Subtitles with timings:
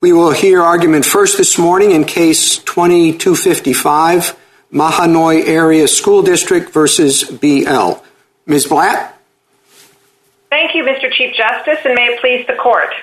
[0.00, 4.38] We will hear argument first this morning in Case 2255,
[4.72, 7.36] Mahanoy Area School District v.
[7.40, 8.04] B.L.
[8.46, 8.66] Ms.
[8.66, 9.20] Blatt?
[10.50, 11.10] Thank you, Mr.
[11.10, 12.94] Chief Justice, and may it please the Court.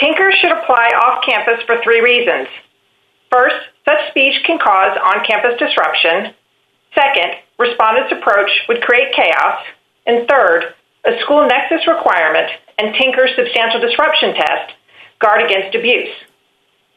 [0.00, 2.48] Tinker should apply off-campus for three reasons.
[3.30, 3.54] First,
[3.88, 6.34] such speech can cause on-campus disruption.
[6.96, 9.62] Second, respondents' approach would create chaos.
[10.04, 10.74] And third,
[11.04, 14.74] a school nexus requirement and Tinker's substantial disruption test
[15.20, 16.14] guard against abuse.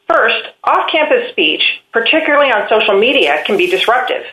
[0.08, 1.62] First, off-campus speech,
[1.92, 4.24] particularly on social media, can be disruptive.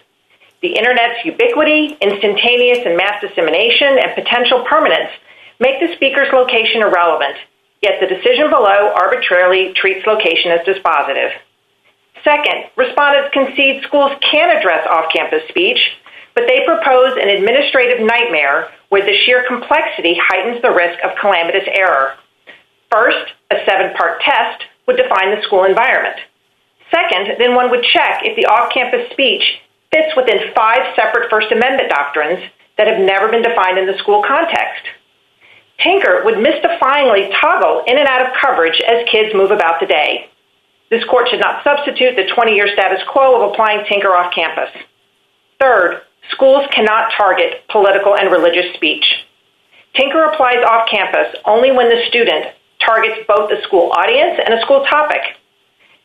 [0.62, 5.12] The Internet's ubiquity, instantaneous and mass dissemination, and potential permanence
[5.60, 7.38] make the speaker's location irrelevant,
[7.82, 11.32] yet the decision below arbitrarily treats location as dispositive.
[12.24, 15.80] Second, respondents concede schools can address off-campus speech,
[16.36, 21.68] but they propose an administrative nightmare where the sheer complexity heightens the risk of calamitous
[21.72, 22.16] error.
[22.92, 26.18] First, a seven-part test would define the school environment.
[26.90, 29.44] Second, then one would check if the off-campus speech
[29.92, 32.42] fits within five separate First Amendment doctrines
[32.78, 34.86] that have never been defined in the school context.
[35.84, 40.30] Tinker would mystifyingly toggle in and out of coverage as kids move about the day.
[40.90, 44.70] This Court should not substitute the 20-year status quo of applying Tinker off-campus.
[45.60, 46.02] Third,
[46.32, 49.06] schools cannot target political and religious speech.
[49.96, 54.86] Tinker applies off-campus only when the student targets both a school audience and a school
[54.90, 55.22] topic.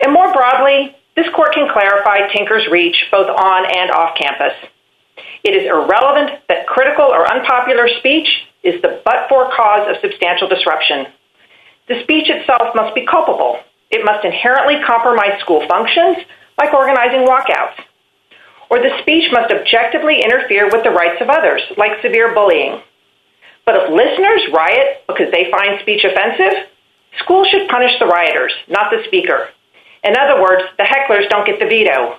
[0.00, 4.52] And more broadly, this Court can clarify Tinker's reach both on and off-campus.
[5.44, 8.28] It is irrelevant that critical or unpopular speech
[8.62, 11.06] is the but-for cause of substantial disruption.
[11.86, 13.60] The speech itself must be culpable.
[13.90, 16.16] It must inherently compromise school functions,
[16.58, 17.78] like organizing walkouts.
[18.70, 22.80] Or the speech must objectively interfere with the rights of others, like severe bullying.
[23.64, 26.68] But if listeners riot because they find speech offensive,
[27.18, 29.48] schools should punish the rioters, not the speaker.
[30.02, 32.18] In other words, the hecklers don't get the veto.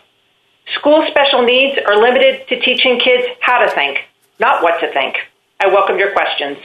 [0.73, 3.99] School special needs are limited to teaching kids how to think,
[4.39, 5.15] not what to think.
[5.59, 6.57] I welcome your questions.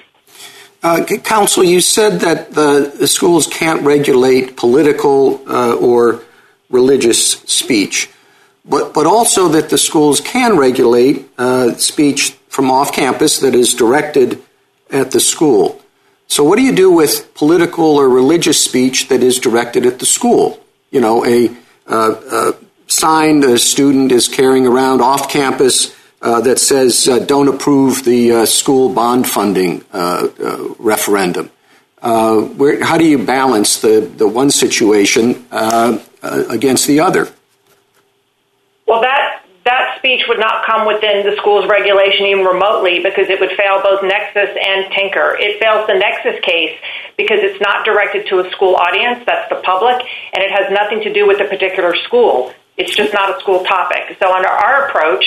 [0.82, 6.22] Uh, counsel, you said that the schools can't regulate political uh, or
[6.70, 8.08] religious speech,
[8.64, 14.42] but also that the schools can regulate uh, speech from off-campus that is directed
[14.92, 15.80] at the school.
[16.26, 20.06] So what do you do with political or religious speech that is directed at the
[20.06, 20.60] school?
[20.90, 21.50] You know, a
[22.86, 28.46] sign a student is carrying around off-campus uh, that says, uh, don't approve the uh,
[28.46, 29.84] school bond funding
[30.78, 31.50] referendum.
[32.02, 35.46] How do you balance the one situation
[36.22, 37.28] against the other?
[38.86, 39.39] Well, that
[40.00, 44.02] speech would not come within the school's regulation even remotely because it would fail both
[44.02, 45.36] Nexus and Tinker.
[45.38, 46.72] It fails the Nexus case
[47.16, 50.00] because it's not directed to a school audience, that's the public,
[50.32, 52.52] and it has nothing to do with a particular school.
[52.78, 54.16] It's just not a school topic.
[54.18, 55.24] So under our approach,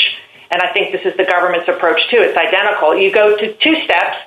[0.54, 2.96] and I think this is the government's approach too, it's identical.
[2.96, 4.18] You go to two steps,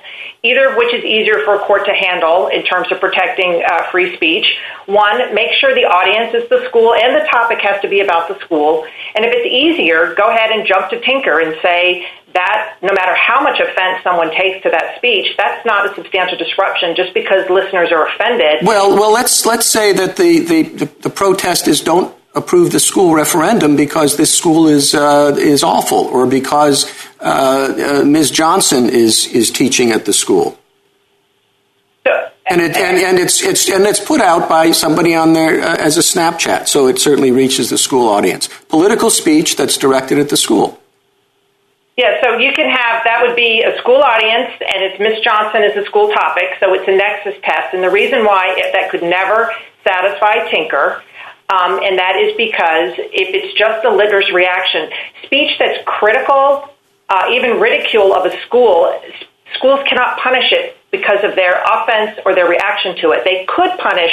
[0.43, 3.89] either of which is easier for a court to handle in terms of protecting uh,
[3.91, 4.45] free speech.
[4.87, 8.27] One, make sure the audience is the school and the topic has to be about
[8.27, 8.83] the school.
[9.15, 13.15] And if it's easier, go ahead and jump to Tinker and say that no matter
[13.15, 17.49] how much offense someone takes to that speech, that's not a substantial disruption just because
[17.49, 18.67] listeners are offended.
[18.67, 24.17] Well, well let's let's say that the protest is don't approve the school referendum because
[24.17, 26.85] this school is uh, is awful or because
[27.19, 28.31] uh, uh, Ms.
[28.31, 30.57] Johnson is is teaching at the school.
[32.49, 32.61] And
[33.85, 37.77] it's put out by somebody on there as a Snapchat, so it certainly reaches the
[37.77, 38.47] school audience.
[38.69, 40.79] Political speech that's directed at the school.
[41.97, 45.19] Yeah, so you can have, that would be a school audience and it's Ms.
[45.23, 47.73] Johnson is a school topic, so it's a Nexus test.
[47.73, 49.51] And the reason why that could never
[49.83, 51.01] satisfy Tinker,
[51.49, 54.89] Um, and that is because if it's just a litter's reaction,
[55.23, 56.67] speech that's critical,
[57.07, 58.91] uh, even ridicule of a school,
[59.55, 63.23] schools cannot punish it because of their offense or their reaction to it.
[63.23, 64.11] They could punish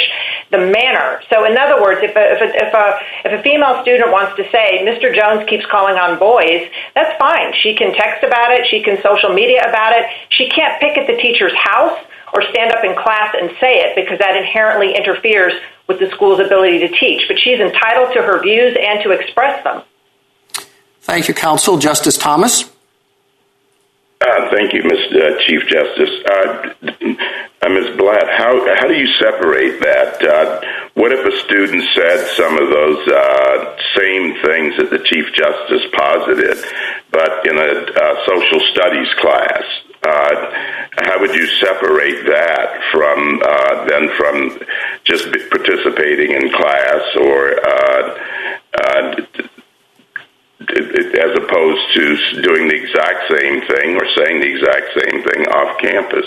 [0.51, 1.19] the manner.
[1.29, 5.11] So in other words, if a female student wants to say, Mr.
[5.15, 7.53] Jones keeps calling on boys, that's fine.
[7.63, 8.67] She can text about it.
[8.67, 10.05] She can social media about it.
[10.29, 11.99] She can't pick at the teacher's house
[12.35, 15.53] or stand up in class and say it because that inherently interferes
[15.87, 17.23] with the school's ability to teach.
[17.27, 19.83] But she's entitled to her views and to express them.
[21.01, 21.77] Thank you, counsel.
[21.77, 22.63] Justice Thomas?
[24.19, 25.15] Uh, thank you, Mr.
[25.15, 26.13] Uh, Chief Justice.
[26.25, 27.97] Uh, Ms.
[27.97, 30.21] Blatt, how do you separate that?
[30.93, 32.99] What if a student said some of those
[33.97, 36.57] same things that the Chief Justice posited,
[37.11, 39.63] but in a social studies class?
[40.97, 44.59] How would you separate that from uh, then from
[45.03, 48.19] just participating in class or uh,
[48.81, 49.15] uh,
[50.67, 55.79] as opposed to doing the exact same thing or saying the exact same thing off
[55.79, 56.25] campus?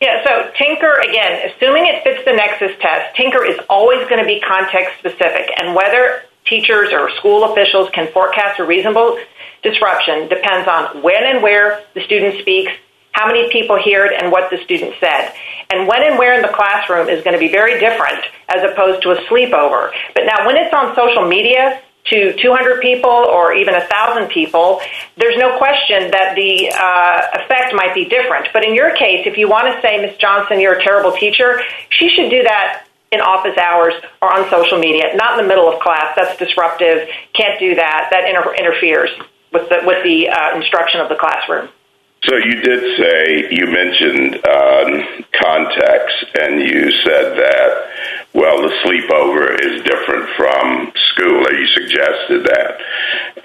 [0.00, 4.26] Yeah, so Tinker, again, assuming it fits the nexus test, Tinker is always going to
[4.26, 5.50] be context specific.
[5.56, 9.18] And whether teachers or school officials can forecast a reasonable
[9.62, 12.72] disruption depends on when and where the student speaks,
[13.14, 15.32] how many people hear it, and what the student said.
[15.70, 19.02] And when and where in the classroom is going to be very different as opposed
[19.02, 19.90] to a sleepover.
[20.14, 24.80] But now when it's on social media, to 200 people or even 1,000 people,
[25.16, 28.48] there's no question that the uh, effect might be different.
[28.52, 30.16] But in your case, if you want to say, Ms.
[30.18, 34.78] Johnson, you're a terrible teacher, she should do that in office hours or on social
[34.78, 36.14] media, not in the middle of class.
[36.16, 37.08] That's disruptive.
[37.32, 38.08] Can't do that.
[38.10, 39.10] That inter- interferes
[39.52, 41.70] with the, with the uh, instruction of the classroom.
[42.26, 47.84] So you did say, you mentioned um, context, and you said that
[48.34, 52.80] well, the sleepover is different from school, or you suggested that.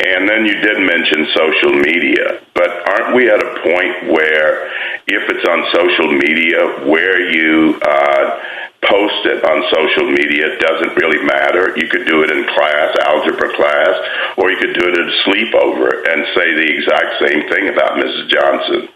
[0.01, 4.65] And then you did mention social media, but aren't we at a point where
[5.05, 8.39] if it's on social media, where you uh,
[8.81, 11.75] post it on social media doesn't really matter.
[11.75, 13.93] You could do it in class, algebra class,
[14.37, 17.99] or you could do it at a sleepover and say the exact same thing about
[17.99, 18.29] Mrs.
[18.31, 18.87] Johnson.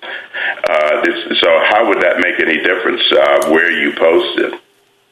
[0.64, 1.04] Uh,
[1.40, 4.54] so how would that make any difference uh, where you post it?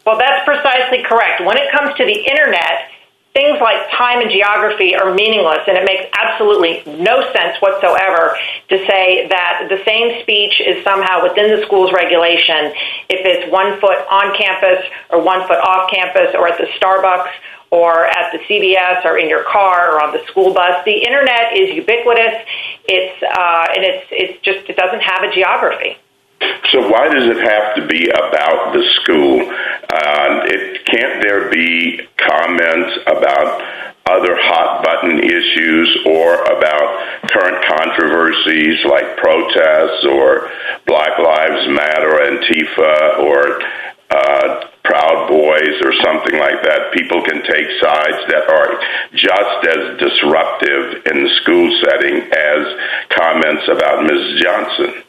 [0.05, 1.43] Well, that's precisely correct.
[1.43, 2.89] When it comes to the internet,
[3.33, 8.37] things like time and geography are meaningless, and it makes absolutely no sense whatsoever
[8.69, 12.75] to say that the same speech is somehow within the school's regulation
[13.07, 17.31] if it's one foot on campus or one foot off campus or at the Starbucks
[17.71, 20.83] or at the CVS or in your car or on the school bus.
[20.83, 22.43] The internet is ubiquitous.
[22.83, 25.97] It's uh, and it's it's just it doesn't have a geography.
[26.71, 29.41] So why does it have to be about the school?
[29.41, 32.01] Uh, it can't there be
[32.41, 33.61] comments about
[34.09, 40.49] other hot button issues or about current controversies like protests or
[40.87, 43.61] Black Lives Matter, Antifa, or
[44.09, 46.91] uh, Proud Boys or something like that.
[46.93, 48.81] People can take sides that are
[49.13, 52.61] just as disruptive in the school setting as
[53.13, 54.41] comments about Ms.
[54.41, 55.03] Johnson.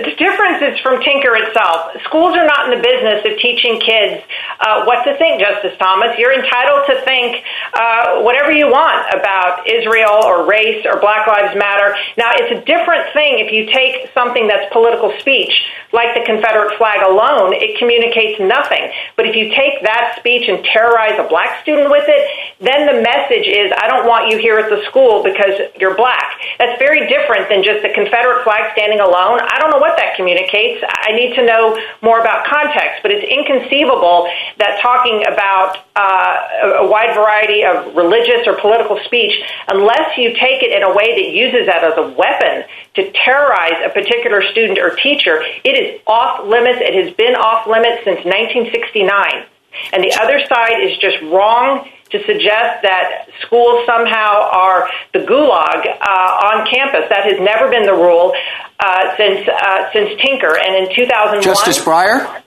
[0.00, 1.92] The difference is from Tinker itself.
[2.08, 4.24] Schools are not in the business of teaching kids
[4.60, 6.16] uh, what to think, Justice Thomas.
[6.16, 7.44] You're entitled to think
[7.74, 11.92] uh, whatever you want about Israel or race or Black Lives Matter.
[12.16, 15.52] Now, it's a different thing if you take something that's political speech,
[15.92, 18.88] like the Confederate flag alone, it communicates nothing.
[19.16, 22.22] But if you take that speech and terrorize a black student with it,
[22.64, 26.40] then the message is, I don't want you here at the school because you're black.
[26.56, 29.44] That's very different than just the Confederate flag standing alone.
[29.44, 30.78] I don't know what that communicates.
[30.86, 34.30] I need to know more about context, but it's inconceivable
[34.62, 39.34] that talking about uh, a wide variety of religious or political speech,
[39.66, 42.62] unless you take it in a way that uses that as a weapon
[42.94, 46.78] to terrorize a particular student or teacher, it is off limits.
[46.78, 49.50] It has been off limits since 1969.
[49.92, 55.86] And the other side is just wrong to suggest that schools somehow are the gulag
[55.88, 57.08] uh, on campus.
[57.08, 58.34] That has never been the rule
[58.78, 60.56] uh, since uh, since Tinker.
[60.56, 62.42] And in 2001, Justice Breyer.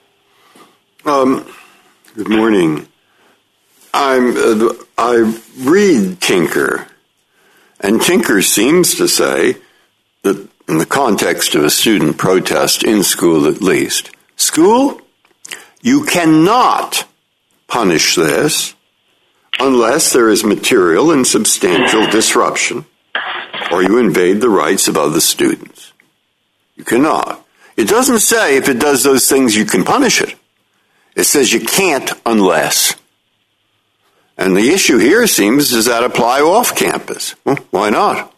[1.04, 1.46] Um,
[2.14, 2.88] good morning.
[3.92, 6.86] I'm uh, I read Tinker,
[7.80, 9.56] and Tinker seems to say
[10.22, 15.00] that in the context of a student protest in school, at least, school,
[15.82, 17.06] you cannot
[17.68, 18.75] punish this
[19.58, 22.84] unless there is material and substantial disruption
[23.70, 25.92] or you invade the rights of other students.
[26.76, 27.44] You cannot.
[27.76, 30.34] It doesn't say if it does those things you can punish it.
[31.14, 32.94] It says you can't unless.
[34.38, 37.34] And the issue here seems does that apply off campus?
[37.44, 38.32] Well, why not?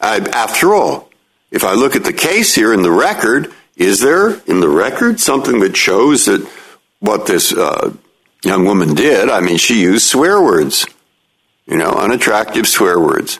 [0.00, 1.10] I, after all,
[1.50, 5.18] if I look at the case here in the record, is there in the record
[5.18, 6.48] something that shows that
[7.00, 7.92] what this uh,
[8.48, 9.28] young woman did.
[9.28, 10.86] I mean, she used swear words,
[11.66, 13.38] you know, unattractive swear words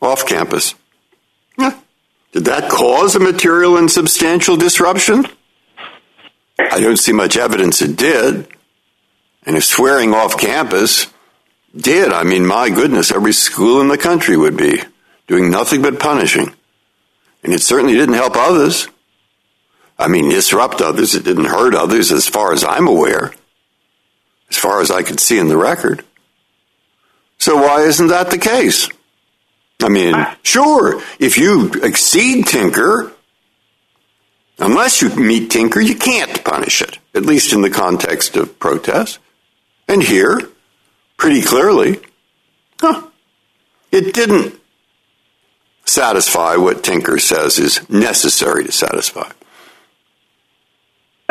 [0.00, 0.74] off campus.
[1.58, 1.78] Yeah.
[2.32, 5.26] Did that cause a material and substantial disruption?
[6.58, 8.46] I don't see much evidence it did.
[9.44, 11.08] And if swearing off campus
[11.76, 14.80] did, I mean, my goodness, every school in the country would be
[15.26, 16.54] doing nothing but punishing.
[17.42, 18.88] And it certainly didn't help others.
[19.98, 21.14] I mean, disrupt others.
[21.14, 23.32] It didn't hurt others as far as I'm aware
[24.54, 26.04] as far as I could see in the record.
[27.38, 28.88] So why isn't that the case?
[29.82, 33.14] I mean, sure, if you exceed Tinker,
[34.58, 39.18] Unless you meet Tinker, you can't punish it, at least in the context of protest.
[39.88, 40.40] And here,
[41.16, 42.00] pretty clearly,
[42.80, 43.08] huh,
[43.90, 44.54] it didn't
[45.84, 49.30] satisfy what Tinker says is necessary to satisfy.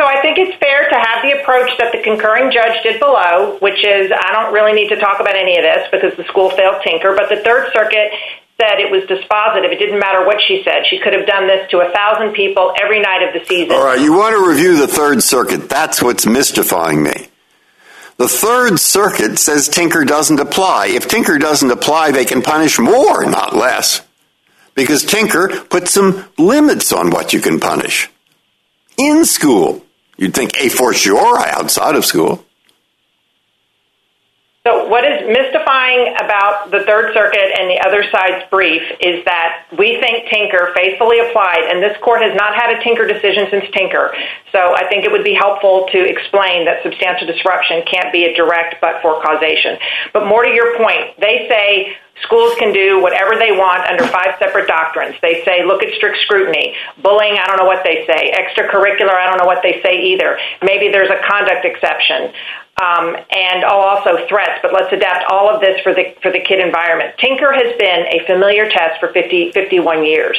[0.04, 3.56] So I think it's fair to have the approach that the concurring judge did below,
[3.60, 6.50] which is I don't really need to talk about any of this because the school
[6.50, 8.12] failed Tinker, but the Third Circuit
[8.60, 9.72] said it was dispositive.
[9.72, 10.84] It didn't matter what she said.
[10.90, 13.72] She could have done this to a thousand people every night of the season.
[13.72, 15.70] All right, you want to review the Third Circuit.
[15.70, 17.28] That's what's mystifying me.
[18.18, 20.88] The Third Circuit says Tinker doesn't apply.
[20.88, 24.02] If Tinker doesn't apply, they can punish more, not less.
[24.74, 28.10] Because Tinker puts some limits on what you can punish.
[28.98, 29.83] In school.
[30.16, 32.44] You'd think a fortiori outside of school.
[34.66, 35.28] So what is
[35.84, 40.72] mystifying about the Third Circuit and the other side's brief is that we think Tinker
[40.76, 44.14] faithfully applied, and this court has not had a Tinker decision since Tinker.
[44.52, 48.34] So I think it would be helpful to explain that substantial disruption can't be a
[48.34, 49.78] direct but-for causation.
[50.12, 54.38] But more to your point, they say schools can do whatever they want under five
[54.38, 55.16] separate doctrines.
[55.20, 56.74] They say, look at strict scrutiny.
[57.02, 58.30] Bullying, I don't know what they say.
[58.30, 60.38] Extracurricular, I don't know what they say either.
[60.62, 62.32] Maybe there's a conduct exception
[62.80, 66.58] Um, and also threats, but let's adapt all of this for the for the kid
[66.58, 67.14] environment.
[67.18, 70.36] Tinker has been a familiar test for 50, 51 years.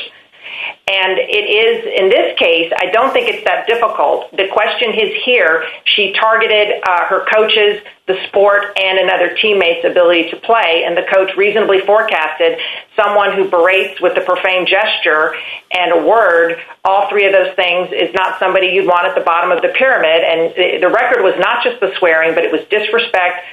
[0.88, 4.32] And it is, in this case, I don't think it's that difficult.
[4.32, 10.30] The question is here, she targeted uh, her coaches, the sport, and another teammate's ability
[10.30, 12.60] to play, and the coach reasonably forecasted
[12.96, 15.34] someone who berates with a profane gesture
[15.72, 19.25] and a word, all three of those things is not somebody you'd want at the
[19.25, 20.24] bottom of the pyramid.
[20.24, 23.44] And the, the record was not just the swearing, but it was disrespect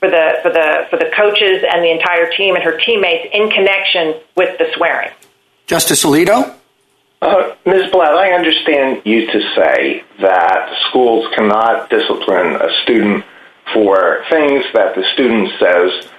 [0.00, 3.50] for the, for, the, for the coaches and the entire team and her teammates in
[3.50, 5.10] connection with the swearing.
[5.66, 6.54] Justice Alito?
[7.22, 7.90] Uh, Ms.
[7.90, 13.24] Blatt, I understand you to say that schools cannot discipline a student
[13.72, 16.10] for things that the student says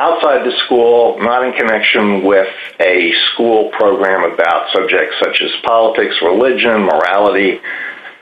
[0.00, 2.48] outside the school, not in connection with
[2.80, 7.60] a school program about subjects such as politics, religion, morality,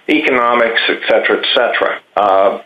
[0.08, 2.00] economics, etc., etc.
[2.16, 2.62] Uh,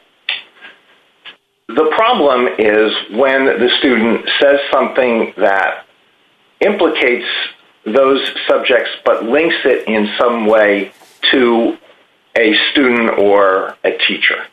[1.68, 5.86] the problem is when the student says something that
[6.60, 7.26] implicates
[7.86, 10.92] those subjects but links it in some way
[11.30, 11.78] to
[12.36, 14.44] a student or a teacher.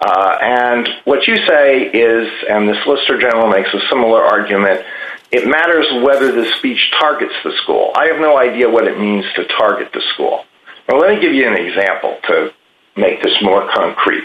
[0.00, 4.84] Uh, and what you say is, and the Solicitor General makes a similar argument,
[5.30, 7.90] it matters whether the speech targets the school.
[7.94, 10.44] I have no idea what it means to target the school.
[10.88, 12.52] Well, let me give you an example to
[12.96, 14.24] make this more concrete.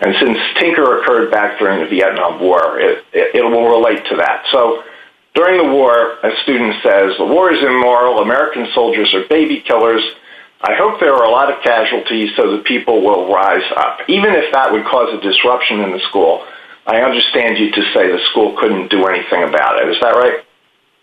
[0.00, 3.04] And since Tinker occurred back during the Vietnam War, it,
[3.34, 4.44] will relate to that.
[4.50, 4.82] So
[5.38, 10.02] during the war, a student says, the war is immoral, American soldiers are baby killers.
[10.60, 14.00] I hope there are a lot of casualties so that people will rise up.
[14.08, 16.42] Even if that would cause a disruption in the school,
[16.88, 19.88] I understand you to say the school couldn't do anything about it.
[19.88, 20.42] Is that right?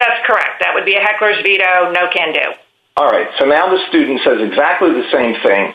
[0.02, 0.60] That's correct.
[0.60, 2.60] That would be a heckler's veto, no can do.
[2.98, 3.32] All right.
[3.40, 5.74] So now the student says exactly the same thing,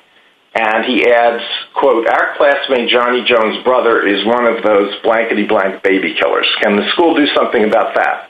[0.52, 5.82] and he adds, quote, our classmate Johnny Jones' brother is one of those blankety blank
[5.82, 6.48] baby killers.
[6.60, 8.29] Can the school do something about that?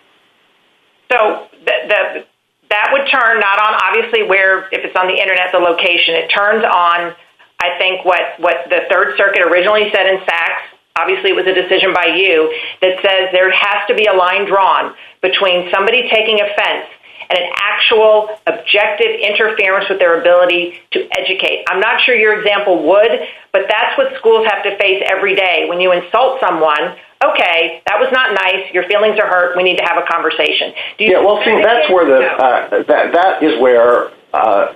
[1.11, 2.25] So the,
[2.71, 6.29] that would turn not on obviously where if it's on the internet the location it
[6.31, 7.13] turns on
[7.61, 10.63] I think what what the Third Circuit originally said in Saxe
[10.97, 14.47] obviously it was a decision by you that says there has to be a line
[14.47, 16.87] drawn between somebody taking offense
[17.29, 21.65] and an actual objective interference with their ability to educate.
[21.69, 23.13] I'm not sure your example would,
[23.53, 25.67] but that's what schools have to face every day.
[25.69, 28.73] When you insult someone, okay, that was not nice.
[28.73, 29.57] Your feelings are hurt.
[29.57, 30.73] We need to have a conversation.
[30.99, 34.75] Do you yeah, well, see, that's where the uh, that that is where uh,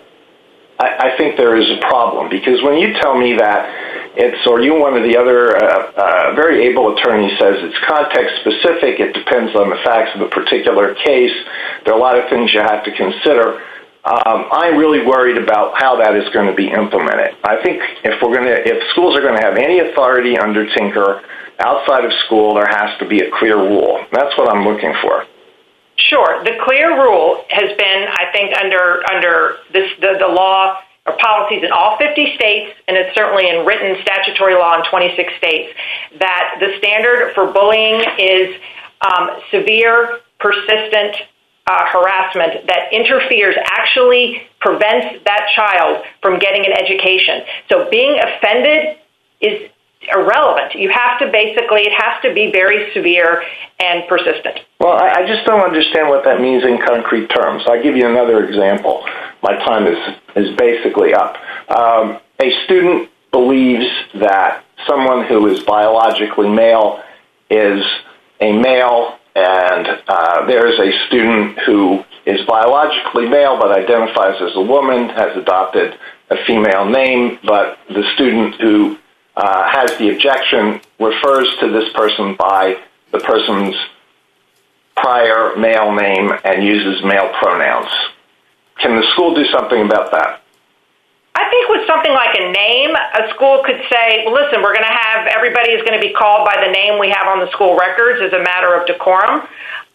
[0.78, 3.70] I, I think there is a problem because when you tell me that
[4.16, 8.38] it's or you one of the other uh, uh, very able attorneys says it's context
[8.46, 9.00] specific.
[9.00, 11.34] It depends on the facts of the particular case.
[11.84, 13.58] There are a lot of things you have to consider.
[14.04, 17.37] Um, I'm really worried about how that is going to be implemented.
[17.42, 20.68] I think if we're going to, if schools are going to have any authority under
[20.75, 21.23] Tinker
[21.58, 24.04] outside of school, there has to be a clear rule.
[24.12, 25.25] That's what I'm looking for.
[25.96, 26.44] Sure.
[26.44, 31.62] The clear rule has been, I think, under under this the, the law or policies
[31.62, 35.73] in all 50 states, and it's certainly in written statutory law in 26 states,
[36.18, 38.56] that the standard for bullying is
[39.00, 41.16] um, severe, persistent
[41.66, 47.42] harassment that interferes, actually prevents that child from getting an education.
[47.71, 48.99] So being offended
[49.40, 49.71] is
[50.14, 50.75] irrelevant.
[50.75, 53.42] You have to basically, it has to be very severe
[53.80, 54.61] and persistent.
[54.78, 57.62] Well, I just don't understand what that means in concrete terms.
[57.66, 59.04] I'll give you another example.
[59.42, 59.99] my time is
[60.37, 61.37] is basically up.
[61.71, 67.02] Um, a student believes that someone who is biologically male
[67.50, 67.85] is
[68.40, 74.60] a male, and uh, there's a student who is biologically male but identifies as a
[74.60, 75.98] woman, has adopted
[76.30, 78.98] a female name, but the student who
[79.36, 83.74] uh, has the objection refers to this person by the person's
[84.96, 87.90] prior male name and uses male pronouns.
[88.78, 90.43] Can the school do something about that?
[91.34, 94.98] I think with something like a name, a school could say, listen, we're going to
[95.02, 97.74] have everybody is going to be called by the name we have on the school
[97.74, 99.42] records as a matter of decorum.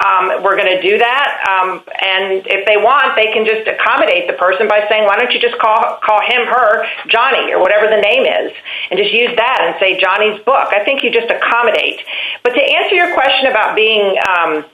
[0.03, 1.27] Um, we're going to do that.
[1.48, 5.31] Um, and if they want, they can just accommodate the person by saying, why don't
[5.31, 8.51] you just call, call him, her, Johnny, or whatever the name is,
[8.91, 10.75] and just use that and say Johnny's book.
[10.75, 12.03] I think you just accommodate.
[12.43, 14.67] But to answer your question about being, um,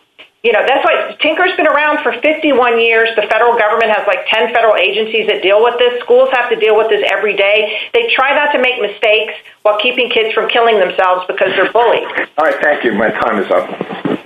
[0.45, 3.09] you know, that's why Tinker's been around for 51 years.
[3.15, 5.99] The federal government has like 10 federal agencies that deal with this.
[6.03, 7.89] Schools have to deal with this every day.
[7.93, 9.33] They try not to make mistakes
[9.63, 12.05] while keeping kids from killing themselves because they're bullied.
[12.37, 12.93] All right, thank you.
[12.93, 14.21] My time is up.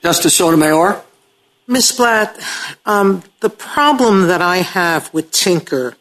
[0.00, 1.02] Justice Sotomayor?
[1.66, 1.92] Ms.
[1.96, 2.38] Blatt,
[2.86, 5.96] um, the problem that I have with Tinker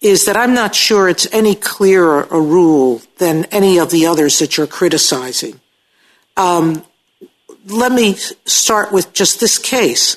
[0.00, 4.38] is that I'm not sure it's any clearer a rule than any of the others
[4.38, 5.60] that you're criticizing.
[7.66, 8.14] Let me
[8.44, 10.16] start with just this case.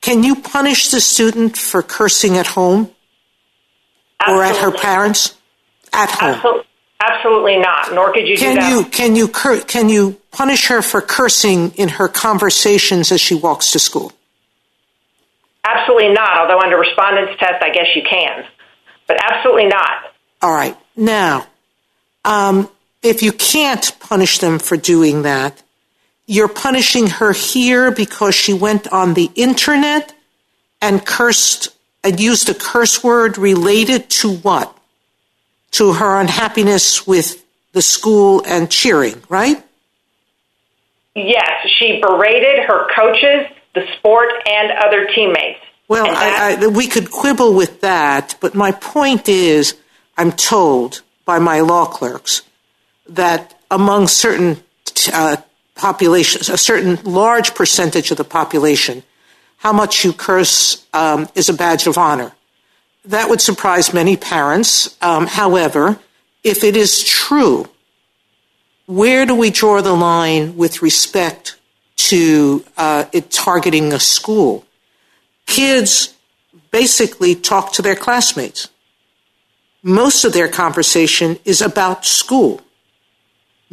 [0.00, 2.90] Can you punish the student for cursing at home
[4.20, 4.44] Absolutely.
[4.44, 5.36] or at her parents?
[5.92, 6.62] At home.
[7.00, 7.92] Absolutely not.
[7.94, 8.70] Nor could you can do that.
[8.70, 13.72] You, can you can you punish her for cursing in her conversations as she walks
[13.72, 14.12] to school?
[15.64, 16.38] Absolutely not.
[16.38, 18.44] Although under respondent's test, I guess you can,
[19.08, 20.12] but absolutely not.
[20.42, 20.76] All right.
[20.96, 21.46] Now,
[22.24, 22.68] um,
[23.02, 25.62] if you can't punish them for doing that,
[26.26, 30.14] you're punishing her here because she went on the internet
[30.80, 31.68] and cursed
[32.02, 34.76] and used a curse word related to what?
[35.72, 39.62] To her unhappiness with the school and cheering, right?
[41.14, 45.60] Yes, she berated her coaches, the sport, and other teammates.
[45.88, 49.74] Well, I, I, we could quibble with that, but my point is
[50.16, 52.42] I'm told by my law clerks
[53.08, 54.62] that among certain
[55.12, 55.36] uh,
[55.74, 59.02] populations, a certain large percentage of the population,
[59.58, 62.32] how much you curse um, is a badge of honor.
[63.06, 64.96] That would surprise many parents.
[65.02, 65.98] Um, however,
[66.42, 67.66] if it is true,
[68.86, 71.56] where do we draw the line with respect
[71.96, 74.64] to uh, it targeting a school?
[75.46, 76.14] Kids
[76.70, 78.68] basically talk to their classmates.
[79.82, 82.62] Most of their conversation is about school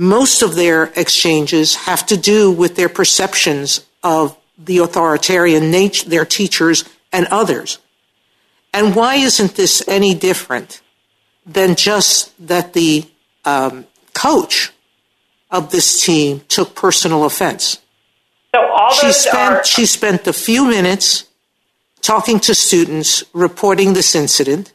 [0.02, 6.26] most of their exchanges have to do with their perceptions of the authoritarian nature, their
[6.26, 6.84] teachers
[7.14, 7.78] and others.
[8.74, 10.82] And why isn't this any different
[11.46, 13.06] than just that the
[13.46, 13.86] um,
[14.16, 14.72] coach
[15.52, 17.78] of this team took personal offense?
[18.56, 21.26] So all she spent are- she spent a few minutes
[22.02, 24.74] talking to students, reporting this incident.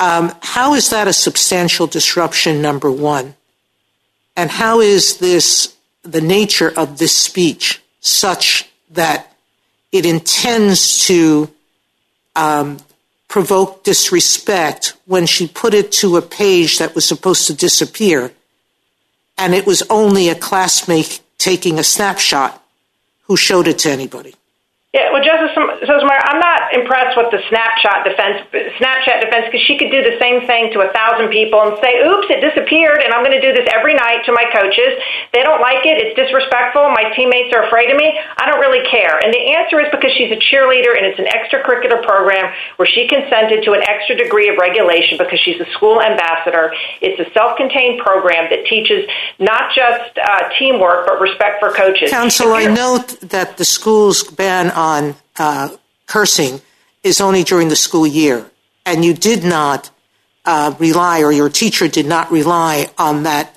[0.00, 2.60] Um, how is that a substantial disruption?
[2.60, 3.36] Number one.
[4.36, 9.32] And how is this, the nature of this speech, such that
[9.92, 11.50] it intends to
[12.34, 12.78] um,
[13.28, 18.32] provoke disrespect when she put it to a page that was supposed to disappear,
[19.38, 22.60] and it was only a classmate taking a snapshot
[23.26, 24.34] who showed it to anybody?
[24.92, 28.44] Yeah, well, Justice Sotomayor, I'm not impressed with the Snapchat defense,
[28.82, 32.02] Snapchat defense, because she could do the same thing to a thousand people and say,
[32.02, 34.98] "Oops, it disappeared," and I'm going to do this every night to my coaches.
[35.32, 36.90] They don't like it; it's disrespectful.
[36.90, 38.18] My teammates are afraid of me.
[38.36, 39.22] I don't really care.
[39.22, 43.06] And the answer is because she's a cheerleader and it's an extracurricular program where she
[43.08, 46.74] consented to an extra degree of regulation because she's a school ambassador.
[47.00, 49.06] It's a self-contained program that teaches
[49.38, 52.10] not just uh, teamwork but respect for coaches.
[52.10, 55.68] Counsel, I note that the school's ban on uh,
[56.06, 56.60] cursing
[57.02, 58.50] is only during the school year,
[58.86, 59.90] and you did not
[60.44, 63.54] uh, rely, or your teacher did not rely on that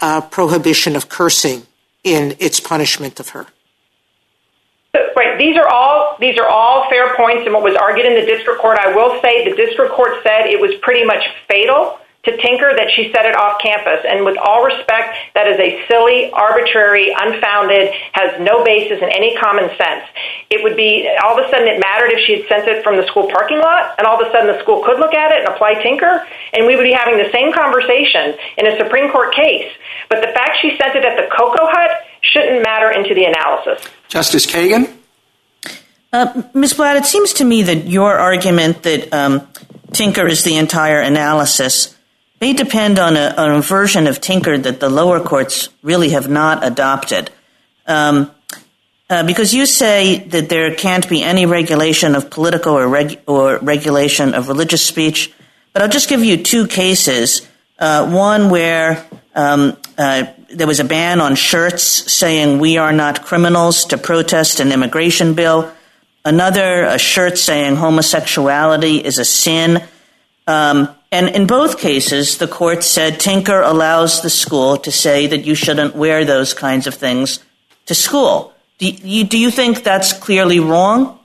[0.00, 1.66] uh, prohibition of cursing
[2.04, 3.46] in its punishment of her.
[5.16, 5.38] Right.
[5.38, 8.60] These are all these are all fair points and what was argued in the district
[8.60, 8.78] court.
[8.78, 12.90] I will say the district court said it was pretty much fatal to Tinker that
[12.94, 14.02] she said it off campus.
[14.02, 19.38] And with all respect, that is a silly, arbitrary, unfounded, has no basis in any
[19.38, 20.04] common sense.
[20.50, 22.98] It would be all of a sudden it mattered if she had sent it from
[22.98, 25.46] the school parking lot, and all of a sudden the school could look at it
[25.46, 29.32] and apply Tinker, and we would be having the same conversation in a Supreme Court
[29.32, 29.70] case.
[30.10, 33.86] But the fact she sent it at the Cocoa Hut shouldn't matter into the analysis.
[34.08, 34.92] Justice Kagan?
[36.12, 36.74] Uh, Ms.
[36.74, 39.46] Blatt, it seems to me that your argument that um,
[39.92, 41.95] Tinker is the entire analysis
[42.40, 46.28] may depend on a, on a, version of Tinker that the lower courts really have
[46.28, 47.30] not adopted.
[47.86, 48.30] Um,
[49.08, 53.58] uh, because you say that there can't be any regulation of political or, reg- or
[53.58, 55.32] regulation of religious speech,
[55.72, 57.46] but I'll just give you two cases.
[57.78, 63.24] Uh, one where um, uh, there was a ban on shirts saying we are not
[63.24, 65.72] criminals to protest an immigration bill.
[66.24, 69.86] Another, a shirt saying homosexuality is a sin.
[70.46, 75.44] Um, and in both cases, the court said Tinker allows the school to say that
[75.44, 77.40] you shouldn't wear those kinds of things
[77.86, 78.52] to school.
[78.78, 81.18] Do you, think that's clearly wrong?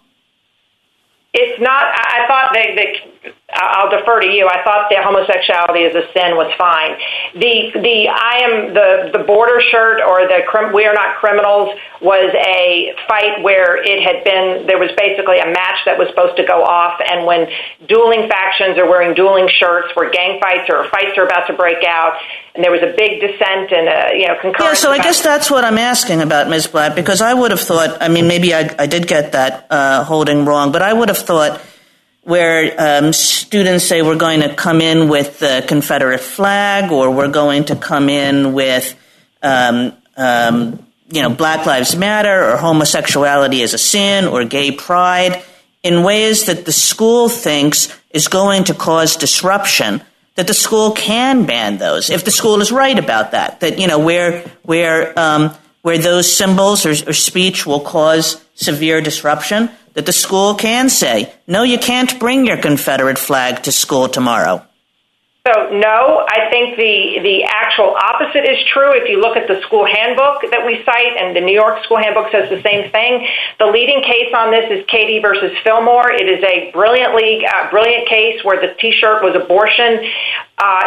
[1.33, 1.83] It's not.
[1.83, 3.10] I thought that
[3.53, 4.47] I'll defer to you.
[4.47, 6.95] I thought that homosexuality as a sin was fine.
[7.35, 10.41] The the I am the the border shirt or the
[10.73, 15.45] we are not criminals was a fight where it had been there was basically a
[15.45, 17.47] match that was supposed to go off, and when
[17.87, 21.83] dueling factions are wearing dueling shirts, where gang fights or fights are about to break
[21.83, 22.17] out,
[22.55, 24.79] and there was a big dissent and a you know concurrence.
[24.79, 26.67] Yeah, so I guess that's what I'm asking about, Ms.
[26.67, 28.01] Blatt, because I would have thought.
[28.01, 31.19] I mean, maybe I, I did get that uh, holding wrong, but I would have
[31.19, 31.61] thought
[32.23, 37.31] where um, students say we're going to come in with the Confederate flag or we're
[37.31, 38.95] going to come in with,
[39.41, 45.43] um, um, you know, Black Lives Matter or homosexuality is a sin or gay pride
[45.83, 50.01] in ways that the school thinks is going to cause disruption
[50.35, 53.87] that the school can ban those if the school is right about that that you
[53.87, 60.05] know where where um, where those symbols or, or speech will cause severe disruption that
[60.05, 64.65] the school can say, no, you can't bring your Confederate flag to school tomorrow?
[65.41, 68.93] So, no, I think the, the actual opposite is true.
[68.93, 71.97] If you look at the school handbook that we cite, and the New York school
[71.97, 73.25] handbook says the same thing,
[73.57, 75.17] the leading case on this is K.D.
[75.25, 76.13] versus Fillmore.
[76.13, 80.05] It is a brilliantly, uh, brilliant case where the T-shirt was abortion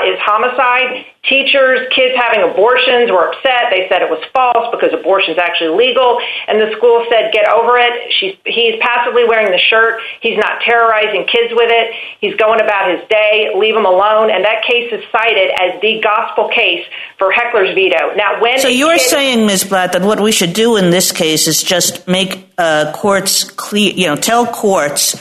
[0.07, 1.05] is homicide.
[1.25, 3.73] Teachers, kids having abortions were upset.
[3.73, 6.21] They said it was false because abortion is actually legal.
[6.47, 8.13] And the school said, get over it.
[8.13, 10.01] She's, he's passively wearing the shirt.
[10.21, 11.97] He's not terrorizing kids with it.
[12.21, 13.51] He's going about his day.
[13.57, 14.31] Leave him alone.
[14.31, 16.85] And that case is cited as the gospel case
[17.19, 18.15] for heckler's veto.
[18.15, 19.65] Now, when so you're saying, Ms.
[19.65, 23.93] Blatt, that what we should do in this case is just make uh, courts clear,
[23.93, 25.17] you know, tell courts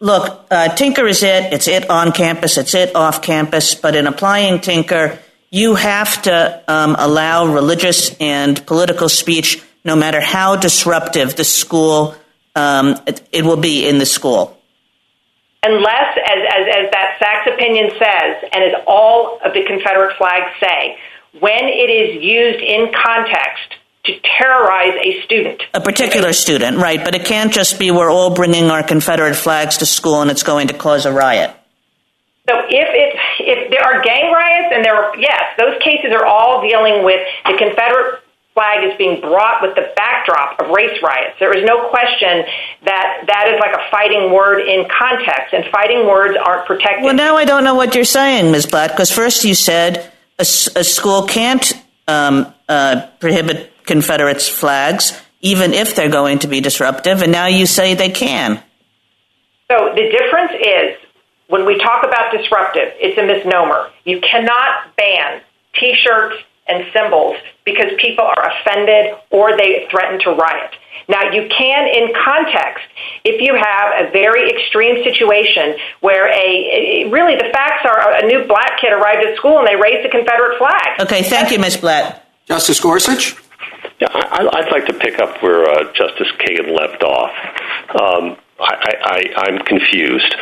[0.00, 1.52] look, uh, Tinker is it.
[1.52, 2.58] It's it on campus.
[2.58, 3.74] It's it off campus.
[3.74, 5.18] But in applying Tinker,
[5.50, 12.14] you have to um, allow religious and political speech, no matter how disruptive the school
[12.54, 14.58] um, it, it, will be in the school.
[15.62, 20.52] Unless, as, as, as that Saxe opinion says, and as all of the Confederate flags
[20.58, 20.96] say,
[21.38, 23.76] when it is used in context
[24.06, 25.62] to terrorize a student.
[25.74, 27.02] A particular student, right.
[27.04, 30.42] But it can't just be we're all bringing our Confederate flags to school and it's
[30.42, 31.50] going to cause a riot.
[32.48, 36.24] So if it, if there are gang riots and there are, yes, those cases are
[36.24, 38.22] all dealing with the Confederate
[38.54, 41.36] flag is being brought with the backdrop of race riots.
[41.38, 42.46] There is no question
[42.84, 47.04] that that is like a fighting word in context, and fighting words aren't protected.
[47.04, 48.66] Well, now I don't know what you're saying, Ms.
[48.66, 51.70] Blatt, because first you said a, a school can't
[52.08, 57.66] um, uh, prohibit Confederates' flags, even if they're going to be disruptive, and now you
[57.66, 58.62] say they can.
[59.70, 60.96] So the difference is
[61.48, 63.90] when we talk about disruptive, it's a misnomer.
[64.04, 65.40] You cannot ban
[65.74, 66.36] t shirts
[66.68, 70.74] and symbols because people are offended or they threaten to riot.
[71.08, 72.84] Now, you can, in context,
[73.24, 78.44] if you have a very extreme situation where a really the facts are a new
[78.46, 81.00] black kid arrived at school and they raised a Confederate flag.
[81.00, 81.76] Okay, thank you, Ms.
[81.76, 82.26] Blatt.
[82.46, 83.36] Justice Gorsuch?
[84.00, 87.32] Yeah, I, would like to pick up where uh, Justice Kagan left off.
[87.98, 90.34] Um, I, am confused.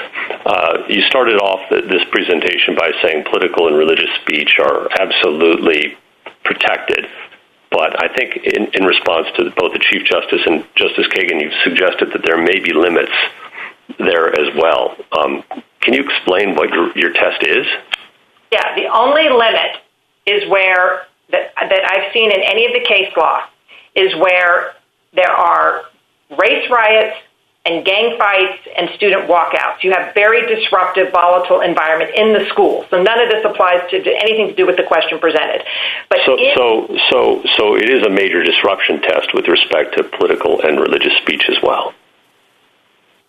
[0.44, 5.96] Uh, you started off this presentation by saying political and religious speech are absolutely
[6.44, 7.06] protected.
[7.70, 12.10] But I think in, response to both the Chief Justice and Justice Kagan, you've suggested
[12.12, 13.14] that there may be limits
[13.98, 14.96] there as well.
[15.18, 15.42] Um,
[15.80, 17.66] can you explain what your test is?
[18.52, 19.82] Yeah, the only limit
[20.26, 23.42] is where that, that I've seen in any of the case law
[23.94, 24.74] is where
[25.14, 25.84] there are
[26.38, 27.16] race riots
[27.66, 29.82] and gang fights and student walkouts.
[29.82, 32.84] You have very disruptive, volatile environment in the school.
[32.90, 35.64] So none of this applies to anything to do with the question presented.
[36.10, 36.36] But so,
[37.10, 41.44] so, so it is a major disruption test with respect to political and religious speech
[41.48, 41.94] as well.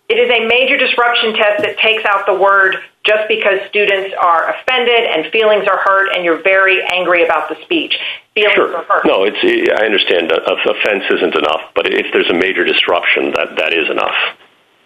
[0.08, 4.54] It is a major disruption test that takes out the word just because students are
[4.54, 7.98] offended and feelings are hurt and you're very angry about the speech.
[8.34, 8.76] Feelings Sure.
[8.76, 9.04] are hurt.
[9.04, 9.38] No, it's.
[9.42, 14.14] I understand offense isn't enough, but if there's a major disruption, that that is enough.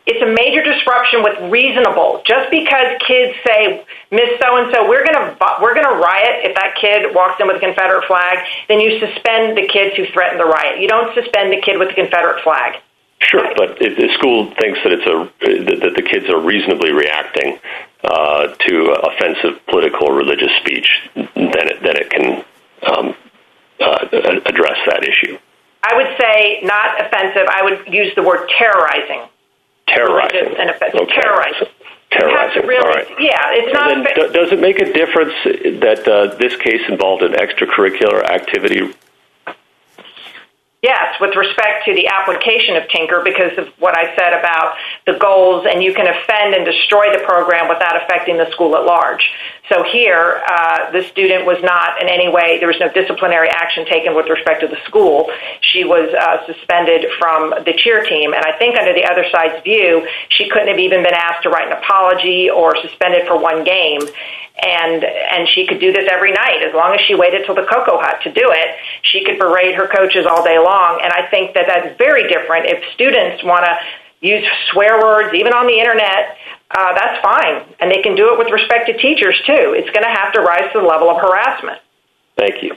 [0.07, 2.23] It's a major disruption with reasonable.
[2.25, 6.77] Just because kids say, Miss So and So, we're gonna we're gonna riot if that
[6.81, 10.47] kid walks in with a Confederate flag, then you suspend the kids who threaten the
[10.47, 10.81] riot.
[10.81, 12.81] You don't suspend the kid with the Confederate flag.
[13.23, 15.31] Sure, but if the school thinks that it's a
[15.81, 17.59] that, the kids are reasonably reacting
[18.03, 22.45] uh, to offensive political or religious speech, then it then it can
[22.89, 23.15] um,
[23.79, 24.07] uh,
[24.47, 25.39] address that issue.
[25.83, 27.47] I would say not offensive.
[27.49, 29.29] I would use the word terrorizing.
[29.87, 31.01] Terrorizing and offensive.
[31.01, 31.21] Okay.
[31.21, 31.69] Terrorizing.
[32.11, 32.33] Terrorizing.
[32.33, 33.09] You have to really, All right.
[33.21, 33.89] Yeah, it's not.
[33.89, 35.35] Then, do- does it make a difference
[35.81, 38.95] that uh, this case involved an extracurricular activity?
[40.83, 45.13] Yes, with respect to the application of Tinker, because of what I said about the
[45.21, 49.21] goals, and you can offend and destroy the program without affecting the school at large.
[49.69, 53.85] So here, uh, the student was not in any way, there was no disciplinary action
[53.85, 55.31] taken with respect to the school.
[55.61, 59.63] She was uh, suspended from the cheer team, and I think under the other side's
[59.63, 63.65] view, she couldn't have even been asked to write an apology or suspended for one
[63.65, 64.01] game
[64.59, 66.63] and and she could do this every night.
[66.67, 69.75] As long as she waited till the cocoa hut to do it she could berate
[69.75, 71.01] her coaches all day long.
[71.03, 72.67] And i think that that's very different.
[72.67, 73.75] If students want to
[74.21, 76.37] use swear words even on the internet
[76.71, 77.67] uh, that's fine.
[77.81, 79.75] And they can do it with respect to teachers too.
[79.75, 81.79] It's going to have to rise to the level of harassment.
[82.37, 82.77] Thank you.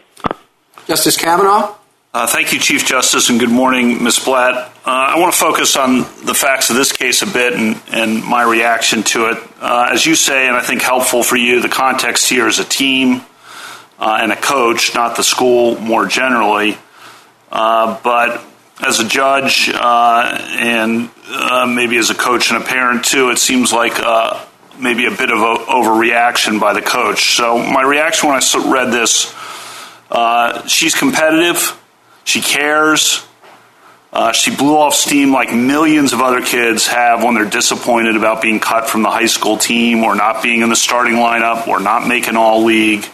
[0.88, 1.76] Justice Kavanaugh?
[2.16, 4.20] Uh, thank you, Chief Justice, and good morning, Ms.
[4.20, 4.54] Blatt.
[4.54, 8.24] Uh, I want to focus on the facts of this case a bit and, and
[8.24, 9.38] my reaction to it.
[9.60, 12.66] Uh, as you say, and I think helpful for you, the context here is a
[12.66, 13.24] team
[13.98, 16.78] uh, and a coach, not the school more generally.
[17.52, 18.46] Uh, but
[18.86, 21.10] as a judge uh, and
[21.76, 23.94] maybe as a coach and a parent too, it seems like
[24.80, 27.36] maybe a bit of overreaction by the coach.
[27.36, 29.34] So my reaction when I read this,
[30.72, 31.80] she's competitive,
[32.24, 33.26] she cares.
[34.12, 38.44] Uh, she blew off steam like millions of other kids have when they're disappointed about
[38.44, 41.80] being cut from the high school team or not being in the starting lineup or
[41.80, 43.06] not making all league.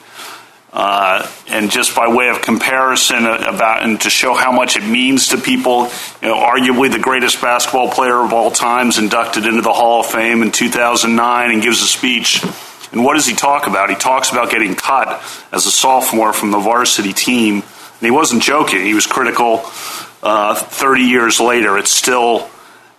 [0.71, 4.83] Uh, and just by way of comparison uh, about and to show how much it
[4.83, 5.85] means to people,
[6.21, 10.05] you know, arguably the greatest basketball player of all times inducted into the Hall of
[10.05, 12.43] Fame in 2009 and gives a speech.
[12.91, 13.89] And what does he talk about?
[13.89, 17.63] He talks about getting cut as a sophomore from the varsity team.
[17.99, 18.85] And he wasn't joking.
[18.85, 19.61] He was critical.
[20.21, 22.49] Uh, 30 years later, it's still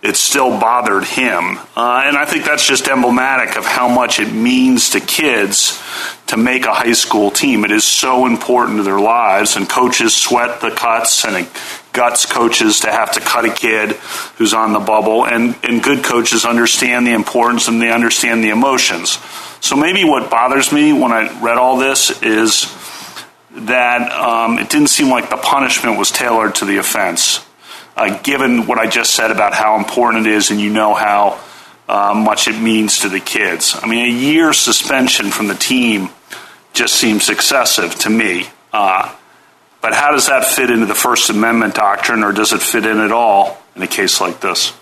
[0.01, 1.59] it still bothered him.
[1.75, 5.79] Uh, and I think that's just emblematic of how much it means to kids
[6.25, 7.63] to make a high school team.
[7.63, 11.47] It is so important to their lives, and coaches sweat the cuts, and it
[11.93, 13.91] guts coaches to have to cut a kid
[14.37, 15.25] who's on the bubble.
[15.25, 19.19] And, and good coaches understand the importance and they understand the emotions.
[19.59, 22.63] So maybe what bothers me when I read all this is
[23.53, 27.45] that um, it didn't seem like the punishment was tailored to the offense
[27.95, 31.39] uh, given what I just said about how important it is, and you know how
[31.87, 33.77] uh, much it means to the kids.
[33.81, 36.09] I mean, a year suspension from the team
[36.73, 38.45] just seems excessive to me.
[38.71, 39.13] Uh,
[39.81, 42.99] but how does that fit into the First Amendment doctrine, or does it fit in
[42.99, 44.73] at all in a case like this?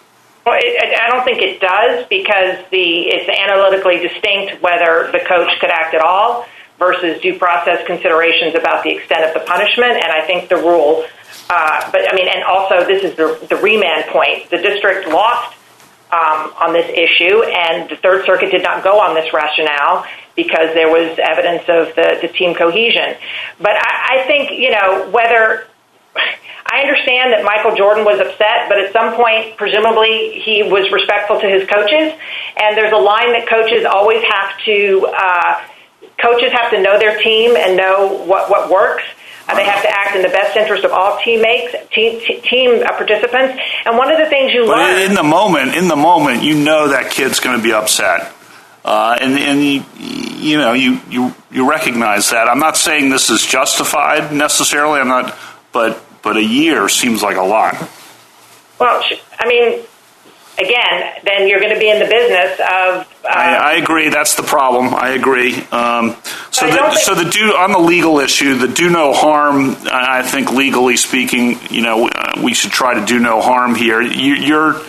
[0.46, 5.60] Well, it, I don't think it does because the it's analytically distinct whether the coach
[5.60, 6.46] could act at all
[6.80, 9.92] versus due process considerations about the extent of the punishment.
[9.92, 11.06] And I think the rule,
[11.50, 14.50] uh, but I mean, and also this is the, the remand point.
[14.50, 15.56] The district lost
[16.12, 20.74] um, on this issue, and the Third Circuit did not go on this rationale because
[20.74, 23.16] there was evidence of the, team cohesion.
[23.60, 25.68] But I, I think, you know, whether
[26.66, 31.40] I understand that Michael Jordan was upset, but at some point, presumably, he was respectful
[31.42, 32.14] to his coaches.
[32.58, 35.62] And there's a line that coaches always have to, uh,
[36.22, 39.04] coaches have to know their team and know what, what works.
[39.48, 42.92] Uh, they have to act in the best interest of all teammates, team, team uh,
[42.92, 43.60] participants.
[43.86, 46.56] And one of the things you But learn in the moment, in the moment, you
[46.56, 48.32] know that kid's going to be upset.
[48.86, 52.48] Uh, and and you, you know you, you you recognize that.
[52.48, 55.00] I'm not saying this is justified necessarily.
[55.00, 55.38] I'm not,
[55.74, 57.76] but but a year seems like a lot.
[58.80, 59.04] Well,
[59.38, 59.82] I mean,
[60.58, 63.08] again, then you're going to be in the business of.
[63.30, 64.10] Uh, I, I agree.
[64.10, 64.94] That's the problem.
[64.96, 65.56] I agree.
[65.56, 66.16] Um,
[66.52, 69.14] so, I the, don't think- so the do on the legal issue, the do no
[69.14, 69.76] harm.
[69.86, 73.76] I I think legally speaking, you know, uh, we should try to do no harm
[73.76, 74.02] here.
[74.02, 74.82] You, your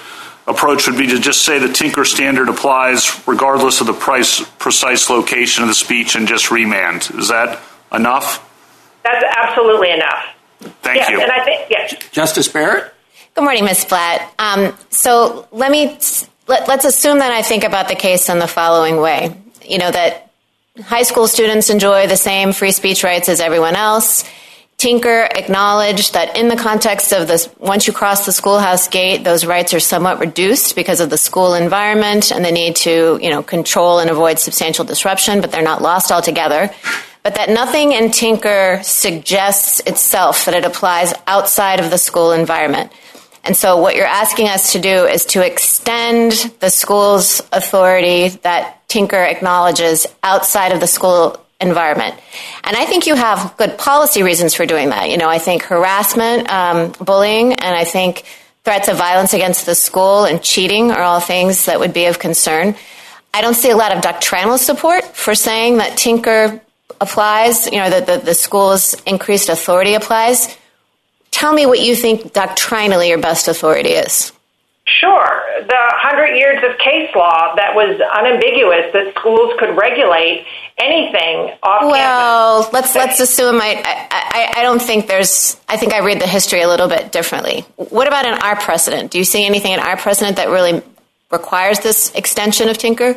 [0.47, 5.09] approach would be to just say the Tinker standard applies regardless of the price, precise
[5.11, 7.11] location of the speech, and just remand.
[7.19, 7.61] Is that
[7.93, 8.47] enough?
[9.03, 10.25] that's absolutely enough.
[10.83, 11.21] Thank yes, you.
[11.21, 11.95] and I think yes.
[12.11, 12.93] Justice Barrett?
[13.35, 13.87] Good morning, Ms.
[13.87, 14.35] Blatt.
[14.39, 15.97] Um, so let me
[16.51, 19.35] let, us assume that I think about the case in the following way.
[19.65, 20.31] You know, that
[20.83, 24.25] high school students enjoy the same free speech rights as everyone else.
[24.77, 29.45] Tinker acknowledged that in the context of this, once you cross the schoolhouse gate, those
[29.45, 33.43] rights are somewhat reduced because of the school environment and the need to, you know,
[33.43, 36.71] control and avoid substantial disruption, but they're not lost altogether.
[37.23, 42.91] But that nothing in Tinker suggests itself that it applies outside of the school environment.
[43.45, 48.87] And so what you're asking us to do is to extend the school's authority that
[48.89, 52.15] Tinker acknowledges outside of the school environment.
[52.65, 55.11] And I think you have good policy reasons for doing that.
[55.11, 58.25] You know, I think harassment, um, bullying, and I think
[58.65, 62.19] threats of violence against the school and cheating are all things that would be of
[62.19, 62.75] concern.
[63.33, 66.61] I don't see a lot of doctrinal support for saying that Tinker
[67.01, 70.57] applies, you know, that the, the school's increased authority applies.
[71.31, 74.33] Tell me what you think doctrinally your best authority is.
[74.87, 75.43] Sure.
[75.67, 80.45] The hundred years of case law that was unambiguous that schools could regulate
[80.79, 82.73] anything off well, campus.
[82.73, 86.63] let's let's assume I, I I don't think there's I think I read the history
[86.63, 87.65] a little bit differently.
[87.77, 89.13] What about in our precedent?
[89.13, 90.83] Do you see anything in our precedent that really
[91.31, 93.17] requires this extension of Tinker?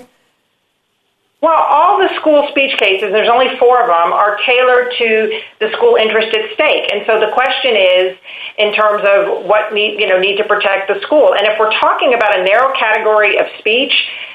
[1.44, 5.68] Well, all the school speech cases, there's only four of them, are tailored to the
[5.76, 6.88] school interest at stake.
[6.88, 8.16] And so the question is
[8.58, 11.36] in terms of what need, you know, need to protect the school.
[11.36, 13.92] And if we're talking about a narrow category of speech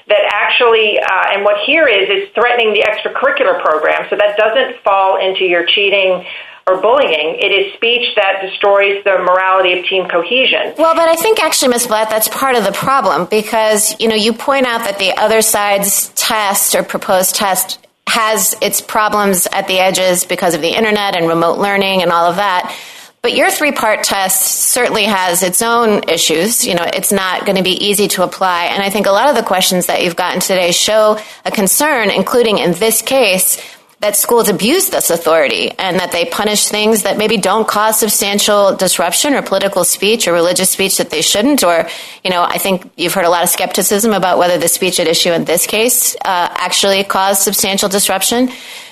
[0.08, 4.84] that actually, uh, and what here is, is threatening the extracurricular program, so that doesn't
[4.84, 6.26] fall into your cheating
[6.68, 7.36] or bullying.
[7.40, 10.74] It is speech that destroys the morality of team cohesion.
[10.76, 11.86] Well, but I think actually, Ms.
[11.86, 15.40] Blatt, that's part of the problem because, you know, you point out that the other
[15.40, 17.78] side's test or proposed test
[18.08, 22.26] has its problems at the edges because of the internet and remote learning and all
[22.26, 22.74] of that.
[23.20, 26.66] But your three part test certainly has its own issues.
[26.66, 28.66] You know, it's not going to be easy to apply.
[28.66, 32.10] And I think a lot of the questions that you've gotten today show a concern,
[32.10, 33.60] including in this case,
[34.00, 38.76] that schools abuse this authority and that they punish things that maybe don't cause substantial
[38.76, 41.64] disruption or political speech or religious speech that they shouldn't.
[41.64, 41.88] Or,
[42.22, 45.08] you know, I think you've heard a lot of skepticism about whether the speech at
[45.08, 48.50] issue in this case uh, actually caused substantial disruption.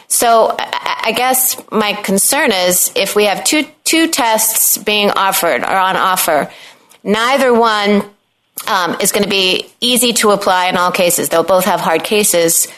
[0.08, 5.76] So I guess my concern is if we have two two tests being offered or
[5.76, 6.50] on offer,
[7.02, 8.08] neither one
[8.66, 11.28] um, is going to be easy to apply in all cases.
[11.28, 12.68] They'll both have hard cases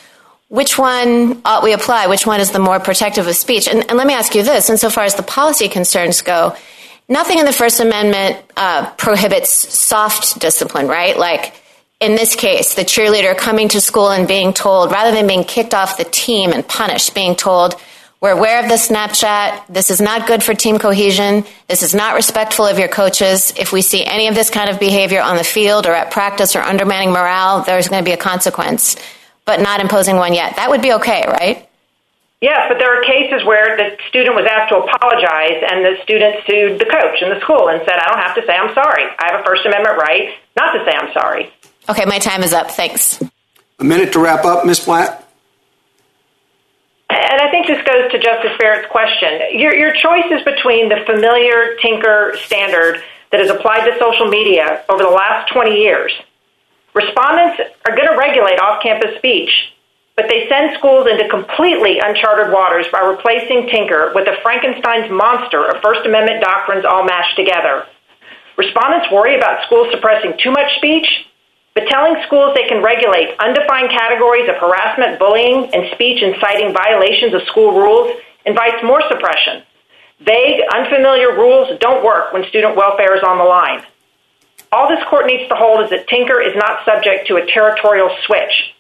[0.49, 2.07] which one ought we apply?
[2.07, 3.69] Which one is the more protective of speech?
[3.69, 6.57] And, and let me ask you this insofar as the policy concerns go,
[7.09, 11.19] nothing in the First Amendment uh, prohibits soft discipline, right?
[11.19, 11.55] Like
[12.01, 15.75] in this case, the cheerleader coming to school and being told, rather than being kicked
[15.75, 17.75] off the team and punished, being told,
[18.21, 19.67] we're aware of the Snapchat.
[19.69, 21.45] This is not good for team cohesion.
[21.69, 23.53] This is not respectful of your coaches.
[23.57, 26.57] If we see any of this kind of behavior on the field or at practice
[26.57, 28.97] or undermining morale, there's going to be a consequence
[29.49, 30.57] but not imposing one yet.
[30.57, 31.67] That would be okay, right?
[32.43, 36.45] Yes, but there are cases where the student was asked to apologize and the student
[36.45, 39.09] sued the coach and the school and said, I don't have to say I'm sorry.
[39.09, 41.51] I have a First Amendment right not to say I'm sorry.
[41.89, 42.71] Okay, my time is up.
[42.71, 43.25] Thanks.
[43.81, 44.85] A minute to wrap up, Ms.
[44.85, 45.25] Blatt.
[47.09, 49.59] And I think this goes to Justice Barrett's question.
[49.59, 54.85] Your, your choice is between the familiar Tinker standard that has applied to social media
[54.91, 56.13] over the last 20 years
[56.99, 59.71] Respondents are going to regulate off campus speech,
[60.17, 65.63] but they send schools into completely uncharted waters by replacing Tinker with a Frankenstein's monster
[65.63, 67.87] of First Amendment doctrines all mashed together.
[68.57, 71.07] Respondents worry about schools suppressing too much speech,
[71.79, 77.31] but telling schools they can regulate undefined categories of harassment, bullying, and speech inciting violations
[77.31, 78.11] of school rules
[78.45, 79.63] invites more suppression.
[80.19, 83.87] Vague, unfamiliar rules don't work when student welfare is on the line.
[84.71, 88.11] All this court needs to hold is that Tinker is not subject to a territorial
[88.27, 88.75] switch.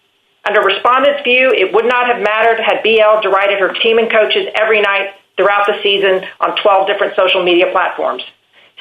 [0.44, 4.46] Under respondents' view, it would not have mattered had BL derided her team and coaches
[4.54, 8.22] every night throughout the season on 12 different social media platforms.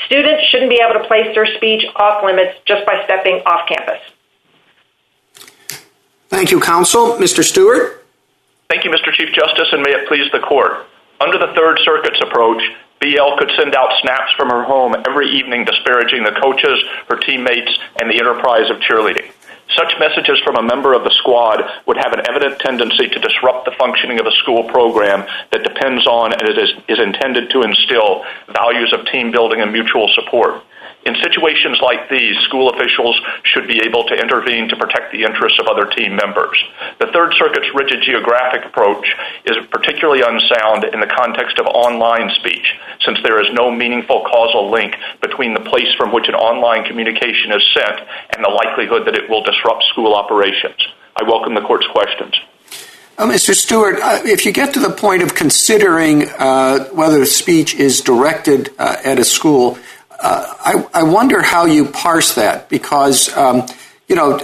[0.05, 3.99] Students shouldn't be able to place their speech off limits just by stepping off campus.
[6.29, 7.17] Thank you, counsel.
[7.17, 7.43] Mr.
[7.43, 8.05] Stewart?
[8.69, 9.13] Thank you, Mr.
[9.13, 10.85] Chief Justice, and may it please the court.
[11.19, 12.61] Under the Third Circuit's approach,
[12.99, 17.77] BL could send out snaps from her home every evening disparaging the coaches, her teammates,
[17.99, 19.31] and the enterprise of cheerleading.
[19.75, 23.65] Such messages from a member of the squad would have an evident tendency to disrupt
[23.65, 28.23] the functioning of a school program that depends on and is, is intended to instill
[28.47, 30.63] values of team building and mutual support.
[31.07, 35.57] In situations like these, school officials should be able to intervene to protect the interests
[35.57, 36.61] of other team members.
[36.99, 39.07] The Third Circuit's rigid geographic approach
[39.45, 44.69] is particularly unsound in the context of online speech, since there is no meaningful causal
[44.69, 48.03] link between the place from which an online communication is sent
[48.35, 50.91] and the likelihood that it will disrupt school operations.
[51.15, 52.35] I welcome the court's questions.
[53.17, 53.55] Uh, Mr.
[53.55, 58.69] Stewart, uh, if you get to the point of considering uh, whether speech is directed
[58.77, 59.79] at a school,
[60.19, 63.67] I, wonder how you parse that because, um,
[64.07, 64.39] you know,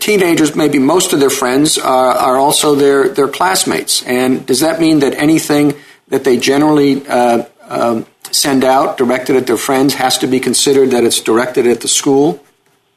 [0.00, 4.02] teenagers, maybe most of their friends are also their, their classmates.
[4.04, 5.74] And does that mean that anything
[6.08, 11.04] that they generally um, send out directed at their friends has to be considered that
[11.04, 12.42] it's directed at the school?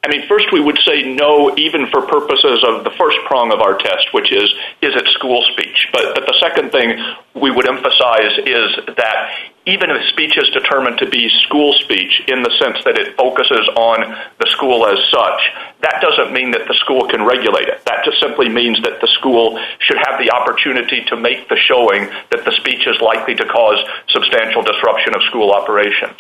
[0.04, 3.60] I mean, first we would say no, even for purposes of the first prong of
[3.60, 4.50] our test, which is,
[4.82, 5.90] is it school speech?
[5.92, 6.98] But, but the second thing
[7.36, 9.30] we would emphasize is that
[9.68, 13.68] even if speech is determined to be school speech in the sense that it focuses
[13.76, 14.00] on
[14.40, 15.42] the school as such,
[15.84, 17.84] that doesn't mean that the school can regulate it.
[17.84, 22.08] That just simply means that the school should have the opportunity to make the showing
[22.32, 26.16] that the speech is likely to cause substantial disruption of school operations.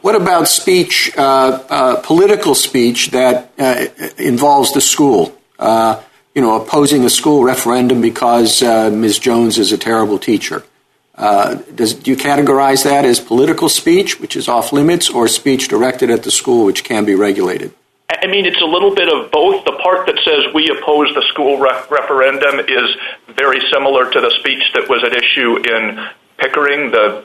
[0.00, 3.86] What about speech, uh, uh, political speech that uh,
[4.18, 5.38] involves the school?
[6.34, 9.18] You know, opposing a school referendum because Ms.
[9.18, 10.64] Jones is a terrible teacher.
[11.22, 15.68] Uh, does, do you categorize that as political speech, which is off limits, or speech
[15.68, 17.72] directed at the school, which can be regulated?
[18.10, 19.64] I mean, it's a little bit of both.
[19.64, 22.96] The part that says we oppose the school re- referendum is
[23.36, 26.08] very similar to the speech that was at issue in
[26.38, 27.24] Pickering, the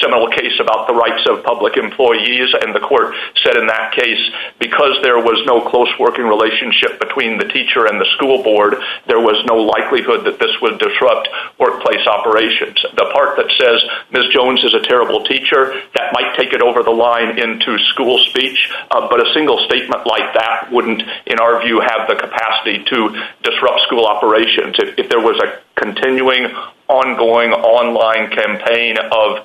[0.00, 3.14] seminal case about the rights of public employees, and the court
[3.44, 4.20] said in that case
[4.58, 9.20] because there was no close working relationship between the teacher and the school board, there
[9.20, 11.28] was no likelihood that this would disrupt
[11.58, 12.80] workplace operations.
[12.96, 13.78] The part that says
[14.10, 14.32] Ms.
[14.32, 18.70] Jones is a terrible teacher, that might take it over the line into school speech,
[18.90, 23.12] uh, but a single statement like that wouldn't, in our view, have the capacity to
[23.42, 24.76] disrupt school operations.
[24.78, 26.48] If, if there was a continuing
[26.88, 29.44] ongoing online campaign of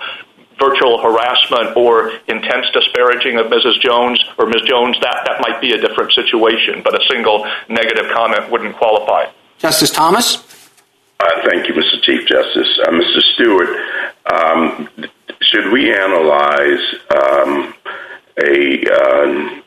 [0.60, 3.80] virtual harassment or intense disparaging of Mrs.
[3.82, 4.64] Jones or Ms.
[4.66, 9.26] Jones, that, that might be a different situation, but a single negative comment wouldn't qualify.
[9.58, 10.38] Justice Thomas?
[11.20, 12.02] Uh, thank you, Mr.
[12.02, 12.80] Chief Justice.
[12.86, 13.22] Uh, Mr.
[13.34, 13.70] Stewart,
[14.32, 14.90] um,
[15.42, 16.80] should we analyze
[17.14, 17.74] um,
[18.42, 19.60] a uh,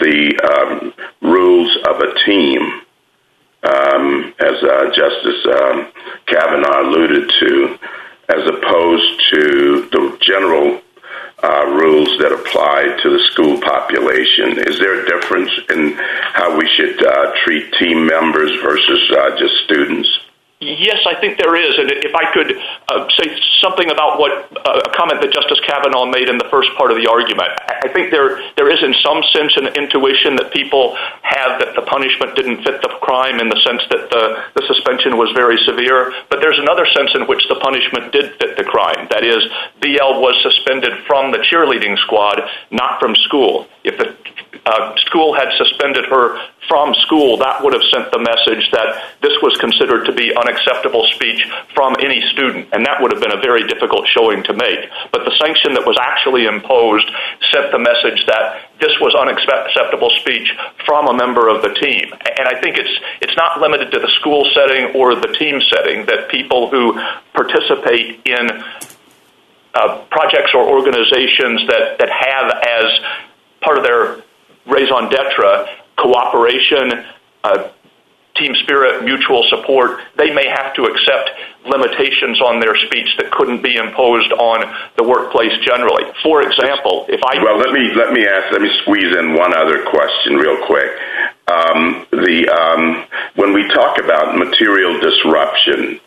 [0.00, 2.60] the um, rules of a team,
[3.62, 5.92] um, as uh, Justice um,
[6.26, 7.78] Kavanaugh alluded to,
[8.30, 10.80] as opposed to the general
[11.42, 14.58] uh, rules that apply to the school population?
[14.70, 15.94] Is there a difference in
[16.32, 20.08] how we should uh, treat team members versus uh, just students?
[20.60, 21.72] Yes, I think there is.
[21.80, 23.32] And if I could uh, say
[23.64, 27.00] something about what uh, a comment that Justice Kavanaugh made in the first part of
[27.00, 31.64] the argument, I think there there is in some sense an intuition that people have
[31.64, 35.32] that the punishment didn't fit the crime in the sense that the, the suspension was
[35.32, 36.12] very severe.
[36.28, 39.08] But there's another sense in which the punishment did fit the crime.
[39.08, 39.40] That is,
[39.80, 42.36] BL was suspended from the cheerleading squad,
[42.68, 43.64] not from school.
[43.80, 44.12] If the
[45.08, 46.38] school had suspended her
[46.68, 51.04] from school, that would have sent the message that this was considered to be unacceptable
[51.10, 51.42] speech
[51.74, 54.86] from any student, and that would have been a very difficult showing to make.
[55.10, 57.10] But the sanction that was actually imposed
[57.50, 60.46] sent the message that this was unacceptable speech
[60.86, 62.12] from a member of the team.
[62.38, 66.06] And I think it's it's not limited to the school setting or the team setting
[66.06, 66.94] that people who
[67.34, 68.46] participate in
[69.74, 72.88] uh, projects or organizations that have as
[73.60, 74.22] part of their
[74.66, 77.04] raison d'etre, cooperation,
[77.44, 77.68] uh,
[78.36, 81.30] team spirit, mutual support, they may have to accept
[81.66, 84.64] limitations on their speech that couldn't be imposed on
[84.96, 86.04] the workplace generally.
[86.22, 89.54] For example, if I well, let me let me ask, let me squeeze in one
[89.54, 90.90] other question real quick.
[91.48, 93.04] Um, the um,
[93.34, 96.00] when we talk about material disruption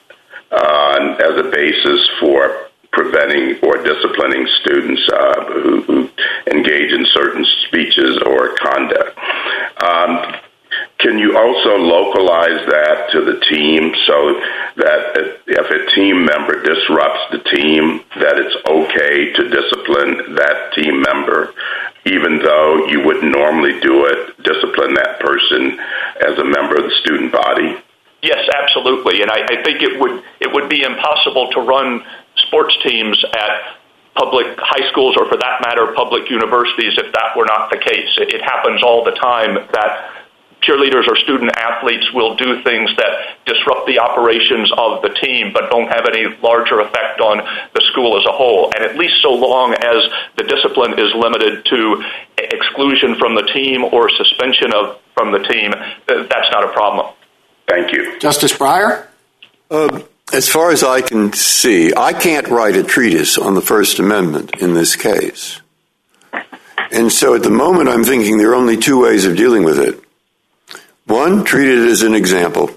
[0.51, 2.62] uh, as a basis for
[2.93, 6.09] preventing or disciplining students uh, who, who,
[6.49, 9.17] engage in certain speeches or conduct.
[9.81, 10.35] Um,
[10.99, 14.39] can you also localize that to the team so
[14.77, 21.01] that if a team member disrupts the team, that it's okay to discipline that team
[21.01, 21.53] member,
[22.05, 25.79] even though you wouldn't normally do it, discipline that person
[26.21, 27.75] as a member of the student body?
[28.23, 29.21] Yes, absolutely.
[29.21, 32.05] And I, I think it would it would be impossible to run
[32.47, 33.77] sports teams at
[34.15, 38.09] public high schools or for that matter public universities if that were not the case.
[38.17, 40.11] It happens all the time that
[40.61, 45.69] cheerleaders or student athletes will do things that disrupt the operations of the team but
[45.69, 47.37] don't have any larger effect on
[47.73, 48.71] the school as a whole.
[48.75, 50.07] And at least so long as
[50.37, 52.03] the discipline is limited to
[52.37, 55.71] exclusion from the team or suspension of from the team
[56.07, 57.13] that's not a problem.
[57.67, 58.19] Thank you.
[58.19, 59.07] Justice breyer?
[59.69, 60.01] Uh,
[60.31, 64.55] as far as I can see, I can't write a treatise on the First Amendment
[64.59, 65.61] in this case.
[66.91, 69.79] And so at the moment, I'm thinking there are only two ways of dealing with
[69.79, 69.99] it.
[71.05, 72.71] One, treat it as an example.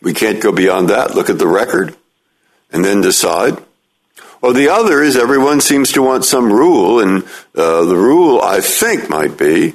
[0.00, 1.14] We can't go beyond that.
[1.14, 1.96] Look at the record
[2.72, 3.58] and then decide.
[4.40, 7.22] Or the other is everyone seems to want some rule, and
[7.54, 9.74] uh, the rule I think might be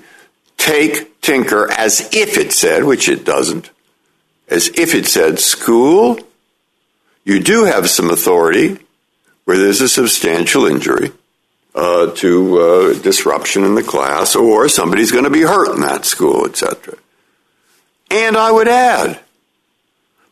[0.58, 3.70] take Tinker as if it said, which it doesn't,
[4.49, 6.20] as if it said, school,
[7.28, 8.78] you do have some authority
[9.43, 11.11] where there's a substantial injury
[11.75, 16.05] uh, to uh, disruption in the class, or somebody's going to be hurt in that
[16.05, 16.97] school, etc.
[18.09, 19.19] And I would add,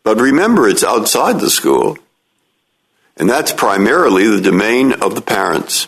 [0.04, 1.98] but remember, it's outside the school,
[3.18, 5.88] and that's primarily the domain of the parents.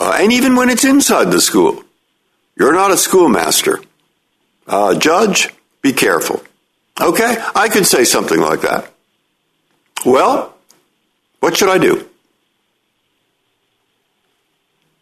[0.00, 1.84] Uh, and even when it's inside the school,
[2.56, 3.82] you're not a schoolmaster.
[4.66, 5.50] Uh, judge,
[5.82, 6.42] be careful.
[6.98, 8.91] Okay, I could say something like that.
[10.04, 10.54] Well,
[11.40, 12.08] what should I do?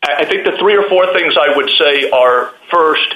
[0.03, 3.14] I think the three or four things I would say are first,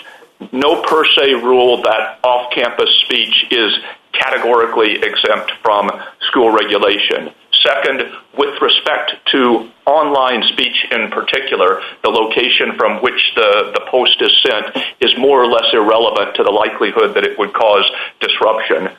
[0.52, 3.72] no per se rule that off campus speech is
[4.12, 5.90] categorically exempt from
[6.28, 7.30] school regulation.
[7.66, 8.02] Second,
[8.36, 14.32] with respect to online speech in particular, the location from which the, the post is
[14.42, 17.84] sent is more or less irrelevant to the likelihood that it would cause
[18.20, 18.90] disruption.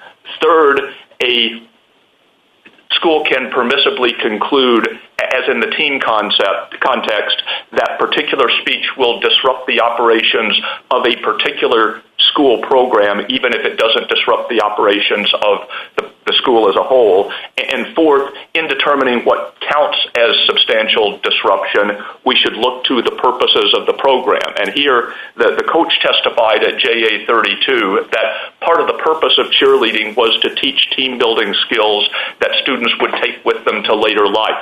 [0.41, 0.81] Third,
[1.21, 1.67] a
[2.91, 4.88] school can permissibly conclude,
[5.20, 7.41] as in the team concept context,
[7.72, 10.59] that particular speech will disrupt the operations
[10.91, 16.68] of a particular school program, even if it doesn't disrupt the operations of the, school
[16.68, 17.32] as a whole.
[17.57, 23.74] And fourth, in determining what counts as substantial disruption, we should look to the purposes
[23.78, 24.53] of the program.
[24.59, 29.47] And here, the, the coach testified at JA 32 that part of the purpose of
[29.47, 32.09] cheerleading was to teach team building skills
[32.41, 34.59] that students would take with them to later life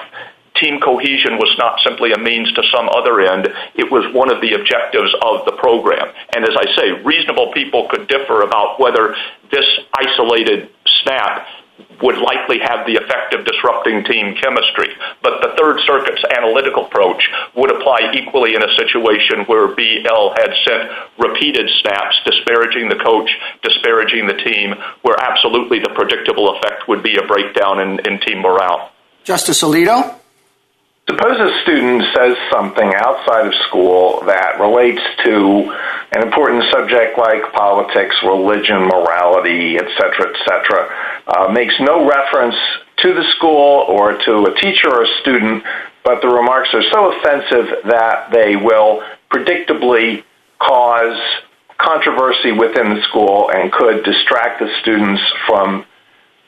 [0.56, 3.48] team cohesion was not simply a means to some other end.
[3.76, 6.14] It was one of the objectives of the program.
[6.36, 9.16] And as I say, reasonable people could differ about whether
[9.52, 9.66] this
[9.98, 10.70] isolated
[11.02, 11.48] snap
[12.02, 14.94] would likely have the effect of disrupting team chemistry.
[15.22, 17.24] But the Third Circuit's analytical approach
[17.56, 20.84] would apply equally in a situation where BL had sent
[21.18, 23.30] repeated snaps disparaging the coach,
[23.64, 28.40] disparaging the team, where absolutely the predictable effect would be a breakdown in, in team
[28.42, 28.92] morale.
[29.24, 30.23] Justice Alito?
[31.10, 35.76] Suppose a student says something outside of school that relates to
[36.16, 42.56] an important subject like politics, religion, morality, etc., etc., uh, makes no reference
[42.98, 45.64] to the school or to a teacher or a student,
[46.06, 50.24] but the remarks are so offensive that they will predictably
[50.60, 51.20] cause
[51.78, 55.86] controversy within the school and could distract the students from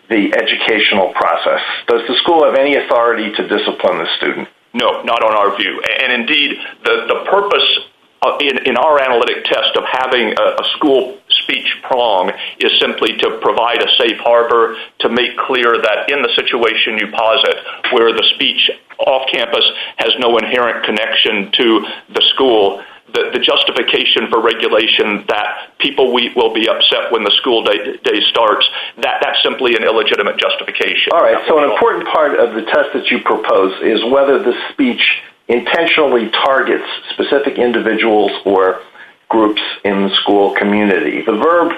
[0.09, 1.61] the educational process.
[1.87, 4.47] Does the school have any authority to discipline the student?
[4.73, 5.81] No, not on our view.
[6.01, 7.79] And indeed, the, purpose
[8.21, 13.39] uh, in, in our analytic test of having a school speech prong is simply to
[13.41, 17.55] provide a safe harbor to make clear that in the situation you posit
[17.91, 19.65] where the speech off campus
[19.97, 22.83] has no inherent connection to the school,
[23.13, 28.19] the, justification for regulation that people we, will be upset when the school day, day
[28.29, 28.67] starts,
[29.01, 31.13] that, that's simply an illegitimate justification.
[31.13, 34.53] All right, so an important part of the test that you propose is whether the
[34.71, 38.81] speech intentionally targets specific individuals or
[39.29, 41.21] groups in the school community.
[41.21, 41.73] The verb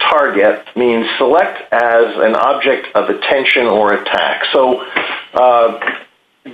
[0.00, 4.44] target means select as an object of attention or attack.
[4.52, 4.84] So
[5.34, 5.96] uh,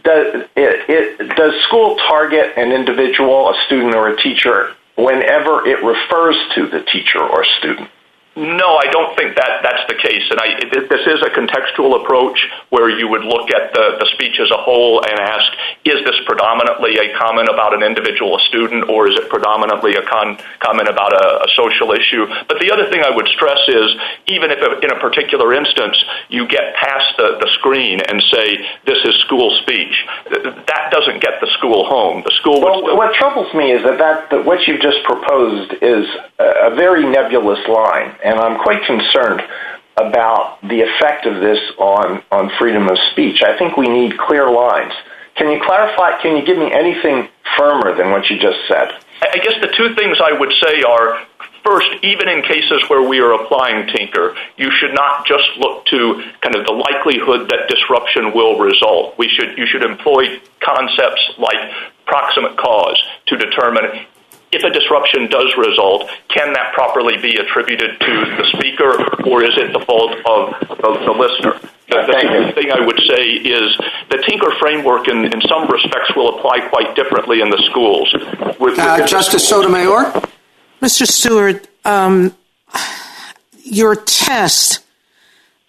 [0.03, 6.37] does, it, does school target an individual, a student, or a teacher whenever it refers
[6.55, 7.91] to the teacher or student?
[8.35, 10.25] No, I don't think that that's the case.
[10.33, 14.41] And I, this is a contextual approach where you would look at the, the speech
[14.41, 15.53] as a whole and ask,
[15.85, 20.41] is this predominantly a comment about an individual student or is it predominantly a con,
[20.65, 22.25] comment about a, a social issue?
[22.49, 23.93] But the other thing I would stress is
[24.33, 26.01] even if in a particular instance
[26.33, 29.93] you get past the, the screen and say, this is school speech,
[30.33, 32.25] that doesn't get the school home.
[32.25, 36.09] The school what troubles me is that, that, that what you've just proposed is
[36.39, 39.43] a very nebulous line and I'm quite concerned
[39.97, 43.43] about the effect of this on, on freedom of speech.
[43.43, 44.93] I think we need clear lines.
[45.37, 48.89] Can you clarify, can you give me anything firmer than what you just said?
[49.23, 51.27] I guess the two things I would say are
[51.65, 56.25] first, even in cases where we are applying Tinker, you should not just look to
[56.41, 59.17] kind of the likelihood that disruption will result.
[59.19, 61.73] We should, you should employ concepts like
[62.07, 64.07] proximate cause to determine
[64.53, 68.93] if a disruption does result, can that properly be attributed to the speaker
[69.29, 71.59] or is it the fault of the listener?
[71.89, 73.77] The thing I would say is
[74.11, 78.15] the Tinker framework in some respects will apply quite differently in the schools.
[78.15, 80.13] Uh, Justice Sotomayor?
[80.81, 81.07] Mr.
[81.07, 82.35] Stewart, um,
[83.63, 84.85] your test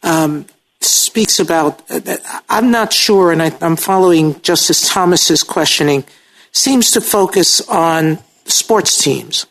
[0.01, 0.45] um,
[0.81, 2.17] speaks about, uh,
[2.49, 6.03] I'm not sure, and I'm following Justice Thomas's questioning,
[6.51, 9.45] seems to focus on sports teams.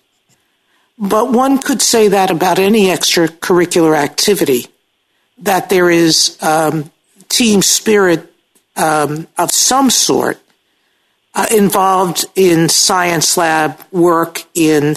[0.98, 4.66] But one could say that about any extracurricular activity,
[5.38, 6.90] that there is um,
[7.28, 8.32] team spirit
[8.76, 10.38] um, of some sort
[11.34, 14.96] uh, involved in science lab work, in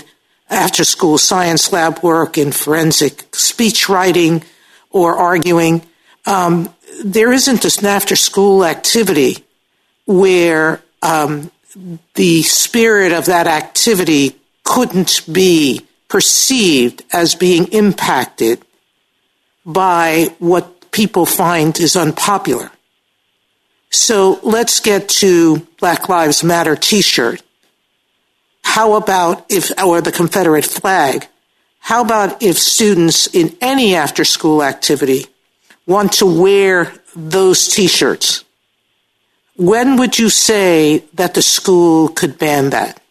[0.50, 4.44] after-school science lab work, in forensic speech writing
[4.92, 5.82] or arguing.
[6.26, 6.74] Um,
[7.04, 9.44] there isn't an after-school activity
[10.06, 10.82] where
[12.14, 18.64] the spirit of that activity couldn't be perceived as being impacted
[19.66, 22.72] by what people find is unpopular.
[23.90, 27.42] So let's get to Black Lives Matter t-shirt.
[28.64, 31.28] How about if, or the Confederate flag,
[31.80, 35.26] how about if students in any after-school activity
[35.86, 38.45] want to wear those t-shirts?
[39.58, 43.02] When would you say that the school could ban that?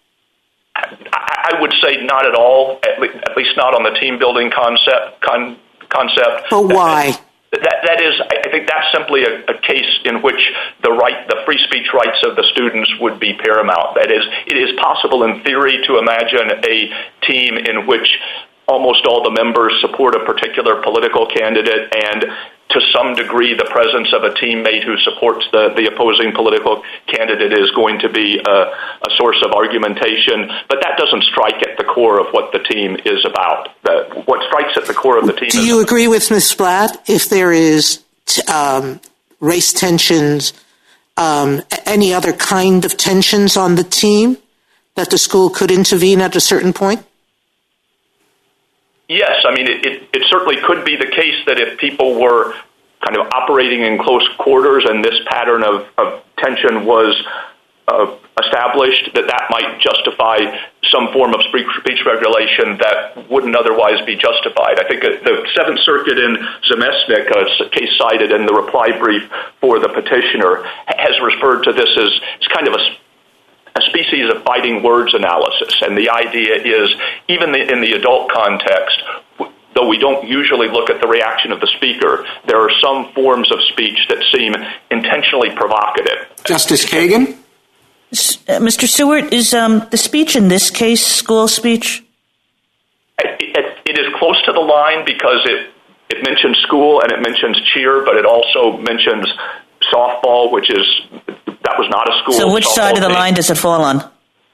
[0.77, 3.01] I would say not at all, at
[3.37, 5.23] least not on the team building concept.
[5.23, 7.19] concept But why?
[7.53, 10.41] That is, I think that's simply a case in which
[10.83, 13.95] the right, the free speech rights of the students would be paramount.
[13.95, 16.77] That is, it is possible in theory to imagine a
[17.23, 18.09] team in which
[18.67, 22.27] almost all the members support a particular political candidate and
[22.71, 27.71] to some degree the presence of a teammate who supports the opposing political candidate is
[27.73, 30.51] going to be a source of argumentation.
[30.69, 33.69] But that doesn't strike at the core of what the team is about.
[34.27, 35.51] What strikes at the core of the team...
[35.51, 36.55] Do you agree with Ms.
[36.55, 38.03] Blatt if there is
[38.53, 39.01] um,
[39.41, 40.53] race tensions,
[41.17, 44.39] um, any other kind of tensions on the team
[44.95, 47.05] that the school could intervene at a certain point?
[49.09, 52.55] Yes, I mean, it certainly could be the case that if people were
[53.05, 57.15] kind of operating in close quarters and this pattern of tension was
[57.87, 60.41] uh, established, that that might justify
[60.89, 64.81] some form of speech regulation that wouldn't otherwise be justified.
[64.81, 69.29] I think the Seventh Circuit in Zamecnik, a case cited in the reply brief
[69.61, 72.75] for the petitioner, has referred to this as kind of
[73.77, 75.75] a species of fighting words analysis.
[75.83, 76.91] And the idea is,
[77.29, 79.03] even in the adult context,
[79.75, 83.51] though we don't usually look at the reaction of the speaker, there are some forms
[83.51, 84.55] of speech that seem
[84.91, 86.29] intentionally provocative.
[86.45, 87.37] Justice Kagan?
[88.13, 88.87] Uh, Mr.
[88.87, 92.05] Stewart, is um, the speech in this case school speech?
[93.19, 98.17] It is close to the line because it mentions school and it mentions cheer, but
[98.17, 99.27] it also mentions
[99.93, 100.87] softball, which is,
[101.65, 102.35] that was not a school.
[102.35, 104.11] So which side of the line does it fall on?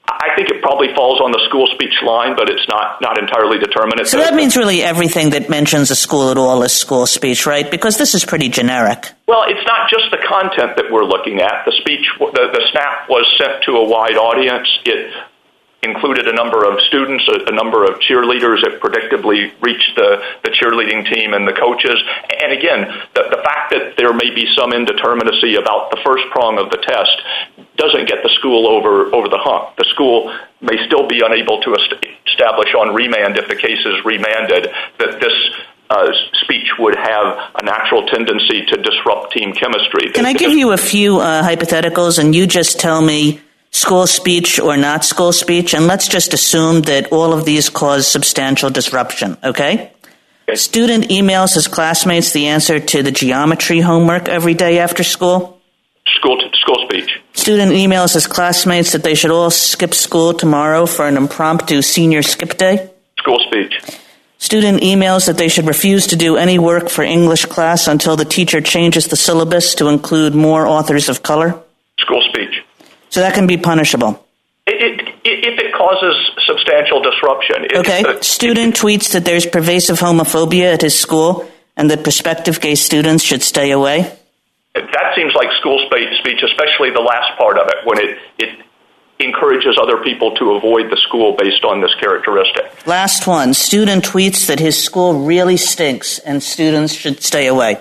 [0.07, 4.07] I think it probably falls on the school speech line, but it's not entirely determined.
[4.07, 7.69] So that means really everything that mentions a school at all is school speech, right?
[7.69, 9.11] Because this is pretty generic.
[9.27, 11.63] Well, it's not just the content that we're looking at.
[11.65, 14.67] The speech, the snap was sent to a wide audience.
[14.85, 15.13] It
[15.83, 18.63] included a number of students, a number of cheerleaders.
[18.63, 21.97] It predictably reached the the cheerleading team and the coaches.
[22.41, 26.69] And again, the fact that there may be some indeterminacy about the first prong of
[26.69, 27.17] the test
[27.77, 29.75] doesn't get the school over over the hump.
[29.77, 30.29] The school
[30.61, 31.73] may still be unable to
[32.29, 34.69] establish on remand, if the case is remanded,
[34.99, 35.33] that this
[35.89, 36.07] uh,
[36.43, 40.11] speech would have a natural tendency to disrupt team chemistry.
[40.13, 43.41] Can I give you a few uh, hypotheticals and you just tell me
[43.71, 45.73] school speech or not school speech?
[45.73, 49.91] And let's just assume that all of these cause substantial disruption, okay?
[50.53, 55.59] Student emails his classmates the answer to the geometry homework every day after school?
[56.61, 57.19] School speech.
[57.33, 62.21] Student emails his classmates that they should all skip school tomorrow for an impromptu senior
[62.21, 62.91] skip day?
[63.17, 63.73] School speech.
[64.37, 68.25] Student emails that they should refuse to do any work for English class until the
[68.25, 71.61] teacher changes the syllabus to include more authors of color?
[71.99, 72.30] School speech.
[73.11, 74.25] So that can be punishable?
[74.65, 76.15] If it causes
[76.47, 77.67] substantial disruption.
[77.75, 78.21] Okay.
[78.21, 83.43] Student tweets that there's pervasive homophobia at his school and that prospective gay students should
[83.43, 84.17] stay away?
[84.73, 88.17] That seems like school speech, especially the last part of it, when it
[89.19, 92.87] encourages other people to avoid the school based on this characteristic.
[92.87, 93.53] Last one.
[93.53, 97.77] Student tweets that his school really stinks and students should stay away.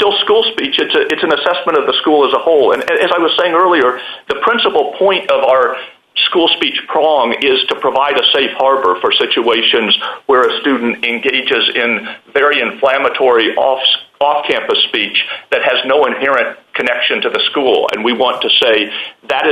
[0.00, 0.80] It's still school speech.
[0.80, 2.72] It's an assessment of the school as a whole.
[2.72, 4.00] And as I was saying earlier,
[4.32, 5.76] the principal point of our
[6.16, 9.92] school speech prong is to provide a safe harbor for situations
[10.24, 13.84] where a student engages in very inflammatory off
[14.20, 15.16] off campus speech
[15.50, 18.92] that has no inherent connection to the school and we want to say
[19.28, 19.44] that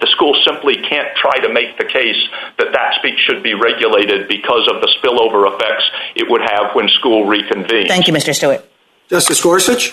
[0.00, 2.16] the school simply can't try to make the case
[2.56, 5.84] that that speech should be regulated because of the spillover effects
[6.16, 7.88] it would have when school reconvenes.
[7.88, 8.34] Thank you, Mr.
[8.34, 8.64] Stewart.
[9.08, 9.92] Justice Gorsuch?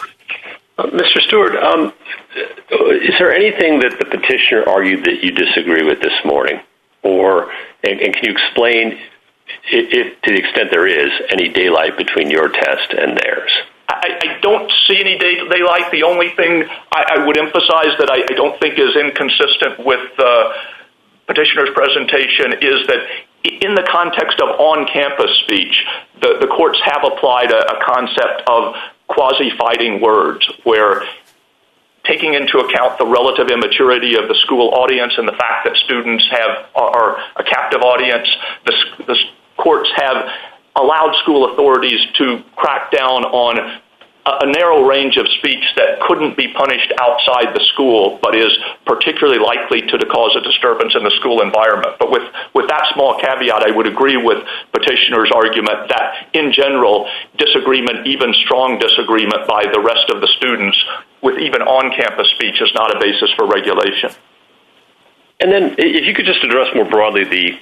[0.78, 1.22] Uh, Mr.
[1.22, 1.94] Stewart, um,
[2.72, 6.62] is there anything that the petitioner argued that you disagree with this morning?
[7.04, 7.52] Or,
[7.84, 9.00] and, and can you explain,
[9.72, 13.52] if, if, to the extent there is, any daylight between your test and theirs?
[13.90, 15.92] I, I don't see any day, daylight.
[15.92, 20.00] The only thing I, I would emphasize that I, I don't think is inconsistent with
[20.16, 20.54] the
[21.28, 23.02] petitioner's presentation is that
[23.44, 25.76] in the context of on-campus speech,
[26.22, 28.76] the, the courts have applied a, a concept of
[29.14, 31.04] quasi-fighting words where
[32.06, 36.28] taking into account the relative immaturity of the school audience and the fact that students
[36.32, 38.28] have are a captive audience,
[38.66, 38.74] the,
[39.06, 39.16] the
[39.58, 40.28] courts have
[40.76, 43.82] allowed school authorities to crack down on
[44.26, 48.54] a narrow range of speech that couldn't be punished outside the school but is
[48.86, 51.98] particularly likely to cause a disturbance in the school environment.
[51.98, 54.38] But with, with that small caveat, I would agree with
[54.74, 60.78] petitioner's argument that in general, disagreement, even strong disagreement by the rest of the students
[61.24, 64.12] with even on-campus speech is not a basis for regulation.
[65.42, 67.58] And then, if you could just address more broadly the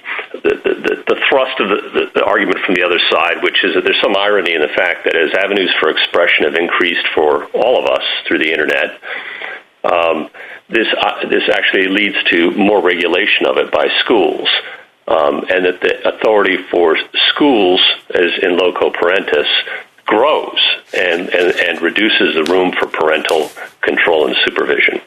[1.30, 1.70] thrust of
[2.14, 5.06] the, argument from the other side, which is that there's some irony in the fact
[5.06, 9.00] that as avenues for expression have increased for all of us through the internet,
[9.84, 10.30] um,
[10.68, 14.50] this uh, this actually leads to more regulation of it by schools,
[15.08, 16.98] um, and that the authority for
[17.32, 17.82] schools,
[18.14, 19.48] as in loco parentis,
[20.06, 20.60] grows
[20.94, 23.50] and reduces the room for parental
[23.82, 25.00] control and supervision.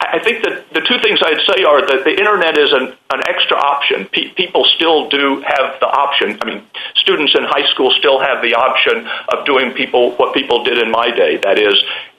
[0.00, 2.96] I think that the two things I'd say are that the internet is an,
[3.28, 4.06] extra option.
[4.06, 6.38] Pe- people still do have the option.
[6.40, 6.62] I mean,
[6.96, 10.90] students in high school still have the option of doing people what people did in
[10.90, 11.36] my day.
[11.36, 11.74] That is,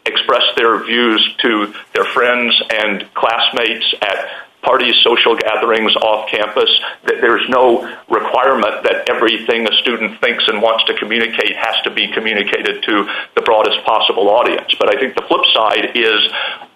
[0.06, 4.30] express their views to their friends and classmates at
[4.64, 6.70] parties, social gatherings off campus.
[7.04, 12.08] There's no requirement that everything a student thinks and wants to communicate has to be
[12.08, 14.74] communicated to the broadest possible audience.
[14.80, 16.32] But I think the flip side is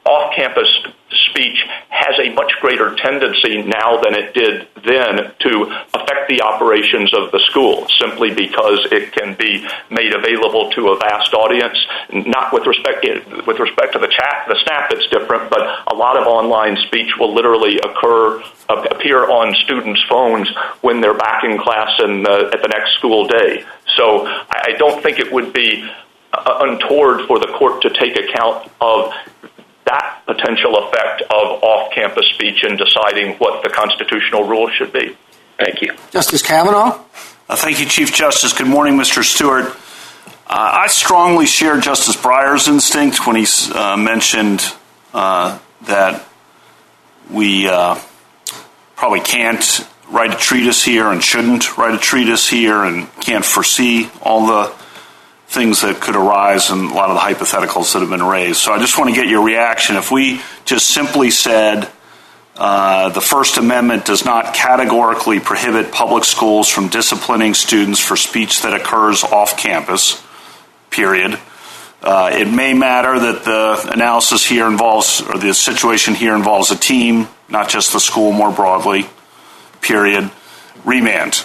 [0.08, 0.68] off campus
[1.30, 7.14] speech has a much greater tendency now than it did then to affect the operations
[7.14, 11.78] of the school simply because it can be made available to a vast audience.
[12.12, 13.06] Not with respect
[13.46, 17.12] with respect to the chat the snap it's different but a lot of online speech
[17.20, 20.50] will literally occur appear on students phones
[20.82, 23.64] when they're back in class and at the next school day.
[23.96, 25.88] So i don't think it would be
[26.34, 29.12] uh, untoward for the court to take account of
[29.88, 35.18] that potential effect of off-campus speech in deciding what the constitutional rule should be.
[35.58, 35.96] Thank you.
[36.12, 37.00] Justice Kavanaugh?
[37.50, 38.54] Uh, thank you, Chief Justice.
[38.54, 39.24] Good morning, Mr.
[39.24, 39.76] Stewart.
[40.50, 44.64] Uh, I strongly share Justice Breyer's instinct when he uh, mentioned
[45.14, 46.26] uh, that
[47.30, 48.00] we uh,
[48.96, 54.10] probably can't write a treatise here and shouldn't write a treatise here and can't foresee
[54.22, 54.74] all the
[55.48, 58.58] things that could arise and a lot of the hypotheticals that have been raised.
[58.58, 59.96] So I just want to get your reaction.
[59.96, 61.90] If we just simply said
[62.58, 68.64] uh, the First Amendment does not categorically prohibit public schools from disciplining students for speech
[68.64, 70.22] that occurs off campus,
[70.90, 71.40] period.
[72.02, 76.76] Uh, it may matter that the analysis here involves, or the situation here involves a
[76.76, 79.06] team, not just the school more broadly,
[79.82, 80.30] period.
[80.84, 81.44] Remand.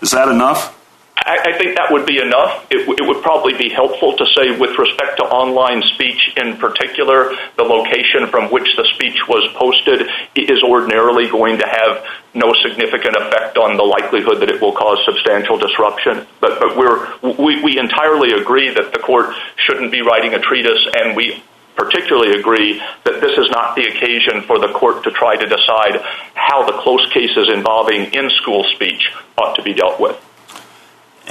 [0.00, 0.78] Is that enough?
[1.16, 2.66] I, think that would be enough.
[2.70, 7.62] It, would probably be helpful to say, with respect to online speech in particular, the
[7.62, 12.04] location from which the speech was posted is ordinarily going to have
[12.34, 16.26] no significant effect on the likelihood that it will cause substantial disruption.
[16.40, 21.14] But, we're, we, we entirely agree that the court shouldn't be writing a treatise, and
[21.14, 21.42] we
[21.76, 26.00] particularly agree that this is not the occasion for the court to try to decide
[26.34, 30.16] how the close cases involving in-school speech ought to be dealt with.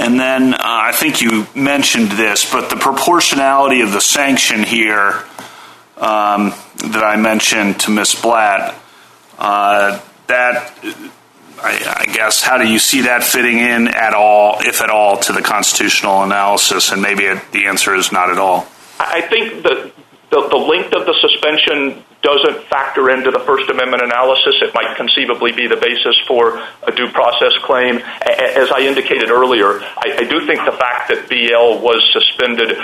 [0.01, 5.23] And then uh, I think you mentioned this, but the proportionality of the sanction here
[5.95, 8.15] um, that I mentioned to Ms.
[8.19, 8.75] Blatt,
[9.37, 10.73] uh, that
[11.61, 15.17] I, I, guess how do you see that fitting in at all, if at all,
[15.19, 16.91] to the constitutional analysis?
[16.91, 18.65] And maybe it, the answer is not at all.
[18.99, 19.91] I think that
[20.31, 24.55] the, the length of the suspension doesn't factor into the First Amendment analysis.
[24.61, 27.97] It might conceivably be the basis for a due process claim.
[27.97, 32.77] As I indicated earlier, I do think the fact that BL was suspended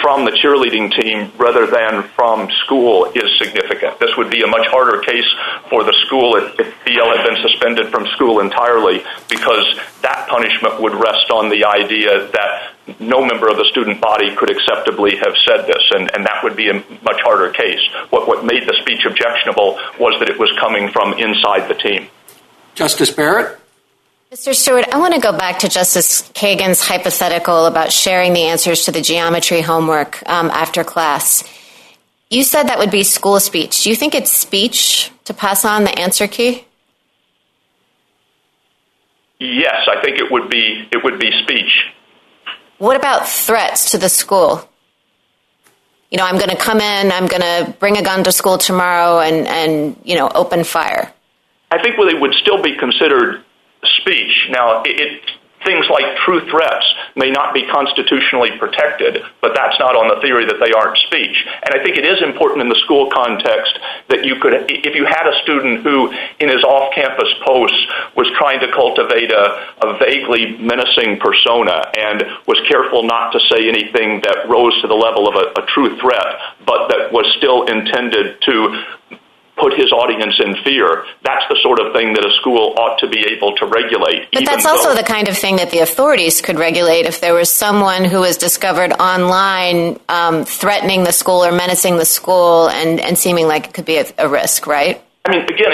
[0.00, 4.00] from the cheerleading team rather than from school is significant.
[4.00, 5.28] This would be a much harder case
[5.68, 9.66] for the school if BL had been suspended from school entirely because
[10.02, 14.50] that punishment would rest on the idea that no member of the student body could
[14.50, 17.80] acceptably have said this, and that would be a much harder case.
[18.10, 22.08] What made the speech objectionable was that it was coming from inside the team.
[22.74, 23.58] Justice Barrett?
[24.32, 24.54] Mr.
[24.54, 28.92] Stewart, I want to go back to Justice Kagan's hypothetical about sharing the answers to
[28.92, 31.42] the geometry homework um, after class.
[32.30, 33.84] You said that would be school speech.
[33.84, 36.66] Do you think it's speech to pass on the answer key?
[39.40, 41.86] Yes, I think it would be it would be speech.
[42.78, 44.68] What about threats to the school?
[46.10, 48.56] You know, I'm going to come in, I'm going to bring a gun to school
[48.56, 51.12] tomorrow and, and, you know, open fire.
[51.70, 53.44] I think it would still be considered
[54.00, 54.48] speech.
[54.50, 54.82] Now,
[55.64, 56.86] things like true threats
[57.16, 61.46] may not be constitutionally protected, but that's not on the theory that they aren't speech.
[61.64, 63.78] And I think it is important in the school context
[64.08, 67.86] that you could, if you had a student who, in his off-campus posts,
[68.16, 74.20] was trying to cultivate a vaguely menacing persona and was careful not to say anything
[74.22, 78.84] that rose to the level of a true threat, but that was still intended to
[79.60, 83.08] put his audience in fear, that's the sort of thing that a school ought to
[83.08, 84.28] be able to regulate.
[84.32, 87.50] But that's also the kind of thing that the authorities could regulate if there was
[87.50, 93.18] someone who was discovered online um, threatening the school or menacing the school and and
[93.18, 95.02] seeming like it could be a risk, right?
[95.24, 95.72] I mean, again,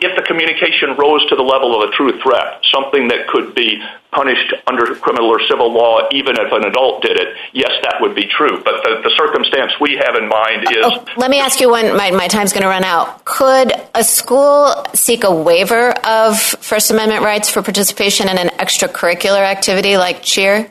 [0.00, 3.82] if the communication rose to the level of a true threat, something that could be
[4.12, 8.14] punished under criminal or civil law, even if an adult did it, yes, that would
[8.14, 8.62] be true.
[8.62, 10.84] But the circumstance we have in mind is...
[10.84, 13.24] Oh, let me ask you when my time's going to run out.
[13.24, 19.42] Could a school seek a waiver of First Amendment rights for participation in an extracurricular
[19.42, 20.70] activity like cheer?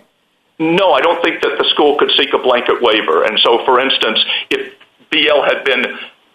[0.59, 3.23] No, I don't think that the school could seek a blanket waiver.
[3.23, 4.19] And so, for instance,
[4.51, 4.73] if
[5.09, 5.85] BL had been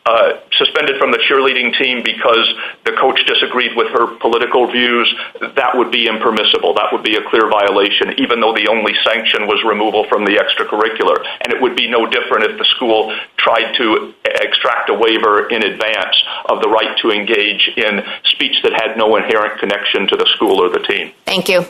[0.05, 2.45] Uh, suspended from the cheerleading team because
[2.85, 5.09] the coach disagreed with her political views,
[5.57, 6.75] that would be impermissible.
[6.75, 10.37] That would be a clear violation, even though the only sanction was removal from the
[10.37, 11.17] extracurricular.
[11.41, 14.13] And it would be no different if the school tried to
[14.45, 16.17] extract a waiver in advance
[16.53, 20.61] of the right to engage in speech that had no inherent connection to the school
[20.61, 21.13] or the team.
[21.25, 21.65] Thank you.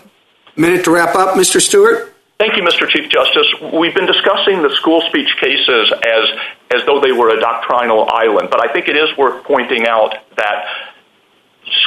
[0.57, 1.61] Minute to wrap up, Mr.
[1.61, 2.14] Stewart.
[2.45, 2.87] Thank you, Mr.
[2.87, 3.47] Chief Justice.
[3.73, 8.61] We've been discussing the school speech cases as though they were a doctrinal island, but
[8.61, 10.67] I think it is worth pointing out that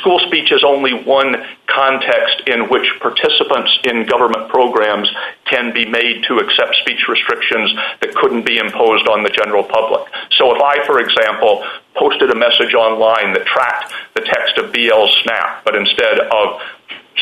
[0.01, 1.35] school speech is only one
[1.67, 5.07] context in which participants in government programs
[5.45, 10.09] can be made to accept speech restrictions that couldn't be imposed on the general public.
[10.41, 15.15] So if I, for example, posted a message online that tracked the text of BL's
[15.21, 16.59] SNAP, but instead of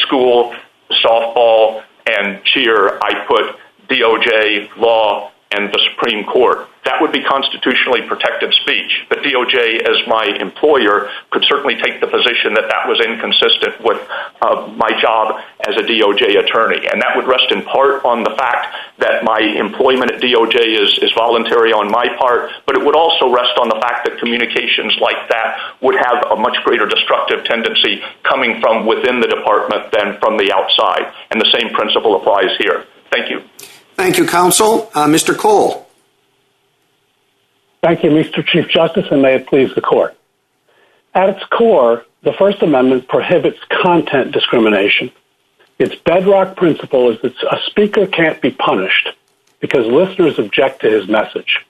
[0.08, 0.56] school,
[1.04, 3.56] softball, and cheer, I put
[3.88, 9.06] DOJ, law, and the Supreme Court, that would be constitutionally protected speech.
[9.10, 14.02] But DOJ, as my employer, could certainly take the position that that was inconsistent with
[14.42, 16.86] uh, my job as a DOJ attorney.
[16.86, 21.12] And that would rest in part on the fact that my employment at DOJ is
[21.18, 25.30] voluntary on my part, but it would also rest on the fact that communications like
[25.30, 30.38] that would have a much greater destructive tendency coming from within the department than from
[30.38, 31.12] the outside.
[31.32, 32.86] And the same principle applies here.
[33.10, 33.42] Thank you.
[33.96, 34.92] Thank you, counsel.
[34.94, 35.38] Uh, Mr.
[35.38, 35.88] Cole.
[37.82, 38.46] Thank you, Mr.
[38.46, 40.18] Chief Justice, and may it please the court.
[41.14, 45.12] At its core, the First Amendment prohibits content discrimination.
[45.80, 49.10] Its bedrock principle is that a speaker can't be punished
[49.60, 51.66] because listeners object to his message.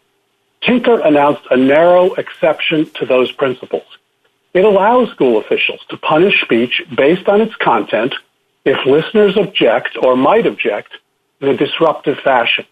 [0.62, 3.86] Tinker announced a narrow exception to those principles.
[4.54, 8.16] It allows school officials to punish speech based on its content
[8.64, 10.94] if listeners object or might object
[11.42, 12.66] in a disruptive fashion,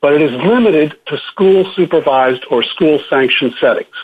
[0.00, 3.94] but it is limited to school-supervised or school-sanctioned settings.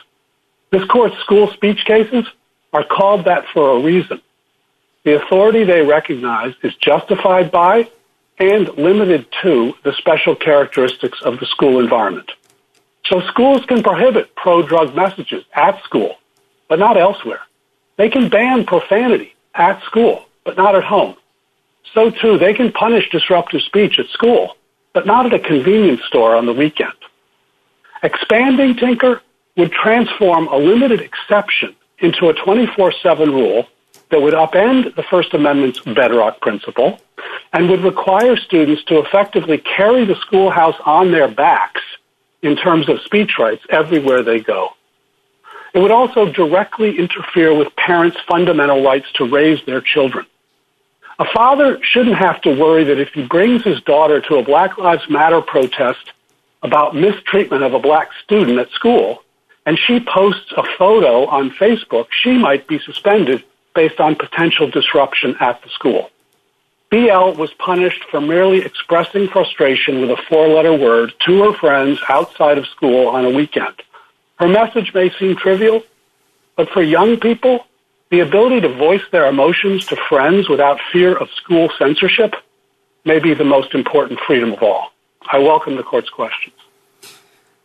[0.71, 2.27] This court's school speech cases
[2.73, 4.21] are called that for a reason.
[5.05, 7.91] The authority they recognize is justified by
[8.39, 12.31] and limited to the special characteristics of the school environment.
[13.07, 16.17] So schools can prohibit pro-drug messages at school,
[16.69, 17.41] but not elsewhere.
[17.97, 21.17] They can ban profanity at school, but not at home.
[21.95, 24.57] So, too, they can punish disruptive speech at school,
[24.93, 26.93] but not at a convenience store on the weekend.
[28.03, 29.23] Expanding Tinker
[29.57, 33.67] would transform a limited exception into a 24-7 rule
[34.11, 37.01] that would upend the First Amendment's bedrock principle
[37.53, 41.83] and would require students to effectively carry the schoolhouse on their backs
[42.43, 44.71] in terms of speech rights everywhere they go.
[45.75, 50.27] It would also directly interfere with parents' fundamental rights to raise their children.
[51.21, 54.79] A father shouldn't have to worry that if he brings his daughter to a Black
[54.79, 56.13] Lives Matter protest
[56.63, 59.25] about mistreatment of a black student at school,
[59.67, 63.43] and she posts a photo on Facebook, she might be suspended
[63.75, 66.11] based on potential disruption at the school.
[66.91, 71.99] BL was punished for merely expressing frustration with a four letter word to her friends
[72.09, 73.75] outside of school on a weekend.
[74.37, 75.83] Her message may seem trivial,
[76.57, 77.67] but for young people,
[78.11, 82.35] the ability to voice their emotions to friends without fear of school censorship
[83.05, 84.93] may be the most important freedom of all.
[85.31, 86.55] I welcome the court's questions.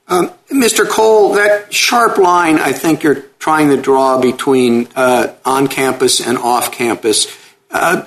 [0.08, 0.88] Um, Mr.
[0.88, 6.38] Cole, that sharp line I think you're trying to draw between uh, on campus and
[6.38, 7.28] off campus,
[7.72, 8.06] uh,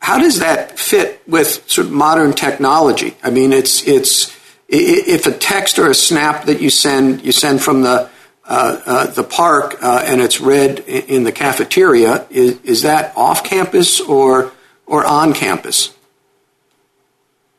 [0.00, 3.16] how does that fit with sort of modern technology?
[3.22, 4.36] I mean, it's it's
[4.68, 8.08] if a text or a snap that you send you send from the
[8.50, 14.52] the park uh, and it's read in the cafeteria, is, that off campus or
[14.86, 15.94] or on campus?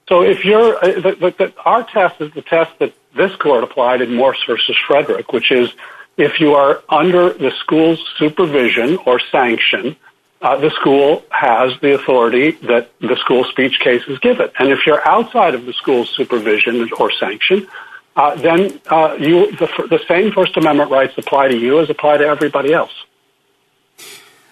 [0.10, 4.44] So if you're uh, our test is the test that this court applied in Morse
[4.46, 5.72] versus Frederick, which is
[6.18, 9.96] if you are under the school's supervision or sanction
[10.42, 14.52] uh, the school has the authority that the school speech cases give it.
[14.58, 19.68] And if you're outside of the school's supervision or sanction, uh, then uh, you, the,
[19.89, 22.91] the, same First Amendment rights apply to you as apply to everybody else.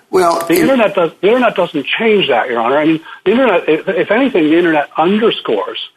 [0.10, 1.12] Well, the internet does.
[1.22, 2.78] The internet doesn't change that, Your Honor.
[2.78, 3.70] I mean, the internet.
[3.70, 5.90] If, if anything, the internet underscores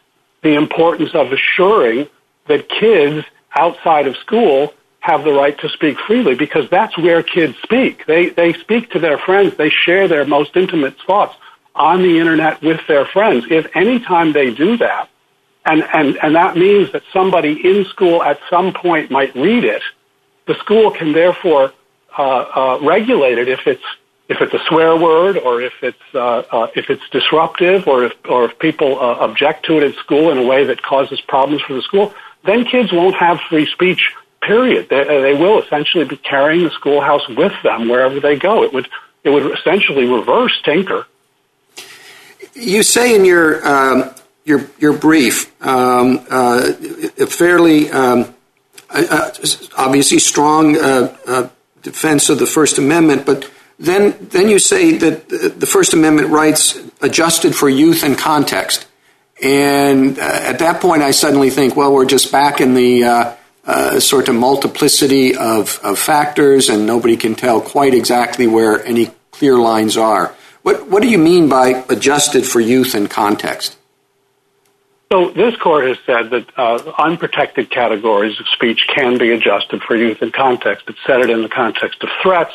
[0.43, 2.09] the importance of assuring
[2.47, 7.57] that kids outside of school have the right to speak freely because that's where kids
[7.63, 8.07] speak.
[8.07, 9.57] They, they speak to their friends.
[9.57, 11.35] They share their most intimate thoughts
[11.75, 13.47] on the internet with their friends.
[13.51, 15.09] If any time they do that,
[15.65, 19.83] and, and, and that means that somebody in school at some point might read it,
[20.47, 21.73] the school can therefore
[22.19, 23.85] uh, uh, regulate it if it's
[24.29, 28.13] if it's a swear word or if it's uh, uh if it's disruptive or if
[28.29, 31.63] or if people uh, object to it at school in a way that causes problems
[31.63, 34.89] for the school, then kids won't have free speech period.
[34.89, 38.63] They, uh, they will essentially be carrying the schoolhouse with them wherever they go.
[38.63, 38.89] It would
[39.25, 41.07] it would essentially reverse Tinker.
[42.55, 44.15] You say in your um,
[44.45, 46.73] your your brief um, uh,
[47.19, 48.35] a fairly um,
[48.91, 49.31] uh,
[49.77, 51.49] obviously strong uh, uh,
[51.83, 56.79] defense of the First Amendment, but then then you say that the First Amendment rights
[57.01, 58.87] adjusted for youth and context.
[59.43, 63.99] And uh, at that point, I suddenly think, well, we're just back in the uh,
[63.99, 69.57] sort of multiplicity of, of factors, and nobody can tell quite exactly where any clear
[69.57, 70.33] lines are.
[70.63, 73.77] What, what do you mean by adjusted for youth and context?
[75.13, 79.95] So this court has said that uh, unprotected categories of speech can be adjusted for
[79.95, 80.89] youth and context.
[80.89, 82.55] It said it in the context of threats.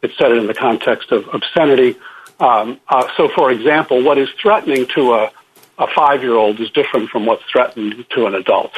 [0.00, 1.98] It said it in the context of obscenity.
[2.40, 5.30] Um, uh, so, for example, what is threatening to a,
[5.94, 8.72] five-year-old is different from what's threatening to an adult.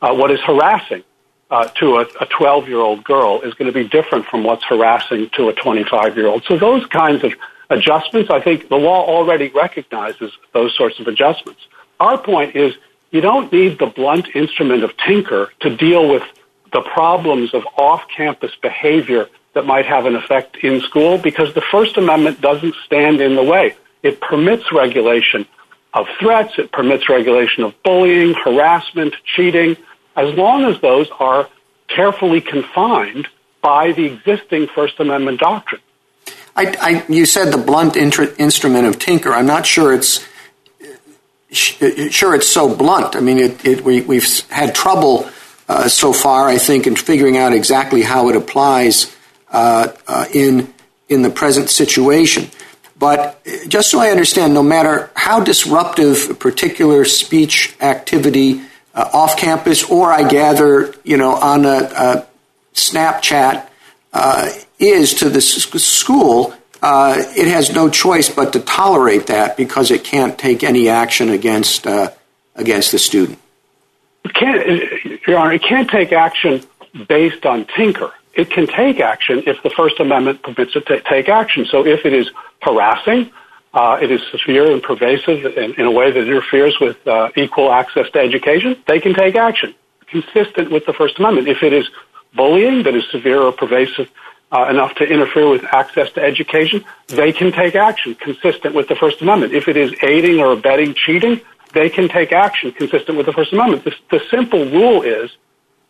[0.00, 1.02] Uh, what is harassing
[1.50, 5.28] uh, to a 12 year old girl is going to be different from what's harassing
[5.30, 6.44] to a 25 year old.
[6.44, 7.32] So those kinds of
[7.68, 11.66] adjustments, I think the law already recognizes those sorts of adjustments.
[12.00, 12.74] Our point is
[13.10, 16.22] you don't need the blunt instrument of Tinker to deal with
[16.72, 21.62] the problems of off campus behavior that might have an effect in school because the
[21.62, 23.74] First Amendment doesn't stand in the way.
[24.02, 25.46] It permits regulation
[25.94, 29.76] of threats, it permits regulation of bullying, harassment, cheating,
[30.14, 31.48] as long as those are
[31.88, 33.28] carefully confined
[33.62, 35.80] by the existing First Amendment doctrine.
[36.54, 39.32] I, I, you said the blunt instrument of Tinker.
[39.32, 40.26] I'm not sure it's
[41.50, 43.16] sure it's so blunt.
[43.16, 45.28] I mean, it, it, we, have had trouble
[45.68, 49.14] uh, so far, I think, in figuring out exactly how it applies
[49.50, 50.72] uh, uh, in
[51.08, 52.50] in the present situation.
[52.98, 58.62] But just so I understand, no matter how disruptive a particular speech activity
[58.94, 62.26] uh, off campus, or I gather, you know, on a, a
[62.74, 63.68] Snapchat
[64.12, 66.56] uh, is to the school, uh,
[67.36, 71.86] it has no choice but to tolerate that because it can't take any action against
[71.86, 72.10] uh,
[72.54, 73.38] against the student.
[74.24, 76.62] It can't, Your Honor, it can't take action
[77.08, 78.12] based on Tinker.
[78.34, 81.66] It can take action if the First Amendment permits it to take action.
[81.70, 82.30] So if it is
[82.60, 83.30] harassing,
[83.72, 87.72] uh, it is severe and pervasive in, in, a way that interferes with uh, equal
[87.72, 89.74] access to education, they can take action
[90.06, 91.48] consistent with the First Amendment.
[91.48, 91.88] If it is
[92.34, 94.10] bullying that is severe or pervasive
[94.52, 98.94] uh, enough to interfere with access to education, they can take action consistent with the
[98.94, 99.52] First Amendment.
[99.52, 101.40] If it is aiding or abetting cheating,
[101.72, 103.84] they can take action consistent with the First Amendment.
[103.84, 105.30] The, the simple rule is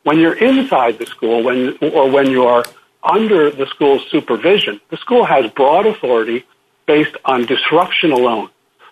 [0.04, 2.64] when you're inside the school when, or when you are
[3.02, 6.44] under the school's supervision, the school has broad authority
[6.86, 8.48] based on disruption alone.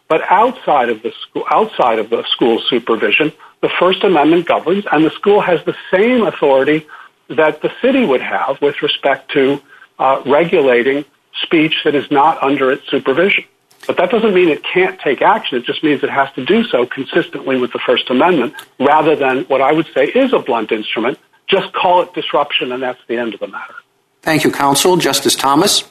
[0.08, 5.04] But outside of the school, outside of the school's supervision, the First Amendment governs, and
[5.04, 6.86] the school has the same authority
[7.28, 9.60] that the city would have with respect to
[9.98, 11.04] uh, regulating
[11.42, 13.44] speech that is not under its supervision.
[13.86, 15.58] But that doesn't mean it can't take action.
[15.58, 19.44] It just means it has to do so consistently with the First Amendment rather than
[19.44, 21.18] what I would say is a blunt instrument.
[21.48, 23.74] Just call it disruption, and that's the end of the matter.
[24.22, 24.96] Thank you, counsel.
[24.96, 25.84] Justice Thomas?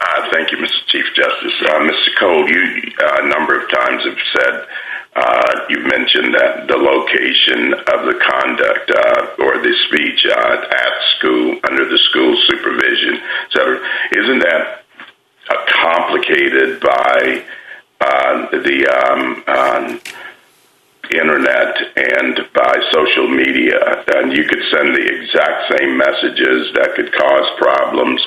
[0.00, 0.86] Uh, thank you, Mr.
[0.86, 1.52] Chief Justice.
[1.62, 2.18] Uh, Mr.
[2.20, 4.66] Cole, you uh, a number of times have said
[5.68, 11.58] you mentioned that the location of the conduct uh, or the speech uh, at school
[11.68, 13.20] under the school supervision.
[13.50, 13.62] So,
[14.12, 14.82] isn't that
[15.68, 17.44] complicated by
[18.52, 20.00] the um, um,
[21.12, 24.04] internet and by social media?
[24.14, 28.20] And you could send the exact same messages that could cause problems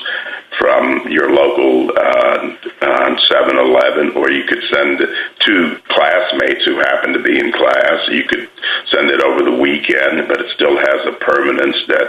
[0.58, 7.22] from your local uh, uh, 7-Eleven, or you could send to classmates who happen to
[7.22, 8.08] be in class.
[8.08, 8.48] You could
[8.90, 12.08] send it over the weekend, but it still has a permanence that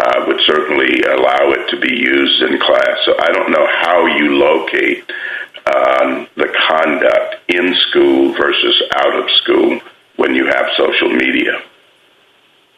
[0.00, 2.98] uh, would certainly allow it to be used in class.
[3.04, 5.10] So I don't know how you locate
[5.74, 9.80] um, the conduct in school versus out of school
[10.16, 11.62] when you have social media.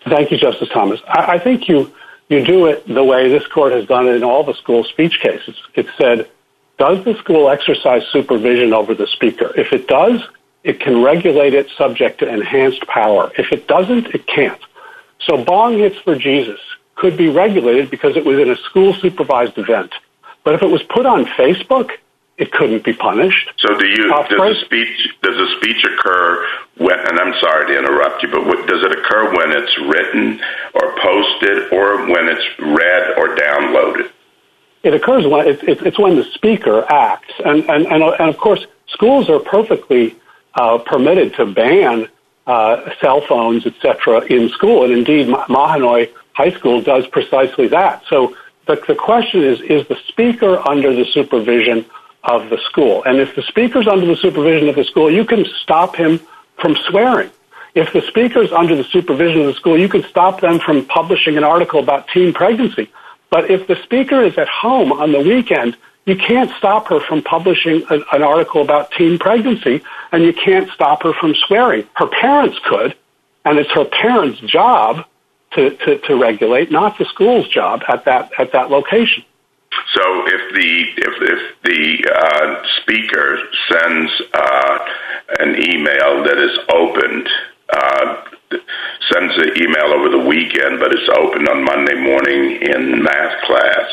[0.09, 1.00] Thank you, Justice Thomas.
[1.07, 1.94] I think you
[2.28, 5.20] you do it the way this court has done it in all the school speech
[5.20, 5.56] cases.
[5.74, 6.28] It said,
[6.78, 9.52] does the school exercise supervision over the speaker?
[9.56, 10.22] If it does,
[10.64, 13.30] it can regulate it subject to enhanced power.
[13.38, 14.60] If it doesn't, it can't.
[15.20, 16.58] So bong hits for Jesus
[16.96, 19.92] could be regulated because it was in a school supervised event.
[20.42, 21.90] But if it was put on Facebook,
[22.37, 23.51] it couldn't be punished.
[23.59, 26.47] So do you, does a speech, does a speech occur
[26.78, 30.41] when, and I'm sorry to interrupt you, but what, does it occur when it's written
[30.74, 34.11] or posted or when it's read or downloaded?
[34.82, 38.37] It occurs when it, it, it's when the speaker acts, and and and, and of
[38.37, 40.14] course schools are perfectly
[40.55, 42.07] uh, permitted to ban
[42.47, 48.03] uh, cell phones, etc., in school, and indeed Mahanoy High School does precisely that.
[48.11, 51.87] So the the question is: Is the speaker under the supervision
[52.24, 53.02] of the school.
[53.04, 56.20] And if the speaker's under the supervision of the school, you can stop him
[56.60, 57.30] from swearing.
[57.74, 61.36] If the speaker's under the supervision of the school, you can stop them from publishing
[61.36, 62.90] an article about teen pregnancy.
[63.30, 67.22] But if the speaker is at home on the weekend, you can't stop her from
[67.22, 71.86] publishing an article about teen pregnancy, and you can't stop her from swearing.
[71.94, 72.94] Her parents could,
[73.44, 75.06] and it's her parents' job
[75.52, 79.24] to, to, to regulate, not the school's job at that, at that location.
[79.94, 83.38] So if the if if the uh, speaker
[83.70, 84.78] sends uh,
[85.40, 87.28] an email that is opened,
[87.72, 88.24] uh,
[89.12, 93.86] sends an email over the weekend, but it's opened on Monday morning in math class.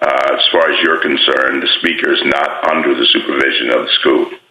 [0.00, 3.92] Uh, as far as you're concerned, the speaker is not under the supervision of the
[4.00, 4.43] school.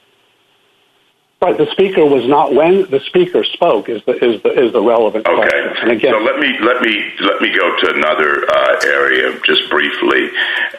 [1.44, 1.58] Right.
[1.58, 5.28] The speaker was not when the speaker spoke is the is the is the relevant
[5.28, 5.36] okay.
[5.36, 5.76] question.
[5.84, 9.70] And again, so let me let me let me go to another uh, area just
[9.70, 10.32] briefly.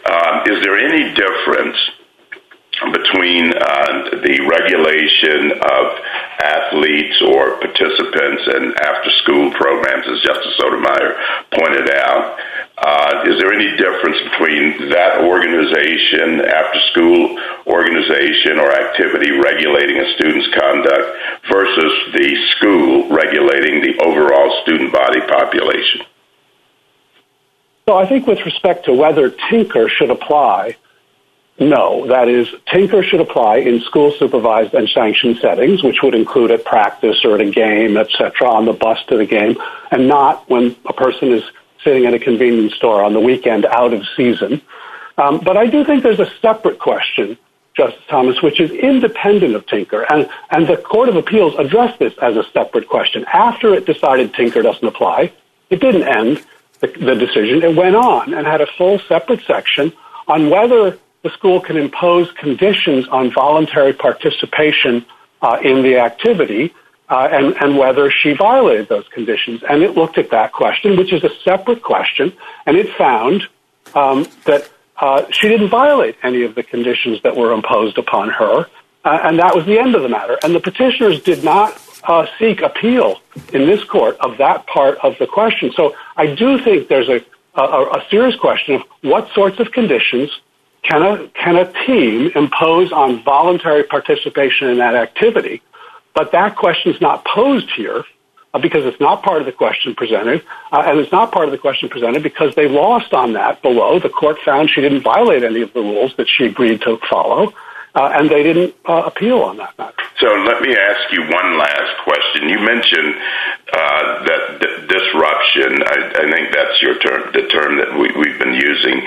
[0.08, 1.76] Um, is there any difference
[2.92, 5.84] between uh, the regulation of
[6.40, 11.16] athletes or participants and after school programs, as Justice Sotomayor
[11.52, 12.38] pointed out?
[12.76, 20.12] Uh, is there any difference between that organization, after school organization or activity regulating a
[20.16, 21.06] student's conduct
[21.48, 26.02] versus the school regulating the overall student body population?
[27.86, 30.76] So I think with respect to whether Tinker should apply,
[31.58, 32.06] no.
[32.08, 36.64] That is, Tinker should apply in school supervised and sanctioned settings, which would include at
[36.64, 39.56] practice or at a game, etc., on the bus to the game,
[39.90, 41.42] and not when a person is
[41.84, 44.62] sitting in a convenience store on the weekend out of season.
[45.16, 47.38] Um, but I do think there's a separate question,
[47.76, 50.02] Justice Thomas, which is independent of Tinker.
[50.10, 53.24] And, and the Court of Appeals addressed this as a separate question.
[53.32, 55.32] After it decided Tinker doesn't apply,
[55.70, 56.44] it didn't end
[56.80, 57.62] the, the decision.
[57.62, 59.92] It went on and had a full separate section
[60.26, 65.04] on whether the school can impose conditions on voluntary participation
[65.40, 66.72] uh, in the activity
[67.08, 67.28] uh,
[67.60, 69.62] and, whether she violated those conditions.
[69.68, 72.32] And it looked at that question, which is a separate question,
[72.66, 73.48] and it found
[73.94, 78.66] um, that uh, she didn't violate any of the conditions that were imposed upon her,
[79.04, 80.38] and that was the end of the matter.
[80.42, 81.78] And the petitioners did not
[82.38, 83.20] seek appeal
[83.52, 85.72] in this court of that part of the question.
[85.74, 90.30] So I do think there's a serious question of what sorts of conditions
[90.84, 95.62] can a, can a team impose on voluntary participation in that activity
[96.14, 98.04] but that question is not posed here
[98.54, 101.50] uh, because it's not part of the question presented, uh, and it's not part of
[101.50, 103.98] the question presented because they lost on that below.
[103.98, 107.52] The court found she didn't violate any of the rules that she agreed to follow,
[107.94, 109.94] Uh, and they didn't uh, appeal on that matter.
[110.18, 112.48] So let me ask you one last question.
[112.48, 113.14] You mentioned
[113.72, 119.00] uh, that disruption, I think that's your term, the term that we've been using,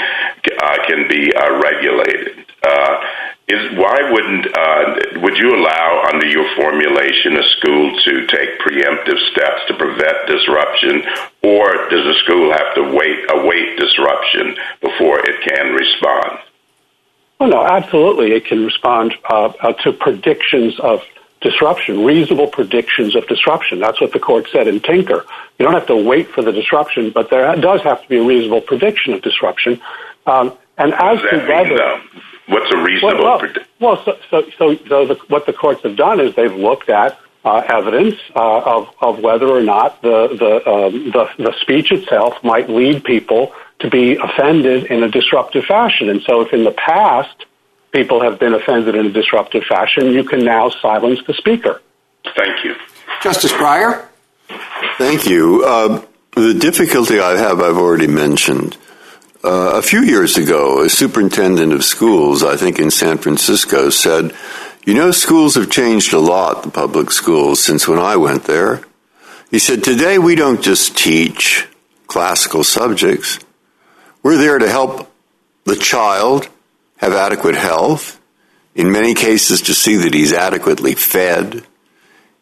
[0.87, 1.31] can be
[1.61, 2.45] regulated.
[2.63, 3.03] Uh
[3.47, 9.19] is why wouldn't, uh, Would you allow, under your formulation, a school to take preemptive
[9.31, 11.01] steps to prevent disruption,
[11.43, 16.39] or does a school have to wait, await disruption before it can respond?
[17.39, 18.31] Well, no, absolutely.
[18.31, 21.03] It can respond uh, uh, to predictions of
[21.41, 23.79] disruption, reasonable predictions of disruption.
[23.79, 25.23] That's what the court said in Tinker.
[25.59, 28.23] You don't have to wait for the disruption, but there does have to be a
[28.23, 29.79] reasonable prediction of disruption.
[30.25, 32.23] Um, what does that mean.
[32.47, 33.63] What's a reasonable prediction?
[33.79, 38.15] Well, so so so what the courts have done is they've looked at uh, evidence
[38.35, 43.53] of of whether or not the the um, the the speech itself might lead people
[43.79, 46.09] to be offended in a disruptive fashion.
[46.09, 47.45] And so if in the past
[47.91, 51.81] people have been offended in a disruptive fashion, you can now silence the speaker.
[52.35, 52.75] Thank you.
[53.21, 54.07] Justice Breyer?
[54.97, 55.63] Thank you.
[55.65, 56.05] Uh,
[56.35, 58.77] the difficulty I have I've already mentioned.
[59.43, 64.35] Uh, a few years ago, a superintendent of schools, I think in San Francisco, said,
[64.85, 68.81] you know, schools have changed a lot, the public schools, since when I went there.
[69.51, 71.67] He said, today we don't just teach
[72.07, 73.39] classical subjects.
[74.23, 75.11] We're there to help
[75.65, 76.49] the child
[76.97, 78.19] have adequate health,
[78.75, 81.65] in many cases to see that he's adequately fed.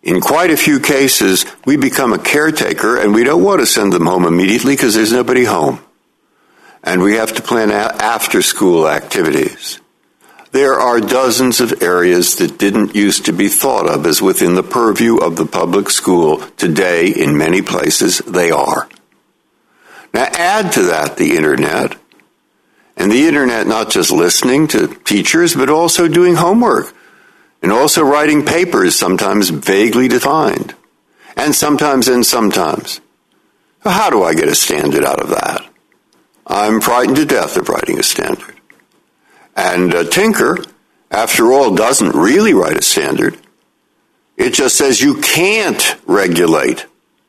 [0.03, 3.93] In quite a few cases, we become a caretaker and we don't want to send
[3.93, 5.79] them home immediately because there's nobody home.
[6.83, 9.79] And we have to plan after school activities.
[10.51, 14.63] There are dozens of areas that didn't used to be thought of as within the
[14.63, 16.37] purview of the public school.
[16.55, 18.87] Today, in many places, they are.
[20.15, 21.97] Now add to that the internet,
[22.95, 26.95] and the internet not just listening to teachers, but also doing homework,
[27.61, 30.73] and also writing papers, sometimes vaguely defined,
[31.35, 33.01] and sometimes and sometimes.
[33.83, 35.69] How do I get a standard out of that?
[36.47, 38.55] I'm frightened to death of writing a standard.
[39.53, 40.59] And uh, Tinker,
[41.11, 43.37] after all, doesn't really write a standard.
[44.37, 46.85] It just says you can't regulate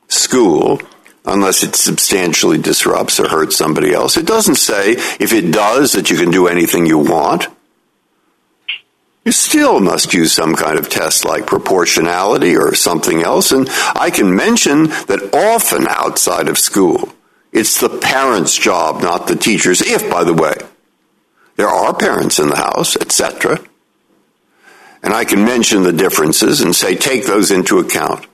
[0.07, 0.79] school
[1.27, 4.17] unless it substantially disrupts or hurts somebody else.
[4.17, 7.47] It doesn't say if it does that you can do anything you want.
[9.25, 13.51] You still must use some kind of test like proportionality or something else.
[13.51, 17.09] And I can mention that often outside of school,
[17.51, 20.55] it's the parent's job, not the teacher's, if, by the way,
[21.57, 23.59] there are parents in the house, etc.
[25.03, 28.25] And I can mention the differences and say, take those into account.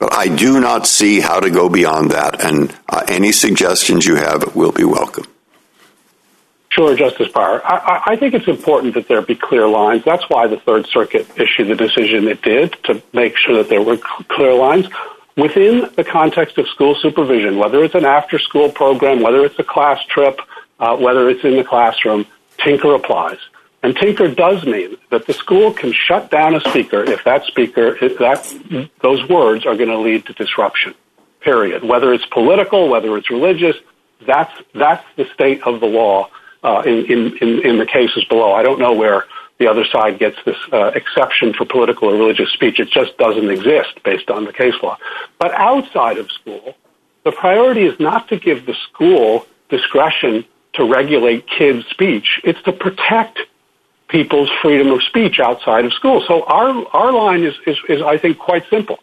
[0.00, 4.16] But I do not see how to go beyond that, and uh, any suggestions you
[4.16, 5.26] have will be welcome.
[6.70, 7.60] Sure, Justice Breyer.
[7.64, 10.04] I, I, think it's important that there be clear lines.
[10.04, 13.82] That's why the Third Circuit issued the decision it did to make sure that there
[13.82, 14.86] were clear lines
[15.36, 19.64] within the context of school supervision, whether it's an after school program, whether it's a
[19.64, 20.40] class trip,
[20.78, 22.24] uh, whether it's in the classroom,
[22.64, 23.38] Tinker applies.
[23.82, 27.96] And Tinker does mean that the school can shut down a speaker if that speaker,
[28.00, 30.94] if that, those words are going to lead to disruption,
[31.40, 31.82] period.
[31.82, 33.76] Whether it's political, whether it's religious,
[34.26, 36.28] that's, that's the state of the law
[36.62, 37.06] uh, in,
[37.38, 38.52] in, in the cases below.
[38.52, 39.24] I don't know where
[39.58, 42.80] the other side gets this uh, exception for political or religious speech.
[42.80, 44.98] It just doesn't exist based on the case law.
[45.38, 46.74] But outside of school,
[47.24, 50.44] the priority is not to give the school discretion
[50.74, 52.40] to regulate kids' speech.
[52.42, 53.40] It's to protect
[54.10, 56.22] people's freedom of speech outside of school.
[56.26, 58.98] So our, our line is, is, is I think, quite simple.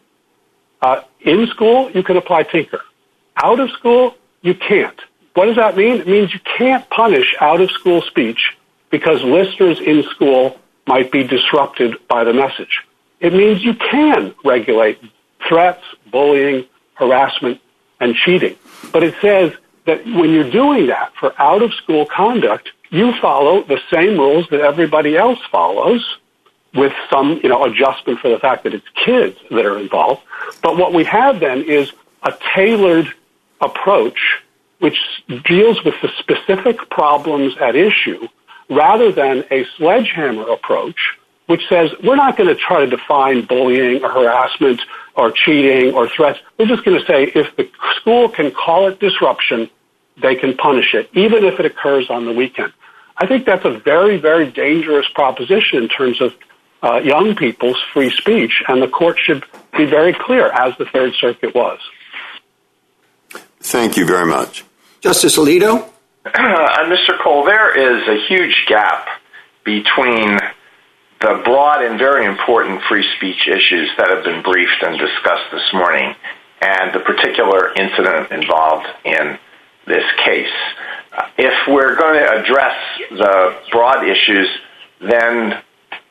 [0.82, 2.82] Uh, in school, you can apply Tinker.
[3.36, 5.00] Out of school, you can't.
[5.34, 6.02] What does that mean?
[6.02, 8.56] It means you can't punish out of school speech
[8.90, 12.84] because listeners in school might be disrupted by the message.
[13.20, 15.00] It means you can regulate
[15.48, 16.66] threats, bullying,
[16.96, 17.62] harassment,
[18.00, 18.56] and cheating.
[18.92, 19.54] But it says
[19.86, 24.47] that when you're doing that for out of school conduct, you follow the same rules
[24.49, 26.18] that everybody else follows
[26.73, 30.22] with some, you know, adjustment for the fact that it's kids that are involved.
[30.61, 31.91] But what we have then is
[32.23, 33.14] a tailored
[33.61, 34.41] approach
[34.80, 34.97] which
[35.45, 38.27] deals with the specific problems at issue
[38.69, 44.03] rather than a sledgehammer approach, which says we're not going to try to define bullying
[44.03, 44.81] or harassment
[45.15, 46.39] or cheating or threats.
[46.59, 49.69] We're just going to say if the school can call it disruption,
[50.22, 52.73] they can punish it, even if it occurs on the weekend.
[53.18, 56.35] I think that's a very, very dangerous proposition in terms of
[56.84, 59.44] uh, young people's free speech, and the court should
[59.76, 61.80] be very clear, as the Third Circuit was.
[63.60, 64.64] Thank you very much.
[65.02, 65.89] Justice Alito?
[66.27, 67.18] Uh, Mr.
[67.23, 69.07] Cole, there is a huge gap
[69.64, 70.38] between
[71.22, 75.73] the broad and very important free speech issues that have been briefed and discussed this
[75.73, 76.14] morning
[76.61, 79.39] and the particular incident involved in
[79.88, 80.53] this case.
[81.38, 82.76] If we're going to address
[83.09, 84.47] the broad issues,
[84.99, 85.61] then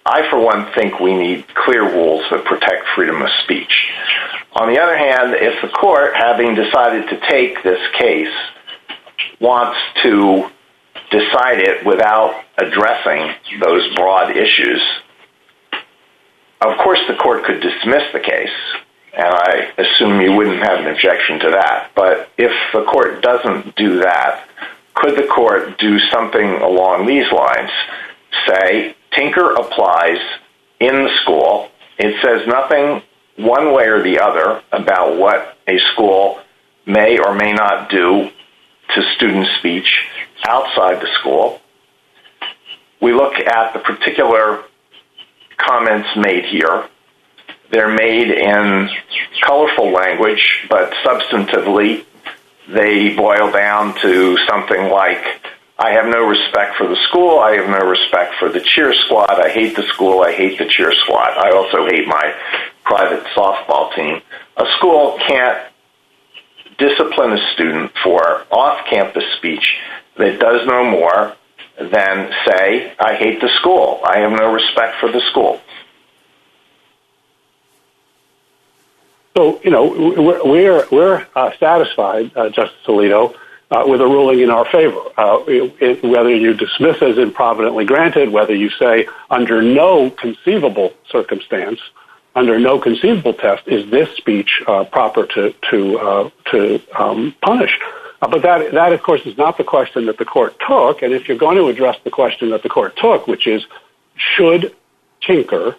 [0.04, 3.90] I, for one, think we need clear rules that protect freedom of speech.
[4.54, 8.32] On the other hand, if the court, having decided to take this case,
[9.40, 10.48] wants to
[11.10, 14.82] decide it without addressing those broad issues,
[16.60, 18.54] of course the court could dismiss the case,
[19.16, 21.90] and I assume you wouldn't have an objection to that.
[21.94, 24.46] But if the court doesn't do that,
[24.94, 27.70] could the court do something along these lines?
[28.46, 30.18] Say, Tinker applies
[30.80, 31.70] in the school.
[31.98, 33.02] It says nothing
[33.36, 36.40] one way or the other about what a school
[36.84, 38.30] may or may not do
[38.94, 40.06] to student speech
[40.46, 41.60] outside the school.
[43.00, 44.64] We look at the particular
[45.56, 46.88] comments made here.
[47.70, 48.88] They're made in
[49.42, 52.04] colorful language, but substantively,
[52.68, 55.24] they boil down to something like,
[55.78, 57.38] I have no respect for the school.
[57.38, 59.40] I have no respect for the cheer squad.
[59.40, 60.22] I hate the school.
[60.22, 61.36] I hate the cheer squad.
[61.36, 62.34] I also hate my
[62.84, 64.22] private softball team.
[64.56, 65.70] A school can't
[66.78, 69.76] discipline a student for off-campus speech
[70.16, 71.36] that does no more
[71.78, 74.00] than say, I hate the school.
[74.04, 75.60] I have no respect for the school.
[79.36, 79.84] So, you know,
[80.46, 83.34] we're, we're uh, satisfied, uh, Justice Alito,
[83.70, 85.00] uh, with a ruling in our favor.
[85.16, 91.80] Uh, it, whether you dismiss as improvidently granted, whether you say under no conceivable circumstance,
[92.34, 97.78] under no conceivable test, is this speech uh, proper to to uh, to um, punish.
[98.20, 101.02] but that that of course is not the question that the court took.
[101.02, 103.66] And if you're going to address the question that the court took, which is
[104.16, 104.74] should
[105.20, 105.76] Tinker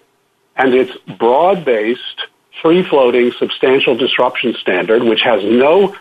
[0.56, 2.28] and its broad-based
[2.62, 5.96] free-floating substantial disruption standard, which has no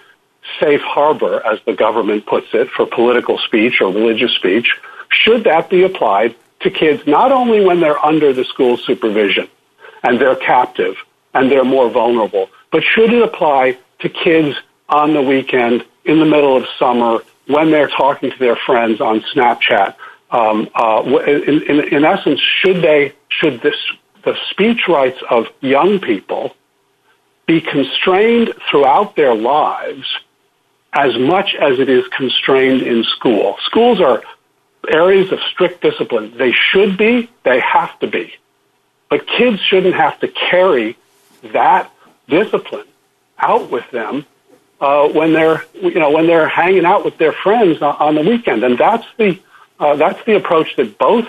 [0.60, 4.68] safe harbor, as the government puts it, for political speech or religious speech,
[5.10, 9.48] should that be applied to kids not only when they're under the school supervision
[10.02, 10.96] and they're captive
[11.34, 14.56] and they're more vulnerable, but should it apply to kids
[14.88, 19.20] on the weekend in the middle of summer when they're talking to their friends on
[19.34, 19.94] Snapchat?
[20.30, 23.76] Um, uh, in, in, in essence, should they should this
[24.26, 26.54] the speech rights of young people
[27.46, 30.04] be constrained throughout their lives
[30.92, 33.56] as much as it is constrained in school.
[33.66, 34.24] Schools are
[34.92, 36.36] areas of strict discipline.
[36.36, 38.34] They should be, they have to be.
[39.08, 40.96] But kids shouldn't have to carry
[41.52, 41.92] that
[42.28, 42.88] discipline
[43.38, 44.26] out with them
[44.80, 48.64] uh, when they're you know when they're hanging out with their friends on the weekend,
[48.64, 49.38] and that's the
[49.78, 51.28] uh, that's the approach that both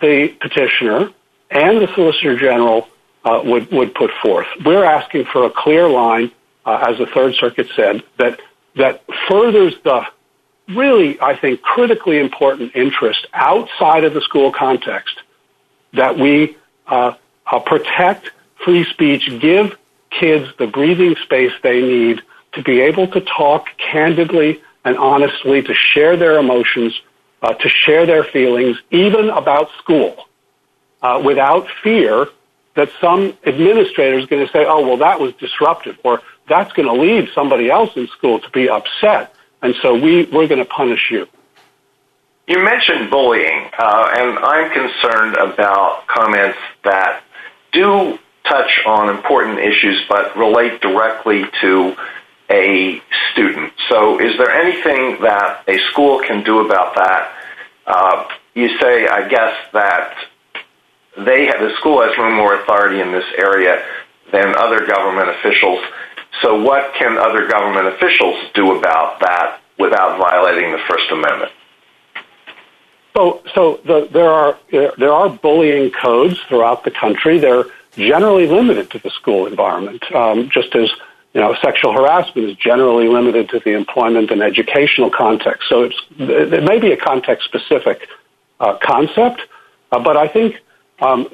[0.00, 1.12] the petitioner
[1.50, 2.88] and the Solicitor General
[3.24, 4.46] uh, would, would put forth.
[4.64, 6.30] We're asking for a clear line,
[6.64, 8.40] uh, as the Third Circuit said, that,
[8.76, 10.06] that furthers the
[10.68, 15.16] really, I think, critically important interest outside of the school context
[15.92, 16.56] that we
[16.86, 17.14] uh,
[17.66, 18.30] protect
[18.64, 19.76] free speech, give
[20.10, 22.22] kids the breathing space they need
[22.52, 26.98] to be able to talk candidly and honestly, to share their emotions,
[27.42, 30.26] to share their feelings, even about school
[31.24, 32.26] without fear
[32.74, 36.86] that some administrator is going to say, oh, well, that was disruptive, or that's going
[36.86, 40.64] to lead somebody else in school to be upset, and so we, we're going to
[40.64, 41.26] punish you.
[42.46, 47.22] You mentioned bullying, uh, and I'm concerned about comments that
[47.72, 51.96] do touch on important issues but relate directly to
[52.50, 53.00] a
[53.30, 53.72] student.
[53.88, 57.32] So, is there anything that a school can do about that?
[57.86, 60.16] Uh, you say, I guess, that
[61.16, 63.82] they have, the school has no more authority in this area
[64.32, 65.80] than other government officials.
[66.42, 71.52] So what can other government officials do about that without violating the First Amendment?
[73.16, 77.38] So, so the, there are there are bullying codes throughout the country.
[77.38, 80.88] They're generally limited to the school environment, um, just as
[81.34, 85.68] you know, sexual harassment is generally limited to the employment and educational context.
[85.68, 88.08] So it's it may be a context specific
[88.58, 89.42] uh, concept,
[89.92, 90.56] uh, but I think
[91.00, 91.26] Um,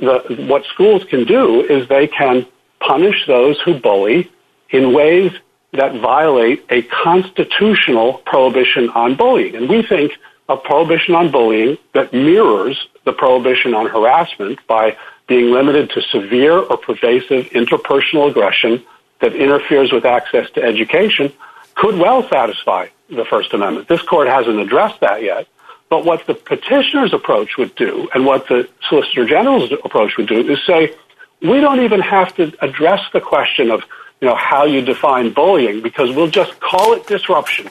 [0.48, 2.46] what schools can do is they can
[2.80, 4.30] punish those who bully
[4.70, 5.32] in ways
[5.72, 9.56] that violate a constitutional prohibition on bullying.
[9.56, 10.12] And we think
[10.48, 16.58] a prohibition on bullying that mirrors the prohibition on harassment by being limited to severe
[16.58, 18.82] or pervasive interpersonal aggression
[19.20, 21.32] that interferes with access to education
[21.74, 23.88] could well satisfy the First Amendment.
[23.88, 25.46] This court hasn't addressed that yet.
[25.88, 30.50] But what the petitioner's approach would do and what the Solicitor General's approach would do
[30.50, 30.94] is say,
[31.40, 33.82] we don't even have to address the question of
[34.20, 37.68] you know, how you define bullying because we'll just call it disruption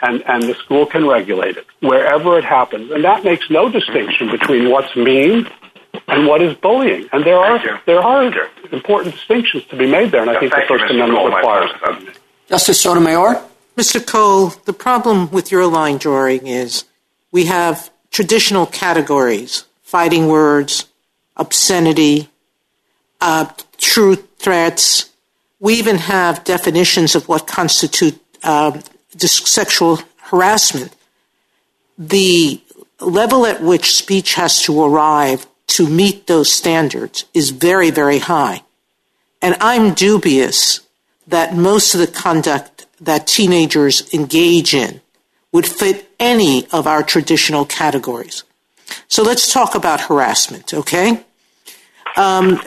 [0.00, 2.90] and, and the school can regulate it wherever it happens.
[2.90, 5.48] And that makes no distinction between what's mean
[6.08, 7.08] and what is bullying.
[7.12, 8.32] And there are there are
[8.72, 11.70] important distinctions to be made there, and I think the First Amendment requires
[12.48, 13.42] Justice Sotomayor?
[13.76, 14.04] Mr.
[14.04, 16.84] Cole, the problem with your line drawing is
[17.36, 20.86] we have traditional categories, fighting words,
[21.36, 22.30] obscenity,
[23.20, 23.44] uh,
[23.76, 25.10] true threats.
[25.60, 28.80] We even have definitions of what constitute uh,
[29.18, 30.96] sexual harassment.
[31.98, 32.58] The
[33.00, 35.46] level at which speech has to arrive
[35.76, 38.62] to meet those standards is very, very high.
[39.42, 40.80] And I'm dubious
[41.26, 45.02] that most of the conduct that teenagers engage in
[45.52, 48.44] would fit any of our traditional categories.
[49.08, 51.24] So let's talk about harassment, okay?
[52.16, 52.60] Um,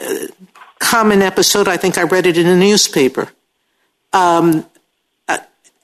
[0.78, 3.28] common episode, I think I read it in a newspaper.
[4.12, 4.66] Um,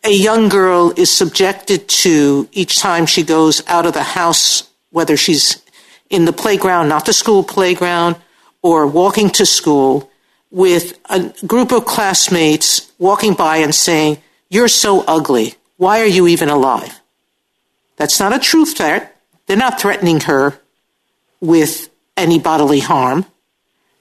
[0.07, 5.17] a young girl is subjected to each time she goes out of the house, whether
[5.17, 5.63] she's
[6.09, 8.17] in the playground, not the school playground,
[8.63, 10.09] or walking to school,
[10.51, 14.19] with a group of classmates walking by and saying,
[14.49, 15.55] You're so ugly.
[15.77, 17.01] Why are you even alive?
[17.97, 19.17] That's not a true threat.
[19.47, 20.59] They're not threatening her
[21.41, 23.27] with any bodily harm.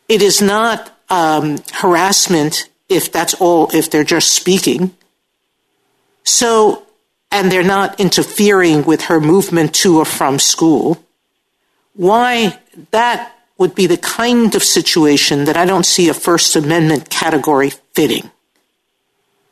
[0.08, 4.96] It is not um, harassment if that's all, if they're just speaking.
[6.24, 6.86] So,
[7.32, 11.04] and they're not interfering with her movement to or from school.
[11.94, 12.60] Why
[12.92, 17.72] that would be the kind of situation that I don't see a First Amendment category
[17.94, 18.30] fitting.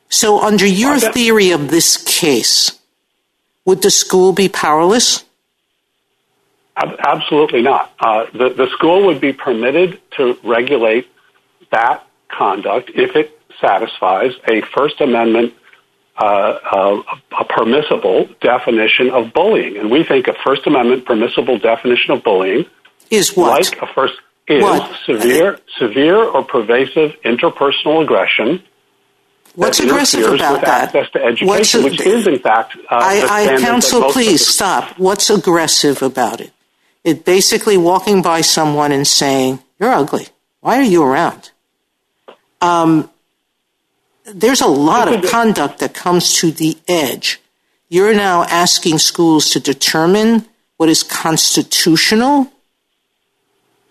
[0.09, 2.79] So, under your theory of this case,
[3.65, 5.23] would the school be powerless?
[6.75, 7.93] Absolutely not.
[7.99, 11.07] Uh, the, the school would be permitted to regulate
[11.71, 15.53] that conduct if it satisfies a First Amendment
[16.15, 17.03] uh, uh,
[17.39, 19.77] a permissible definition of bullying.
[19.77, 22.65] And we think a First Amendment permissible definition of bullying
[23.09, 23.65] is what?
[23.65, 24.13] Like a first
[24.47, 24.91] is what?
[25.05, 28.63] severe severe or pervasive interpersonal aggression.
[29.55, 30.95] What's aggressive about that?
[30.95, 32.75] Access to education, a, which is in fact.
[32.75, 34.97] Uh, I, I counsel, please stop.
[34.97, 36.51] What's aggressive about it?
[37.03, 40.27] It basically walking by someone and saying, "You're ugly.
[40.61, 41.51] Why are you around?"
[42.61, 43.11] Um,
[44.25, 47.39] there's a lot of conduct that comes to the edge.
[47.89, 50.47] You're now asking schools to determine
[50.77, 52.51] what is constitutional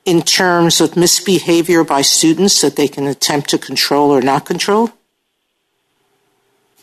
[0.04, 4.90] in terms of misbehavior by students that they can attempt to control or not control?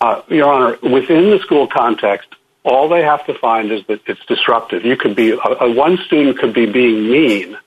[0.01, 2.29] Uh, Your Honor, within the school context,
[2.63, 4.85] all they have to find is that it's disruptive.
[4.85, 7.57] You could be, a, one student could be being mean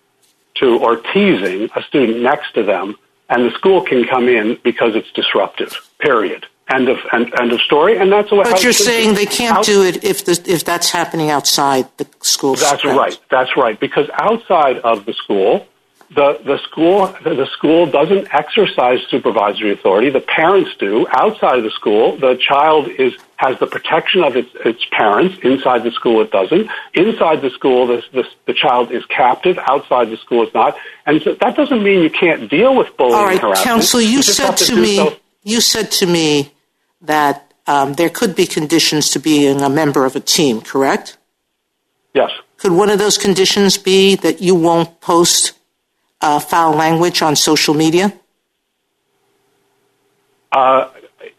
[0.57, 2.97] to or teasing a student next to them
[3.33, 5.89] and the school can come in because it's disruptive.
[5.99, 6.47] Period.
[6.73, 7.97] End of end, end of story.
[7.97, 8.49] And that's what.
[8.49, 12.55] But you're saying they can't do it if the, if that's happening outside the school.
[12.55, 13.19] That's right.
[13.31, 13.79] That's right.
[13.79, 15.67] Because outside of the school,
[16.15, 20.11] the the school the school doesn't exercise supervisory authority.
[20.11, 21.07] The parents do.
[21.11, 25.37] Outside of the school, the child is has the protection of its, its parents.
[25.43, 26.69] Inside the school, it doesn't.
[26.95, 29.59] Inside the school, the, the, the child is captive.
[29.59, 30.77] Outside the school, it's not.
[31.07, 33.67] And so that doesn't mean you can't deal with bullying All right, harassment.
[33.67, 35.17] counsel, you, you said to, to me, so.
[35.43, 36.53] you said to me
[37.01, 41.19] that um, there could be conditions to being a member of a team, correct?
[42.15, 42.31] Yes.
[42.59, 45.59] Could one of those conditions be that you won't post
[46.23, 48.13] uh, foul language on social media?
[50.51, 50.89] Uh,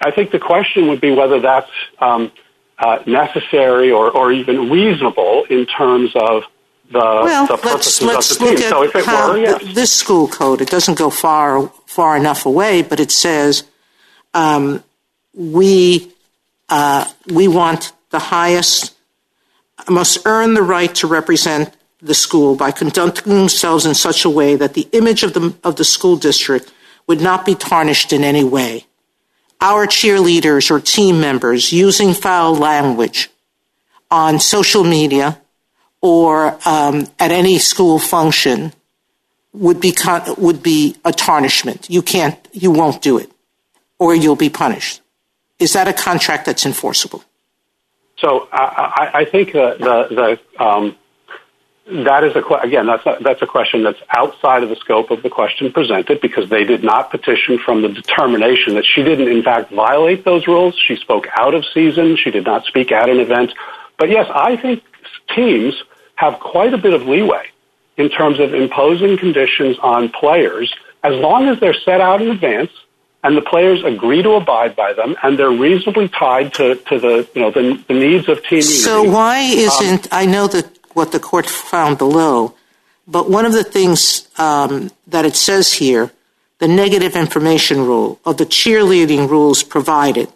[0.01, 1.69] I think the question would be whether that's
[1.99, 2.31] um,
[2.77, 6.43] uh, necessary or, or even reasonable in terms of
[6.91, 8.65] the, well, the purposes let's, let's of the look team.
[8.65, 9.75] At so if it were, yes.
[9.75, 13.63] This school code, it doesn't go far far enough away, but it says
[14.33, 14.83] um,
[15.33, 16.11] we
[16.69, 18.95] uh, we want the highest
[19.89, 24.55] must earn the right to represent the school by conducting themselves in such a way
[24.55, 26.71] that the image of the of the school district
[27.07, 28.85] would not be tarnished in any way
[29.63, 33.29] our cheerleaders or team members using foul language
[34.11, 35.39] on social media
[36.01, 38.73] or um, at any school function
[39.53, 41.89] would be con- would be a tarnishment.
[41.89, 43.31] You can't, you won't do it,
[43.99, 45.01] or you'll be punished.
[45.59, 47.23] Is that a contract that's enforceable?
[48.17, 50.95] So I, I think the the, the um,
[51.85, 55.21] that is a again that's a, that's a question that's outside of the scope of
[55.21, 59.43] the question presented because they did not petition from the determination that she didn't in
[59.43, 60.75] fact violate those rules.
[60.77, 62.15] She spoke out of season.
[62.15, 63.53] She did not speak at an event.
[63.97, 64.83] But yes, I think
[65.35, 65.75] teams
[66.15, 67.47] have quite a bit of leeway
[67.97, 70.73] in terms of imposing conditions on players
[71.03, 72.71] as long as they're set out in advance
[73.23, 77.27] and the players agree to abide by them and they're reasonably tied to, to the
[77.35, 79.13] you know the, the needs of team so unity.
[79.13, 82.53] why isn't um, i know that what the court found below
[83.07, 86.11] but one of the things um, that it says here
[86.59, 90.31] the negative information rule of the cheerleading rules provided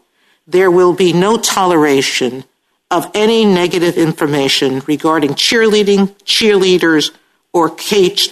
[0.45, 2.43] there will be no toleration
[2.89, 7.11] of any negative information regarding cheerleading cheerleaders
[7.51, 7.75] or,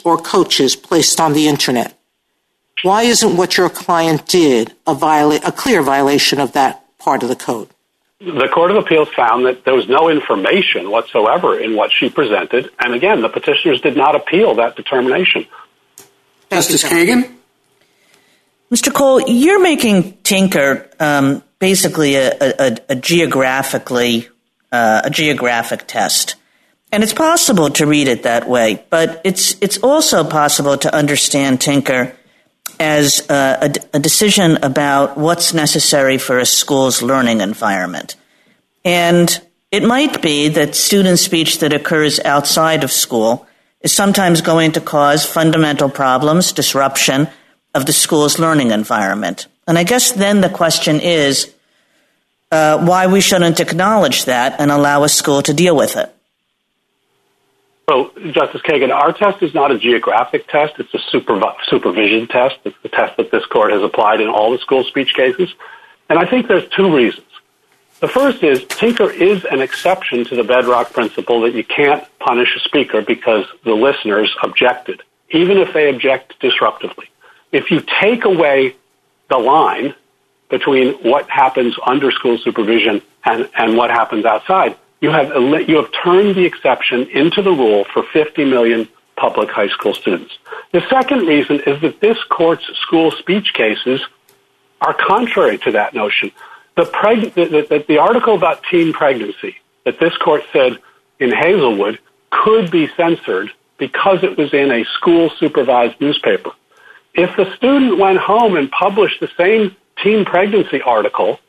[0.04, 1.96] or coaches placed on the internet
[2.86, 7.30] why isn't what your client did a, viola- a clear violation of that part of
[7.30, 7.70] the code?
[8.20, 12.72] The Court of Appeals found that there was no information whatsoever in what she presented.
[12.80, 15.46] And again, the petitioners did not appeal that determination.
[16.50, 17.36] Justice Kagan?
[18.72, 18.94] Mr.
[18.94, 24.30] Cole, you're making Tinker um, basically a, a, a geographically
[24.72, 26.36] uh, a geographic test.
[26.92, 31.60] And it's possible to read it that way, but it's it's also possible to understand
[31.60, 32.16] Tinker
[32.80, 38.16] as a, a, decision about what's necessary for a school's learning environment.
[38.84, 39.42] And
[39.72, 43.48] it might be that student speech that occurs outside of school
[43.82, 47.28] is sometimes going to cause fundamental problems, disruption
[47.74, 49.48] of the school's learning environment.
[49.68, 51.54] And I guess then the question is
[52.52, 56.15] uh, why we shouldn't acknowledge that and allow a school to deal with it.
[57.88, 60.74] So, Justice Kagan, our test is not a geographic test.
[60.80, 62.58] It's a superv- supervision test.
[62.64, 65.54] It's the test that this court has applied in all the school speech cases.
[66.10, 67.28] And I think there's two reasons.
[68.00, 72.50] The first is Tinker is an exception to the bedrock principle that you can't punish
[72.56, 77.06] a speaker because the listeners objected, even if they object disruptively.
[77.52, 78.76] If you take away
[79.30, 79.96] the line
[80.50, 84.76] between what happens under school supervision and, and what happens outside,
[85.06, 89.68] you have, you have turned the exception into the rule for 50 million public high
[89.68, 90.36] school students.
[90.72, 94.02] The second reason is that this court's school speech cases
[94.82, 96.32] are contrary to that notion.
[96.76, 100.80] The, preg- the, the, the article about teen pregnancy that this court said
[101.20, 102.00] in Hazelwood
[102.32, 106.52] could be censored because it was in a school supervised newspaper.
[107.14, 111.40] If the student went home and published the same teen pregnancy article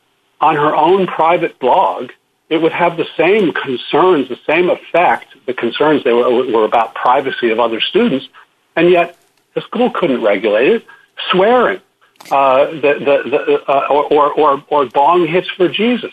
[0.43, 2.11] on her own private blog,
[2.49, 5.27] it would have the same concerns, the same effect.
[5.47, 8.29] The concerns they were, were about privacy of other students,
[8.77, 9.17] and yet
[9.55, 10.87] the school couldn't regulate it.
[11.31, 11.81] Swearing,
[12.31, 16.13] uh, the, the, the, uh, or, or, or bong hits for Jesus.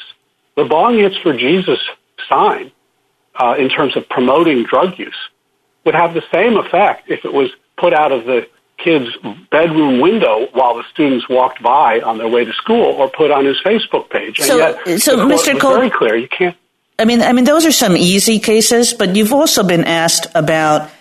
[0.55, 1.79] The bong hits for Jesus
[2.29, 2.71] sign,
[3.35, 5.17] uh, in terms of promoting drug use,
[5.85, 8.47] would have the same effect if it was put out of the
[8.83, 9.09] kid's
[9.49, 13.45] bedroom window while the students walked by on their way to school or put on
[13.45, 14.39] his Facebook page.
[14.39, 15.59] So, yet, so Mr.
[15.59, 16.15] Cole, very clear.
[16.15, 16.55] You can't.
[16.99, 20.91] I mean, I mean, those are some easy cases, but you've also been asked about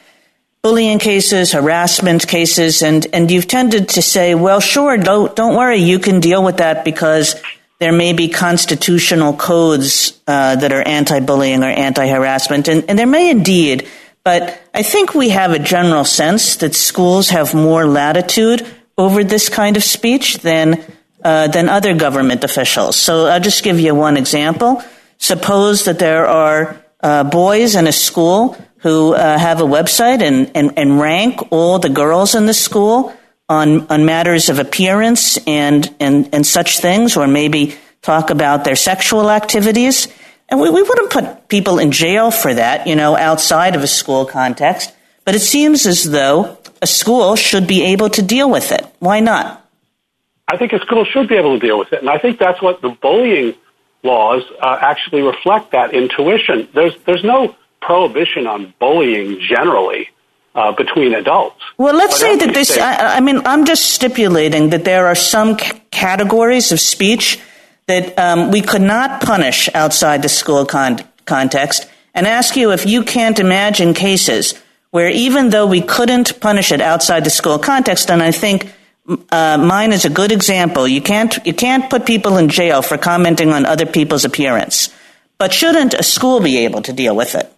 [0.63, 5.79] bullying cases, harassment cases, and, and you've tended to say, well, sure, don't, don't worry,
[5.79, 7.35] you can deal with that because
[7.81, 13.29] there may be constitutional codes uh, that are anti-bullying or anti-harassment, and, and there may
[13.29, 13.89] indeed
[14.25, 18.67] but I think we have a general sense that schools have more latitude
[18.97, 20.85] over this kind of speech than
[21.25, 22.97] uh, than other government officials.
[22.97, 24.83] So I'll just give you one example.
[25.19, 30.51] Suppose that there are uh, boys in a school who uh, have a website and,
[30.57, 33.15] and, and rank all the girls in the school
[33.49, 38.77] on on matters of appearance and and and such things, or maybe talk about their
[38.77, 40.09] sexual activities.
[40.53, 43.87] And we, we wouldn't put people in jail for that, you know, outside of a
[43.87, 44.95] school context.
[45.25, 48.85] But it seems as though a school should be able to deal with it.
[48.99, 49.67] Why not?
[50.47, 52.01] I think a school should be able to deal with it.
[52.01, 53.55] And I think that's what the bullying
[54.03, 56.69] laws uh, actually reflect that intuition.
[56.75, 60.11] There's, there's no prohibition on bullying generally.
[60.55, 61.63] Uh, between adults.
[61.79, 65.59] Well, let's say that this, I, I, mean, I'm just stipulating that there are some
[65.59, 67.41] c- categories of speech
[67.87, 72.87] that um, we could not punish outside the school con- context and ask you if
[72.87, 74.55] you can't imagine cases
[74.91, 78.73] where even though we couldn't punish it outside the school context, and I think
[79.31, 80.87] uh, mine is a good example.
[80.87, 84.95] You can't you can't put people in jail for commenting on other people's appearance,
[85.39, 87.51] but shouldn't a school be able to deal with it?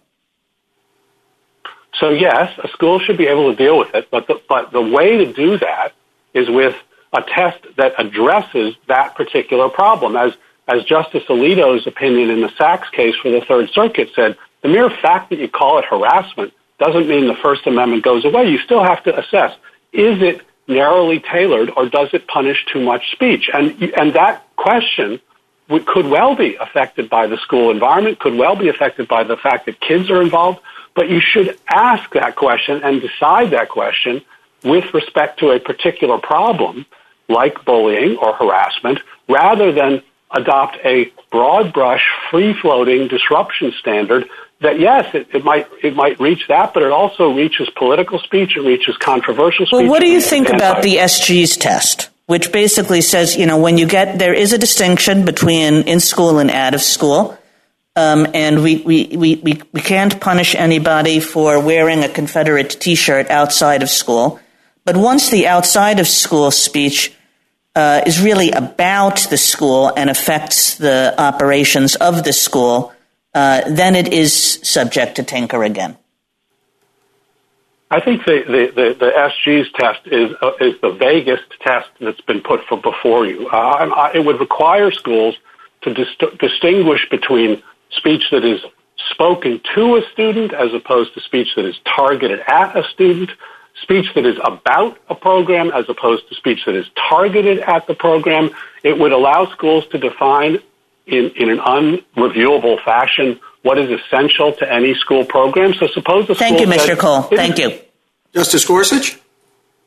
[1.99, 4.81] So yes, a school should be able to deal with it, but the, but the
[4.81, 5.93] way to do that
[6.33, 6.75] is with
[7.15, 10.15] a test that addresses that particular problem.
[10.15, 10.33] As
[10.67, 14.89] as Justice Alito's opinion in the Saxe case for the Third Circuit said, the mere
[14.89, 18.49] fact that you call it harassment doesn't mean the First Amendment goes away.
[18.49, 19.55] You still have to assess,
[19.93, 23.49] is it narrowly tailored or does it punish too much speech?
[23.53, 25.19] And, and that question
[25.85, 29.67] could well be affected by the school environment, could well be affected by the fact
[29.67, 30.59] that kids are involved,
[30.95, 34.21] but you should ask that question and decide that question
[34.63, 36.85] with respect to a particular problem
[37.27, 44.27] like bullying or harassment rather than adopt a broad brush, free floating disruption standard
[44.61, 48.55] that yes, it, it, might it might reach that, but it also reaches political speech,
[48.55, 49.73] it reaches controversial speech.
[49.73, 52.09] Well, what do you think about the SG's test?
[52.27, 56.39] Which basically says, you know, when you get there is a distinction between in school
[56.39, 57.37] and out of school.
[57.97, 62.95] Um, and we, we, we, we, we can't punish anybody for wearing a Confederate t
[62.95, 64.39] shirt outside of school.
[64.85, 67.11] But once the outside of school speech
[67.75, 72.93] uh, is really about the school and affects the operations of the school,
[73.33, 75.97] uh, then it is subject to Tinker again.
[77.91, 82.21] I think the, the, the, the SG's test is, uh, is the vaguest test that's
[82.21, 83.47] been put for before you.
[83.47, 85.35] Uh, it would require schools
[85.81, 88.61] to dis- distinguish between speech that is
[89.11, 93.31] spoken to a student as opposed to speech that is targeted at a student,
[93.81, 97.93] speech that is about a program as opposed to speech that is targeted at the
[97.93, 98.51] program.
[98.83, 100.59] It would allow schools to define
[101.05, 105.73] in, in an unreviewable fashion what is essential to any school program.
[105.73, 106.85] So suppose the Thank you, Mr.
[106.85, 107.21] Says, Cole.
[107.23, 107.79] Thank you.
[108.33, 109.19] Justice Gorsuch?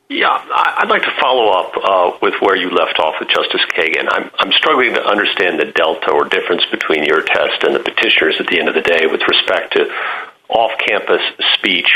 [0.09, 4.09] Yeah, I'd like to follow up uh, with where you left off with Justice Kagan.
[4.09, 8.41] I'm, I'm struggling to understand the delta or difference between your test and the petitioners
[8.41, 9.85] at the end of the day with respect to
[10.49, 11.21] off-campus
[11.55, 11.91] speech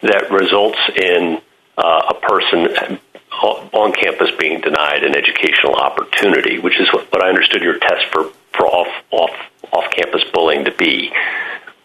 [0.00, 1.40] that results in
[1.76, 2.98] uh, a person
[3.40, 8.30] on campus being denied an educational opportunity, which is what, I understood your test for,
[8.64, 9.30] off, off,
[9.72, 11.12] off campus bullying to be.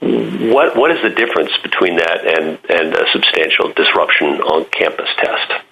[0.01, 5.63] What, what is the difference between that and, and a substantial disruption on campus test?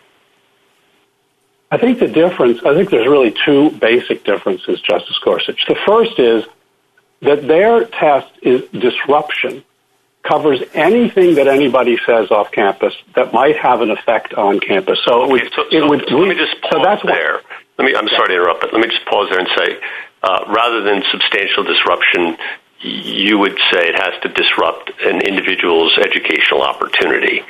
[1.70, 5.66] I think the difference, I think there's really two basic differences, Justice Gorsuch.
[5.68, 6.46] The first is
[7.22, 9.64] that their test is disruption
[10.24, 15.00] covers anything that anybody says off campus that might have an effect on campus.
[15.04, 15.42] So it would.
[15.42, 17.34] Okay, so, it would so let me just pause so that's there.
[17.36, 17.44] What,
[17.80, 17.96] let me.
[17.96, 19.80] I'm sorry to interrupt, but let me just pause there and say,
[20.24, 22.38] uh, rather than substantial disruption,
[22.82, 27.42] you would say it has to disrupt an individual's educational opportunity.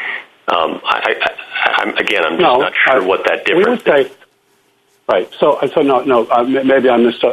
[0.48, 4.02] Um, I, I, I'm, again, I'm just no, not sure I, what that difference say,
[4.02, 4.18] is.
[5.07, 5.30] Right.
[5.39, 6.26] So, so no, no.
[6.26, 7.23] Uh, maybe I, mis-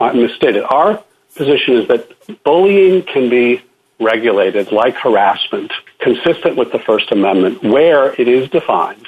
[0.00, 0.64] I misstated.
[0.64, 1.02] Our
[1.34, 3.62] position is that bullying can be
[4.00, 9.06] regulated like harassment, consistent with the First Amendment, where it is defined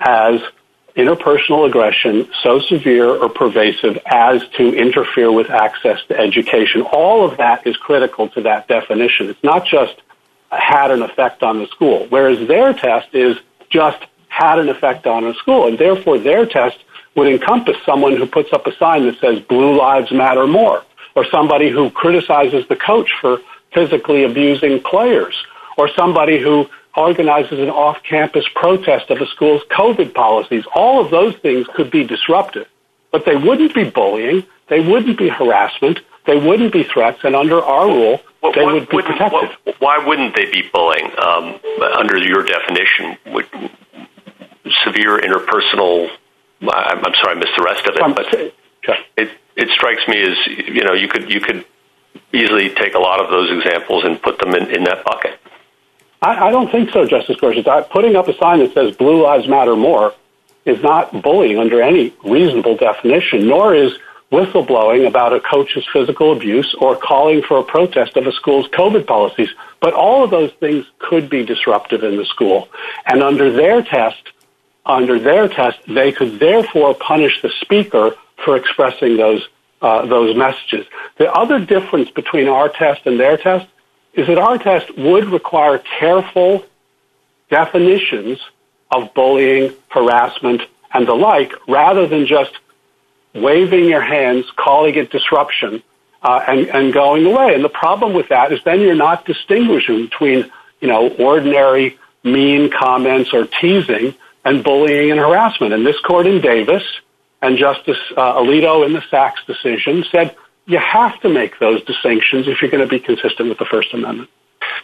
[0.00, 0.40] as
[0.96, 6.82] interpersonal aggression so severe or pervasive as to interfere with access to education.
[6.82, 9.28] All of that is critical to that definition.
[9.28, 9.94] It's not just
[10.50, 13.36] had an effect on the school, whereas their test is
[13.68, 13.98] just
[14.28, 16.78] had an effect on a school, and therefore their test
[17.14, 20.82] would encompass someone who puts up a sign that says Blue Lives Matter More,
[21.14, 23.40] or somebody who criticizes the coach for
[23.76, 25.36] physically abusing players,
[25.76, 26.66] or somebody who
[26.96, 30.64] organizes an off-campus protest of a school's COVID policies.
[30.74, 32.66] All of those things could be disruptive,
[33.12, 37.62] but they wouldn't be bullying, they wouldn't be harassment, they wouldn't be threats, and under
[37.62, 39.50] our rule, well, they would be protected.
[39.78, 41.10] why wouldn't they be bullying?
[41.18, 41.60] Um,
[41.98, 43.46] under your definition, would
[44.84, 46.08] severe interpersonal.
[46.62, 50.36] I'm, I'm sorry, I missed the rest of it, but it it strikes me as
[50.46, 51.64] you know you could you could
[52.32, 55.38] easily take a lot of those examples and put them in, in that bucket.
[56.22, 57.66] I, don't think so, Justice Gorsuch.
[57.90, 60.14] Putting up a sign that says Blue Lives Matter More
[60.64, 63.92] is not bullying under any reasonable definition, nor is
[64.32, 69.06] whistleblowing about a coach's physical abuse or calling for a protest of a school's COVID
[69.06, 69.50] policies.
[69.80, 72.68] But all of those things could be disruptive in the school.
[73.04, 74.30] And under their test,
[74.84, 79.46] under their test, they could therefore punish the speaker for expressing those
[79.82, 80.86] uh, those messages.
[81.18, 83.66] The other difference between our test and their test
[84.14, 86.64] is that our test would require careful
[87.50, 88.40] definitions
[88.90, 90.62] of bullying, harassment,
[90.92, 92.52] and the like, rather than just
[93.34, 95.82] waving your hands, calling it disruption,
[96.22, 97.54] uh, and, and going away.
[97.54, 100.50] And the problem with that is then you're not distinguishing between,
[100.80, 105.72] you know, ordinary mean comments or teasing and bullying and harassment.
[105.74, 106.82] And this court in Davis
[107.42, 110.36] and Justice uh, Alito in the Saxe decision said
[110.66, 113.94] you have to make those distinctions if you're going to be consistent with the First
[113.94, 114.30] Amendment.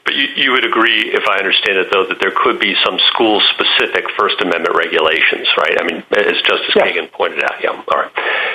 [0.05, 2.99] But you, you would agree, if I understand it, though, that there could be some
[3.13, 5.77] school-specific First Amendment regulations, right?
[5.81, 6.97] I mean, as Justice yes.
[6.97, 7.63] Kagan pointed out.
[7.63, 7.71] Yeah.
[7.71, 8.13] All right.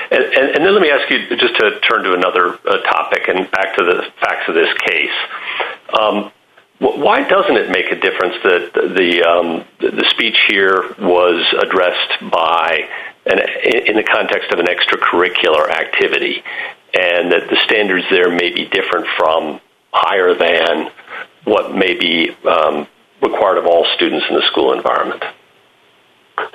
[0.10, 3.76] And then let me ask you just to turn to another uh, topic and back
[3.76, 5.12] to the facts of this case.
[6.00, 6.32] Um,
[6.80, 12.88] why doesn't it make a difference that the um, the speech here was addressed by,
[13.30, 16.44] in the context of an extracurricular activity,
[16.94, 19.60] and that the standards there may be different from
[19.92, 20.90] higher than
[21.44, 22.88] what may be um,
[23.22, 25.24] required of all students in the school environment?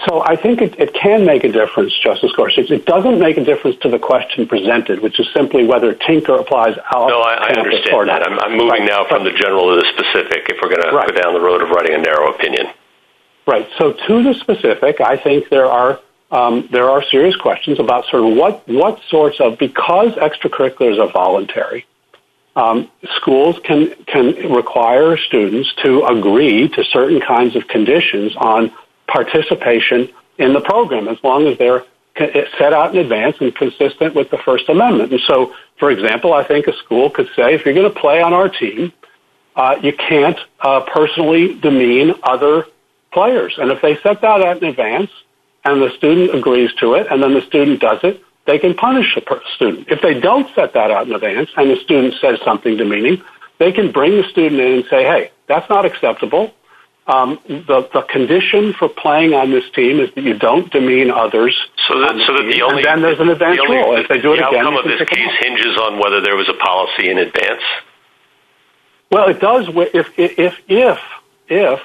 [0.08, 2.70] So I think it can make a difference, Justice Gorsuch.
[2.70, 6.76] It doesn't make a difference to the question presented, which is simply whether Tinker applies
[6.94, 7.08] out.
[7.08, 8.22] No, I understand that.
[8.22, 11.34] I'm moving now from the general to the specific, if we're going to go down
[11.34, 12.68] the road of writing a narrow opinion.
[13.44, 13.68] Right.
[13.76, 15.98] So to the specific, I think there are
[17.10, 21.86] serious questions about sort of what what sorts of, because extracurriculars are voluntary,
[23.16, 28.72] schools can can require students to agree to certain kinds of conditions on
[29.06, 31.84] participation in the program, as long as they're
[32.58, 35.12] set out in advance and consistent with the First Amendment.
[35.12, 38.22] And so, for example, I think a school could say, if you're going to play
[38.22, 38.92] on our team,
[39.54, 42.66] uh you can't uh personally demean other
[43.12, 43.52] players.
[43.58, 45.10] And if they set that out in advance,
[45.64, 49.14] and the student agrees to it, and then the student does it, they can punish
[49.14, 49.88] the student.
[49.88, 53.22] If they don't set that out in advance, and the student says something demeaning,
[53.58, 56.52] they can bring the student in and say, hey, that's not acceptable.
[57.06, 61.56] The condition for playing on this team is that you don't demean others.
[61.88, 65.06] So that the only then there's an advance rule if they do outcome of this
[65.08, 67.62] case hinges on whether there was a policy in advance?
[69.10, 70.98] Well, it does if if if
[71.48, 71.80] if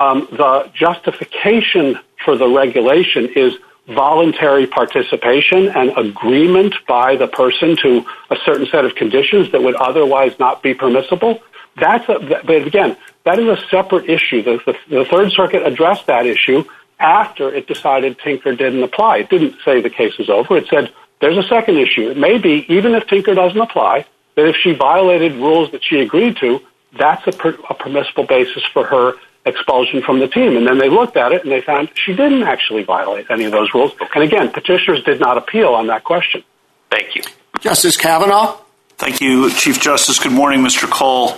[0.00, 3.54] um, the justification for the regulation is
[3.86, 9.76] voluntary participation and agreement by the person to a certain set of conditions that would
[9.76, 11.40] otherwise not be permissible.
[11.76, 14.42] That's a, but again, that is a separate issue.
[14.42, 16.64] The Third Circuit addressed that issue
[16.98, 19.18] after it decided Tinker didn't apply.
[19.18, 20.56] It didn't say the case is over.
[20.56, 22.10] It said there's a second issue.
[22.10, 24.04] It may be, even if Tinker doesn't apply,
[24.34, 26.60] that if she violated rules that she agreed to,
[26.98, 29.14] that's a permissible basis for her
[29.48, 30.56] expulsion from the team.
[30.56, 33.52] And then they looked at it, and they found she didn't actually violate any of
[33.52, 33.92] those rules.
[34.14, 36.44] And again, petitioners did not appeal on that question.
[36.90, 37.22] Thank you.
[37.60, 38.56] Justice Kavanaugh?
[38.96, 40.18] Thank you, Chief Justice.
[40.18, 40.90] Good morning, Mr.
[40.90, 41.36] Cole.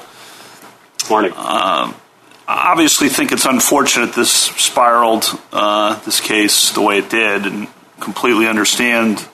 [0.99, 1.33] Good morning.
[1.37, 1.95] I
[2.47, 7.69] obviously think it's unfortunate this spiraled, uh, this case, the way it did, and
[8.01, 9.25] completely understand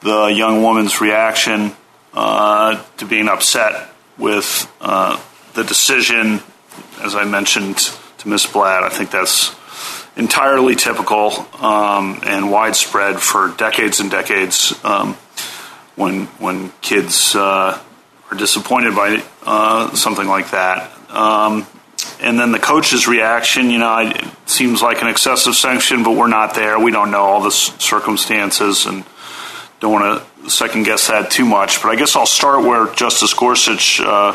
[0.00, 1.72] the young woman's reaction
[2.12, 3.88] uh, to being upset
[4.18, 6.40] with the decision.
[7.00, 7.78] As I mentioned
[8.18, 8.46] to Ms.
[8.46, 9.54] Blatt, I think that's
[10.16, 15.14] entirely typical um, and widespread for decades and decades um,
[15.94, 17.80] when when kids uh,
[18.30, 20.90] are disappointed by uh, something like that.
[21.10, 21.66] Um,
[22.20, 26.28] and then the coach's reaction, you know, it seems like an excessive sanction, but we're
[26.28, 26.78] not there.
[26.78, 29.04] We don't know all the circumstances and
[29.80, 31.82] don't want to second-guess that too much.
[31.82, 34.32] But I guess I'll start where Justice Gorsuch uh,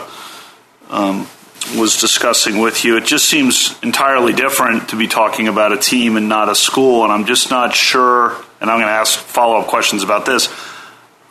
[1.77, 2.98] was discussing with you.
[2.98, 7.03] It just seems entirely different to be talking about a team and not a school,
[7.03, 10.49] and I'm just not sure, and I'm going to ask follow-up questions about this.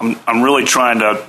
[0.00, 1.24] I'm really trying to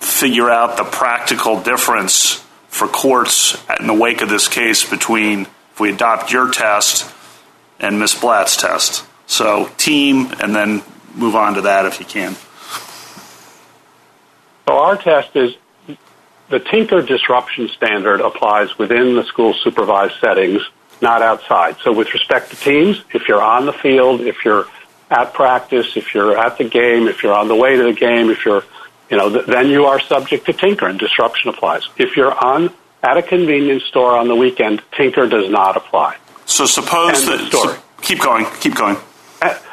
[0.00, 5.80] figure out the practical difference for courts in the wake of this case between if
[5.80, 7.10] we adopt your test
[7.80, 8.14] and Ms.
[8.14, 9.04] Blatt's test.
[9.26, 10.82] So team, and then
[11.14, 12.36] move on to that if you can.
[14.68, 15.56] So our test is
[16.48, 20.62] the Tinker disruption standard applies within the school-supervised settings,
[21.02, 21.76] not outside.
[21.82, 24.66] So with respect to teams, if you're on the field, if you're
[25.10, 28.30] at practice, if you're at the game, if you're on the way to the game,
[28.30, 28.64] if you're,
[29.10, 31.88] you know, then you are subject to Tinker and disruption applies.
[31.96, 32.70] If you're on
[33.02, 36.16] at a convenience store on the weekend, Tinker does not apply.
[36.46, 37.80] So suppose that...
[38.02, 38.46] Keep going.
[38.60, 38.96] Keep going.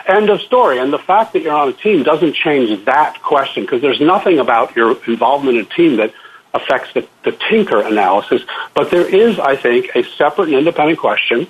[0.07, 0.79] End of story.
[0.79, 4.39] And the fact that you're on a team doesn't change that question because there's nothing
[4.39, 6.13] about your involvement in a team that
[6.53, 8.41] affects the the Tinker analysis.
[8.73, 11.47] But there is, I think, a separate and independent question,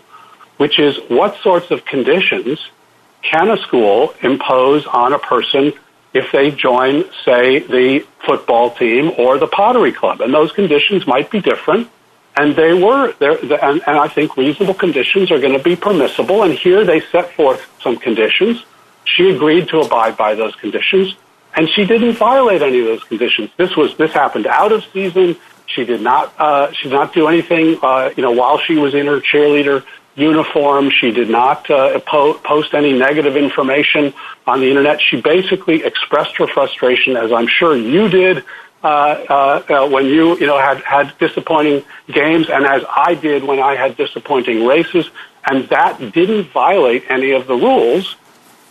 [0.57, 2.59] which is what sorts of conditions
[3.21, 5.73] can a school impose on a person
[6.13, 10.21] if they join, say, the football team or the pottery club?
[10.21, 11.89] And those conditions might be different.
[12.35, 16.43] And they were there, and, and I think reasonable conditions are going to be permissible.
[16.43, 18.63] And here they set forth some conditions.
[19.05, 21.15] She agreed to abide by those conditions.
[21.55, 23.49] And she didn't violate any of those conditions.
[23.57, 25.35] This was this happened out of season.
[25.67, 28.93] She did not uh, she did not do anything Uh, you know, while she was
[28.93, 29.83] in her cheerleader
[30.15, 30.91] uniform.
[30.99, 34.13] She did not uh, po- post any negative information
[34.45, 35.01] on the Internet.
[35.01, 38.43] She basically expressed her frustration, as I'm sure you did
[38.83, 39.35] Uh, uh,
[39.75, 41.77] uh, when you you know had had disappointing
[42.19, 45.05] games and as I did when I had disappointing races.
[45.49, 48.05] And that didn't violate any of the rules.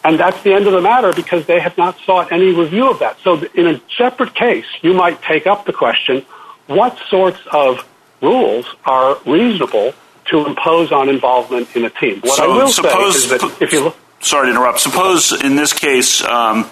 [0.05, 2.99] And that's the end of the matter because they have not sought any review of
[2.99, 3.19] that.
[3.21, 6.27] So in a separate case, you might take up the question,
[6.67, 7.87] what sorts of
[8.21, 9.95] rules are reasonable
[10.27, 12.21] to impose on involvement in a team?
[12.21, 13.97] What so I will suppose, say is that if you look...
[14.21, 14.81] Sorry to interrupt.
[14.81, 16.71] Suppose in this case, um,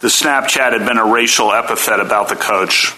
[0.00, 2.94] the Snapchat had been a racial epithet about the coach.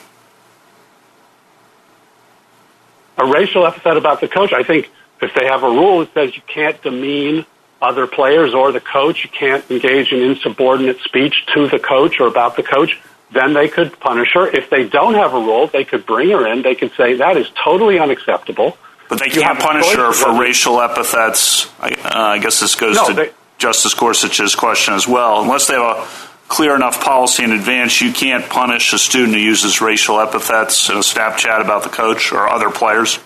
[3.18, 4.90] A racial epithet about the coach, I think
[5.20, 7.46] if they have a rule that says you can't demean
[7.82, 12.26] other players or the coach, you can't engage in insubordinate speech to the coach or
[12.26, 13.00] about the coach,
[13.32, 14.46] then they could punish her.
[14.46, 16.62] If they don't have a rule, they could bring her in.
[16.62, 18.76] They could say that is totally unacceptable.
[19.08, 21.68] But they can't punish her for racial epithets.
[21.80, 25.42] I, uh, I guess this goes no, to they, Justice Gorsuch's question as well.
[25.42, 26.08] Unless they have a
[26.48, 30.96] clear enough policy in advance, you can't punish a student who uses racial epithets in
[30.96, 33.18] a Snapchat about the coach or other players.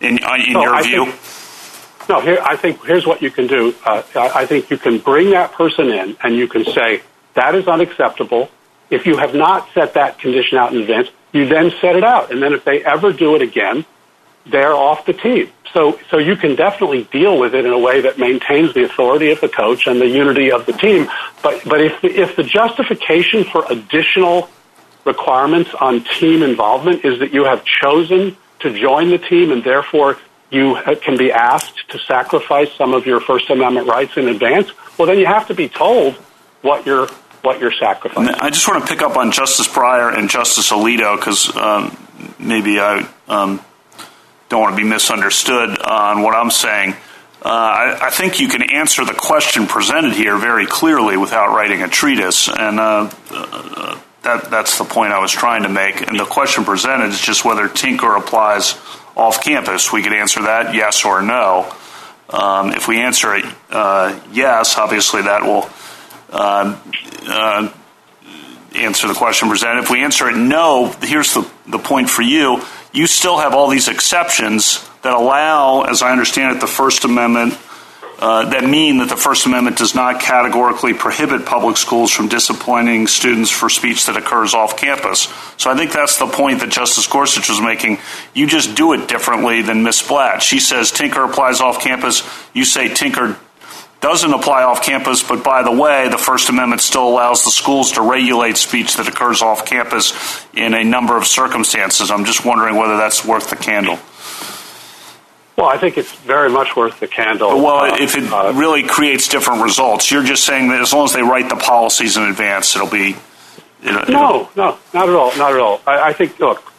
[0.00, 1.06] In, uh, in your I view.
[1.06, 1.41] Think,
[2.08, 3.74] no, here, I think here's what you can do.
[3.84, 7.02] Uh, I think you can bring that person in and you can say
[7.34, 8.50] that is unacceptable.
[8.90, 12.30] If you have not set that condition out in advance, you then set it out,
[12.30, 13.86] and then if they ever do it again,
[14.44, 15.50] they're off the team.
[15.72, 19.30] So, so you can definitely deal with it in a way that maintains the authority
[19.30, 21.08] of the coach and the unity of the team.
[21.42, 24.50] But, but if the, if the justification for additional
[25.04, 30.18] requirements on team involvement is that you have chosen to join the team and therefore
[30.52, 35.08] you can be asked to sacrifice some of your First Amendment rights in advance, well,
[35.08, 36.14] then you have to be told
[36.60, 37.08] what you're
[37.42, 38.34] what you're sacrificing.
[38.38, 41.96] I just want to pick up on Justice Breyer and Justice Alito because um,
[42.38, 43.60] maybe I um,
[44.48, 46.92] don't want to be misunderstood on what I'm saying.
[47.44, 51.82] Uh, I, I, think you can answer the question presented here very clearly without writing
[51.82, 56.06] a treatise, and uh, uh, that, that's the point I was trying to make.
[56.06, 58.74] And the question presented is just whether Tinker applies
[59.16, 59.92] off campus.
[59.92, 61.72] We could answer that yes or no.
[62.30, 65.68] Um, if we answer it uh, yes, obviously that will
[66.30, 66.78] uh,
[67.28, 67.72] uh,
[68.74, 69.84] answer the question presented.
[69.84, 72.62] If we answer it no, here's the, the point for you
[72.92, 77.54] you still have all these exceptions that allow, as I understand it, the First Amendment,
[78.22, 83.08] uh, that mean that the First Amendment does not categorically prohibit public schools from disciplining
[83.08, 85.22] students for speech that occurs off campus.
[85.56, 87.98] So I think that's the point that Justice Gorsuch was making.
[88.32, 90.04] You just do it differently than Ms.
[90.06, 90.40] Blatt.
[90.40, 92.22] She says Tinker applies off campus.
[92.54, 93.40] You say Tinker
[94.00, 97.90] doesn't apply off campus, but by the way, the First Amendment still allows the schools
[97.92, 100.12] to regulate speech that occurs off campus
[100.54, 102.08] in a number of circumstances.
[102.12, 103.98] I'm just wondering whether that's worth the candle.
[105.56, 107.62] Well, I think it's very much worth the candle.
[107.62, 111.04] Well, uh, if it uh, really creates different results, you're just saying that as long
[111.04, 113.16] as they write the policies in advance, it'll be.
[113.82, 115.80] It'll, no, no, not at all, not at all.
[115.86, 116.72] I, I think, look,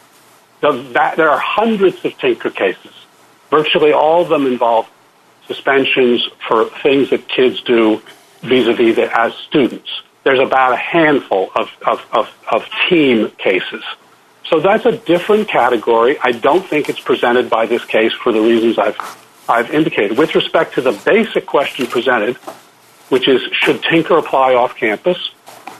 [0.61, 2.91] the, that, there are hundreds of Tinker cases.
[3.51, 4.89] Virtually all of them involve
[5.47, 8.01] suspensions for things that kids do
[8.41, 9.89] vis-a-vis as students.
[10.23, 13.83] There's about a handful of, of, of, of team cases.
[14.45, 16.17] So that's a different category.
[16.19, 18.97] I don't think it's presented by this case for the reasons I've,
[19.47, 20.17] I've indicated.
[20.17, 22.35] With respect to the basic question presented,
[23.09, 25.17] which is should Tinker apply off campus,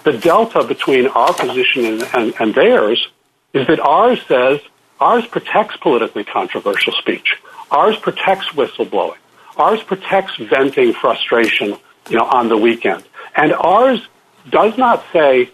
[0.04, 3.08] the delta between our position and, and, and theirs
[3.54, 4.60] is that ours says
[5.00, 7.36] ours protects politically controversial speech.
[7.72, 9.18] Ours protects whistleblowing.
[9.58, 11.78] Ours protects venting frustration,
[12.10, 13.04] you know, on the weekend.
[13.36, 14.00] And ours
[14.50, 15.52] does not say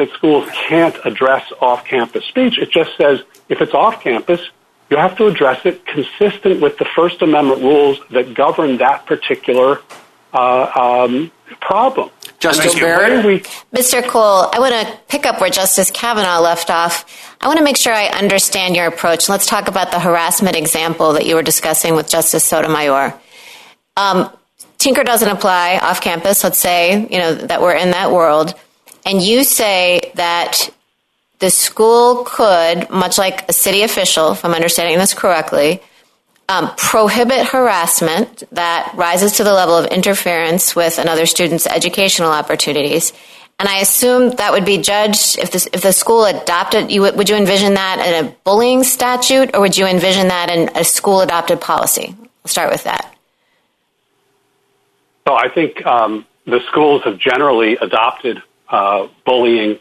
[0.00, 2.58] that schools can't address off-campus speech.
[2.58, 3.20] It just says
[3.50, 4.40] if it's off-campus,
[4.88, 9.82] you have to address it consistent with the First Amendment rules that govern that particular
[10.32, 12.08] uh, um, problem.
[12.38, 13.26] Justice Barrett?
[13.26, 13.40] We-
[13.78, 14.02] Mr.
[14.02, 17.36] Cole, I want to pick up where Justice Kavanaugh left off.
[17.42, 19.28] I want to make sure I understand your approach.
[19.28, 23.20] Let's talk about the harassment example that you were discussing with Justice Sotomayor.
[23.98, 24.30] Um,
[24.78, 26.42] Tinker doesn't apply off campus.
[26.42, 28.54] Let's say, you know, that we're in that world.
[29.04, 30.70] And you say that
[31.38, 35.80] the school could, much like a city official, if I'm understanding this correctly,
[36.48, 43.12] um, prohibit harassment that rises to the level of interference with another student's educational opportunities.
[43.58, 47.28] And I assume that would be judged if the, if the school adopted, you, would
[47.28, 51.20] you envision that in a bullying statute or would you envision that in a school
[51.20, 52.14] adopted policy?
[52.18, 53.14] I'll start with that.
[55.28, 58.42] So I think um, the schools have generally adopted
[59.24, 59.78] bullying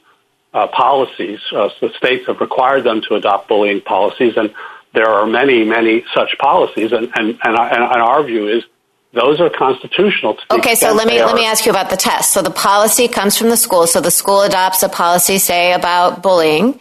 [0.53, 1.39] uh, policies.
[1.51, 4.53] Uh, the states have required them to adopt bullying policies, and
[4.93, 6.91] there are many, many such policies.
[6.91, 8.63] And and and, and our view is
[9.13, 10.37] those are constitutional.
[10.51, 12.33] okay, so let me let me ask you about the test.
[12.33, 13.87] So the policy comes from the school.
[13.87, 16.79] So the school adopts a policy, say about bullying,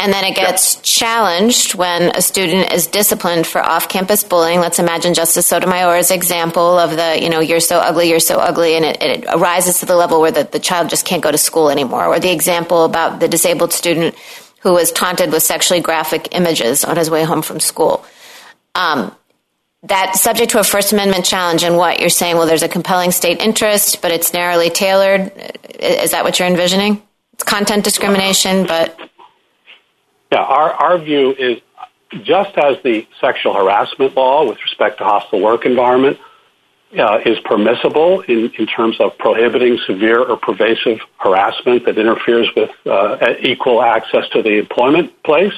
[0.00, 4.58] and then it gets challenged when a student is disciplined for off-campus bullying.
[4.58, 8.76] Let's imagine Justice Sotomayor's example of the, you know, you're so ugly, you're so ugly,
[8.76, 11.38] and it, it arises to the level where the, the child just can't go to
[11.38, 12.06] school anymore.
[12.06, 14.14] Or the example about the disabled student
[14.60, 18.04] who was taunted with sexually graphic images on his way home from school.
[18.74, 19.14] Um,
[19.82, 23.12] that subject to a First Amendment challenge and what you're saying, well, there's a compelling
[23.12, 25.32] state interest, but it's narrowly tailored.
[25.78, 27.02] Is that what you're envisioning?
[27.34, 28.98] It's content discrimination, but
[30.32, 31.60] yeah, our, our view is
[32.22, 36.18] just as the sexual harassment law with respect to hostile work environment
[36.98, 42.70] uh, is permissible in, in terms of prohibiting severe or pervasive harassment that interferes with
[42.86, 45.54] uh, equal access to the employment place,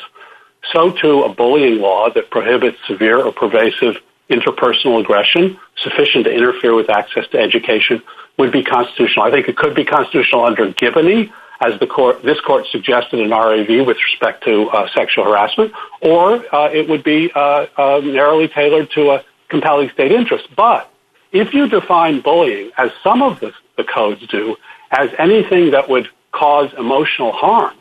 [0.72, 3.96] so too a bullying law that prohibits severe or pervasive
[4.30, 8.02] interpersonal aggression sufficient to interfere with access to education
[8.38, 9.26] would be constitutional.
[9.26, 11.32] I think it could be constitutional under Giboney,
[11.62, 16.34] as the court, this court suggested in RAV with respect to uh, sexual harassment, or
[16.54, 20.48] uh, it would be uh, uh, narrowly tailored to a compelling state interest.
[20.56, 20.90] But
[21.30, 24.56] if you define bullying, as some of the, the codes do,
[24.90, 27.76] as anything that would cause emotional harm,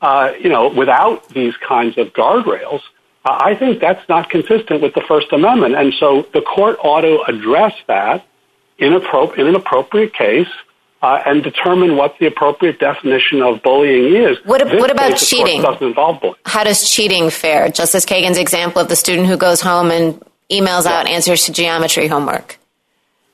[0.00, 2.80] uh, you know, without these kinds of guardrails,
[3.24, 5.74] uh, I think that's not consistent with the First Amendment.
[5.76, 8.26] And so the court ought to address that
[8.78, 10.48] in, in an appropriate case
[11.02, 14.38] uh, and determine what the appropriate definition of bullying is.
[14.44, 15.62] What, what about case, cheating?
[15.62, 16.36] Doesn't involve bullying.
[16.44, 17.68] How does cheating fare?
[17.68, 20.20] Justice Kagan's example of the student who goes home and
[20.50, 20.98] emails yeah.
[20.98, 22.58] out answers to geometry homework.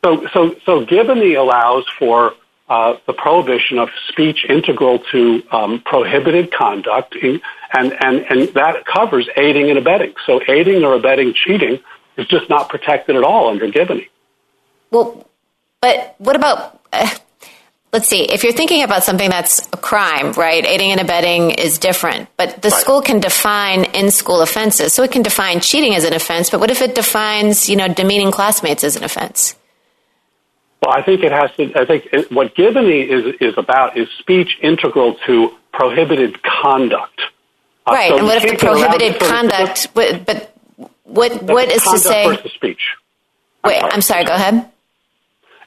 [0.05, 2.35] So, so, so Giboney allows for
[2.69, 7.41] uh, the prohibition of speech integral to um, prohibited conduct, in,
[7.73, 10.15] and, and, and that covers aiding and abetting.
[10.27, 11.81] So aiding or abetting cheating
[12.17, 14.09] is just not protected at all under Giboney.
[14.91, 15.27] Well,
[15.81, 17.09] but what about uh,
[17.95, 21.79] let's see, if you're thinking about something that's a crime, right, aiding and abetting is
[21.79, 22.81] different, but the right.
[22.81, 24.93] school can define in school offenses.
[24.93, 27.87] So it can define cheating as an offense, but what if it defines, you know,
[27.87, 29.55] demeaning classmates as an offense?
[30.83, 34.09] Well, I think it has to, I think it, what Giboney is, is about is
[34.19, 37.21] speech integral to prohibited conduct.
[37.87, 40.53] Uh, right, so and what if the prohibited conduct, but, but
[41.05, 42.27] what, what is to say?
[42.27, 42.97] Versus speech.
[43.63, 43.93] I'm Wait, sorry.
[43.93, 44.71] I'm sorry, go ahead.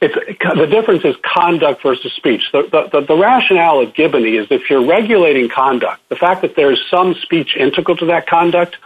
[0.00, 2.42] It's, the difference is conduct versus speech.
[2.52, 6.54] The, the, the, the rationale of Giboney is if you're regulating conduct, the fact that
[6.54, 8.76] there's some speech integral to that conduct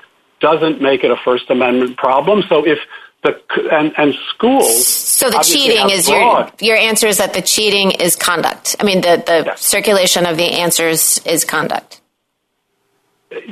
[0.41, 2.43] doesn't make it a First Amendment problem.
[2.49, 2.79] So if
[3.23, 3.41] the
[3.71, 4.87] and, and schools.
[4.87, 8.77] So the cheating is your your answer is that the cheating is conduct.
[8.81, 12.02] I mean, the circulation of the answers is conduct.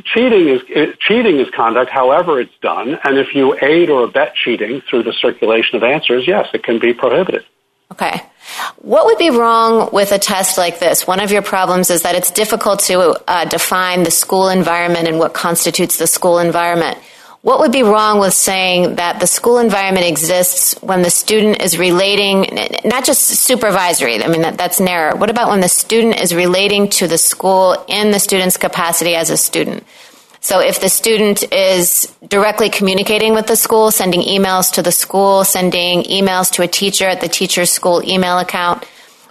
[0.05, 0.61] Cheating is
[1.01, 5.13] cheating is conduct, however it's done, and if you aid or abet cheating through the
[5.13, 7.45] circulation of answers, yes, it can be prohibited.
[7.93, 8.23] Okay.
[8.79, 11.07] What would be wrong with a test like this?
[11.07, 15.19] One of your problems is that it's difficult to uh, define the school environment and
[15.19, 16.99] what constitutes the school environment.
[17.43, 21.79] What would be wrong with saying that the school environment exists when the student is
[21.79, 22.47] relating,
[22.85, 25.17] not just supervisory, I mean, that, that's narrow.
[25.17, 29.31] What about when the student is relating to the school in the student's capacity as
[29.31, 29.85] a student?
[30.43, 35.45] So if the student is directly communicating with the school, sending emails to the school,
[35.45, 38.87] sending emails to a teacher at the teacher's school email account,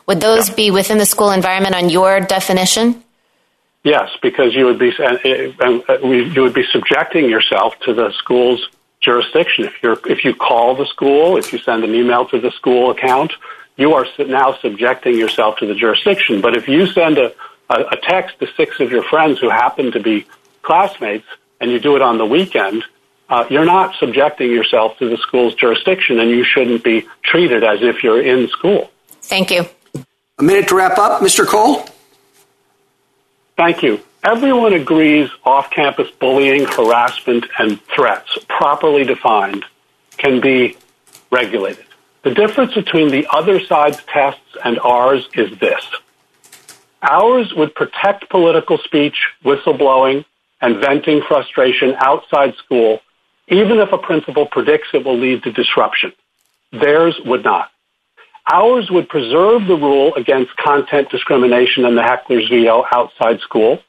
[0.08, 3.04] would those be within the school environment on your definition?
[3.84, 8.68] Yes, because you would be you would be subjecting yourself to the school's
[9.02, 9.66] jurisdiction.
[9.66, 12.92] If you're if you call the school, if you send an email to the school
[12.92, 13.32] account,
[13.78, 16.42] you are now subjecting yourself to the jurisdiction.
[16.42, 17.34] But if you send a,
[17.70, 20.26] a text to six of your friends who happen to be
[20.62, 21.28] classmates
[21.62, 22.84] and you do it on the weekend,
[23.30, 27.82] uh, you're not subjecting yourself to the school's jurisdiction and you shouldn't be treated as
[27.82, 28.92] if you're in school.
[29.22, 29.66] Thank you.
[30.40, 31.46] A minute to wrap up, Mr.
[31.46, 31.86] Cole.
[33.60, 34.00] Thank you.
[34.24, 39.66] Everyone agrees off campus bullying, harassment, and threats, properly defined,
[40.16, 40.78] can be
[41.30, 41.84] regulated.
[42.24, 45.86] The difference between the other side's tests and ours is this.
[47.02, 50.24] Ours would protect political speech, whistleblowing,
[50.62, 53.02] and venting frustration outside school,
[53.50, 56.14] even if a principal predicts it will lead to disruption.
[56.72, 57.72] Theirs would not.
[58.52, 63.80] Ours would preserve the rule against content discrimination in the heckler's veto outside school.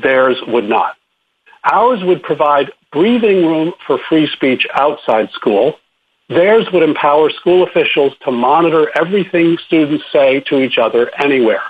[0.00, 0.96] Theirs would not.
[1.64, 5.78] Ours would provide breathing room for free speech outside school.
[6.28, 11.62] Theirs would empower school officials to monitor everything students say to each other anywhere.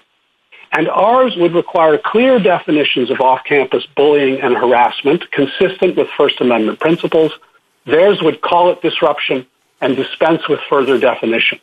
[0.73, 6.79] And ours would require clear definitions of off-campus bullying and harassment consistent with First Amendment
[6.79, 7.33] principles.
[7.87, 9.47] Theirs would call it disruption
[9.81, 11.59] and dispense with further definition.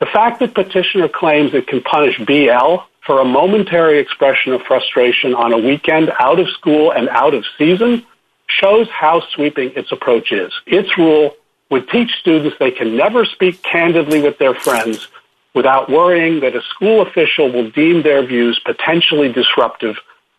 [0.00, 5.34] The fact that petitioner claims it can punish BL for a momentary expression of frustration
[5.34, 8.04] on a weekend out of school and out of season
[8.48, 10.52] shows how sweeping its approach is.
[10.66, 11.36] Its rule
[11.70, 15.08] would teach students they can never speak candidly with their friends
[15.54, 19.96] without worrying that a school official will deem their views potentially disruptive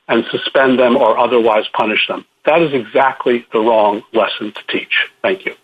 [0.07, 2.25] and suspend them or otherwise punish them.
[2.45, 5.07] That is exactly the wrong lesson to teach.
[5.21, 5.55] Thank you.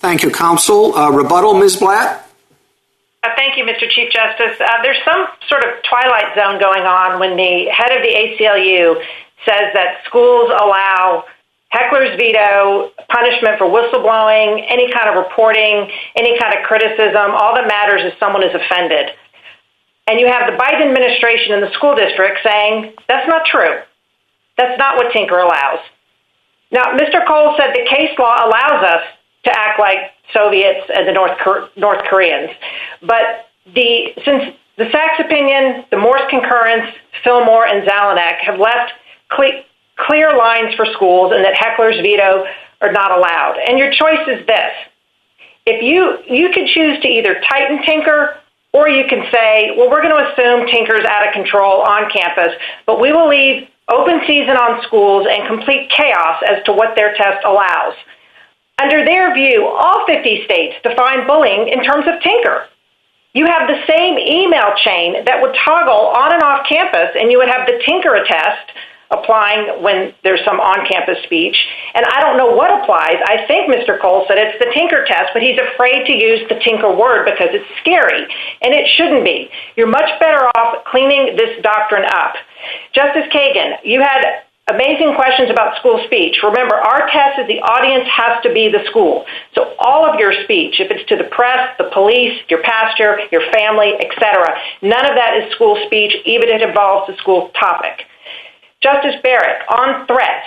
[0.00, 0.94] Thank you, counsel.
[0.94, 1.76] Uh, rebuttal, Ms.
[1.76, 2.27] Blatt?
[3.22, 3.90] Uh, thank you, Mr.
[3.90, 4.60] Chief Justice.
[4.60, 8.94] Uh, there's some sort of twilight zone going on when the head of the ACLU
[9.44, 11.24] says that schools allow
[11.70, 17.34] heckler's veto, punishment for whistleblowing, any kind of reporting, any kind of criticism.
[17.34, 19.10] All that matters is someone is offended.
[20.06, 23.82] And you have the Biden administration and the school district saying that's not true.
[24.56, 25.80] That's not what Tinker allows.
[26.70, 27.26] Now, Mr.
[27.26, 29.02] Cole said the case law allows us
[29.44, 31.38] to act like Soviets and the North,
[31.76, 32.50] North Koreans.
[33.00, 36.94] But the since the Saxe opinion, the Morse concurrence,
[37.24, 38.92] Fillmore, and Zamecnik have left
[39.30, 39.64] cle-
[39.96, 42.44] clear lines for schools and that heckler's veto
[42.80, 43.56] are not allowed.
[43.66, 44.72] And your choice is this.
[45.66, 48.36] If you you can choose to either tighten Tinker
[48.72, 52.52] or you can say, well, we're going to assume Tinker's out of control on campus,
[52.86, 57.14] but we will leave open season on schools and complete chaos as to what their
[57.14, 57.94] test allows.
[58.80, 62.66] Under their view, all 50 states define bullying in terms of Tinker.
[63.34, 67.38] You have the same email chain that would toggle on and off campus, and you
[67.38, 68.70] would have the Tinker test
[69.10, 71.56] applying when there's some on-campus speech.
[71.94, 73.16] And I don't know what applies.
[73.24, 74.00] I think Mr.
[74.00, 77.48] Cole said it's the Tinker test, but he's afraid to use the Tinker word because
[77.52, 78.26] it's scary,
[78.62, 79.48] and it shouldn't be.
[79.76, 82.34] You're much better off cleaning this doctrine up.
[82.92, 86.38] Justice Kagan, you had amazing questions about school speech.
[86.42, 89.24] Remember, our test is the audience has to be the school.
[89.54, 93.42] So all of your speech, if it's to the press, the police, your pastor, your
[93.52, 94.44] family, etc.,
[94.82, 98.04] none of that is school speech, even if it involves the school topic.
[98.82, 100.46] Justice Barrett, on threats,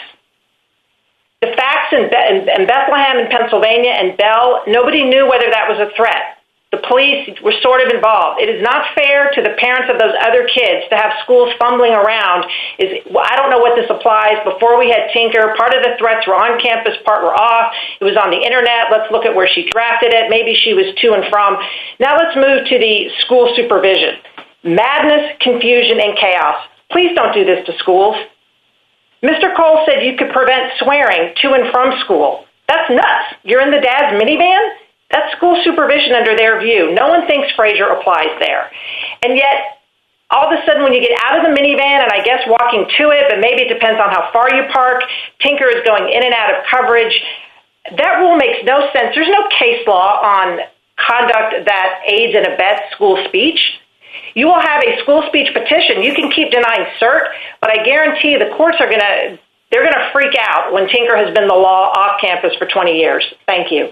[1.42, 6.38] the facts in, Bethlehem in Pennsylvania and Bell, nobody knew whether that was a threat.
[6.72, 8.40] The police were sort of involved.
[8.40, 11.92] It is not fair to the parents of those other kids to have schools fumbling
[11.92, 12.48] around.
[12.80, 14.40] Is I don't know what this applies.
[14.48, 17.76] Before we had Tinker, part of the threats were on campus, part were off.
[18.00, 18.88] It was on the internet.
[18.88, 20.32] Let's look at where she drafted it.
[20.32, 21.60] Maybe she was to and from.
[22.00, 24.16] Now let's move to the school supervision.
[24.64, 26.56] Madness, confusion, and chaos.
[26.90, 28.16] Please don't do this to schools.
[29.22, 29.54] Mr.
[29.56, 32.46] Cole said you could prevent swearing to and from school.
[32.68, 33.36] That's nuts.
[33.44, 34.81] You're in the dad's minivan?
[35.12, 36.94] That's school supervision under their view.
[36.94, 38.72] No one thinks Fraser applies there.
[39.24, 39.82] And yet,
[40.32, 42.88] all of a sudden, when you get out of the minivan, and I guess walking
[42.98, 45.04] to it, maybe it depends on how far you park,
[45.40, 47.14] Tinker is going in and out of coverage.
[47.98, 49.14] That rule makes no sense.
[49.14, 50.60] There's no case law on
[50.96, 53.60] conduct that aids and abets school speech.
[54.34, 56.02] You will have a school speech petition.
[56.02, 57.28] You can keep denying cert,
[57.60, 59.40] but I guarantee the courts are going to
[59.72, 62.92] they're going to freak out when Tinker has been the law off campus for 20
[62.92, 63.24] years.
[63.46, 63.92] Thank you.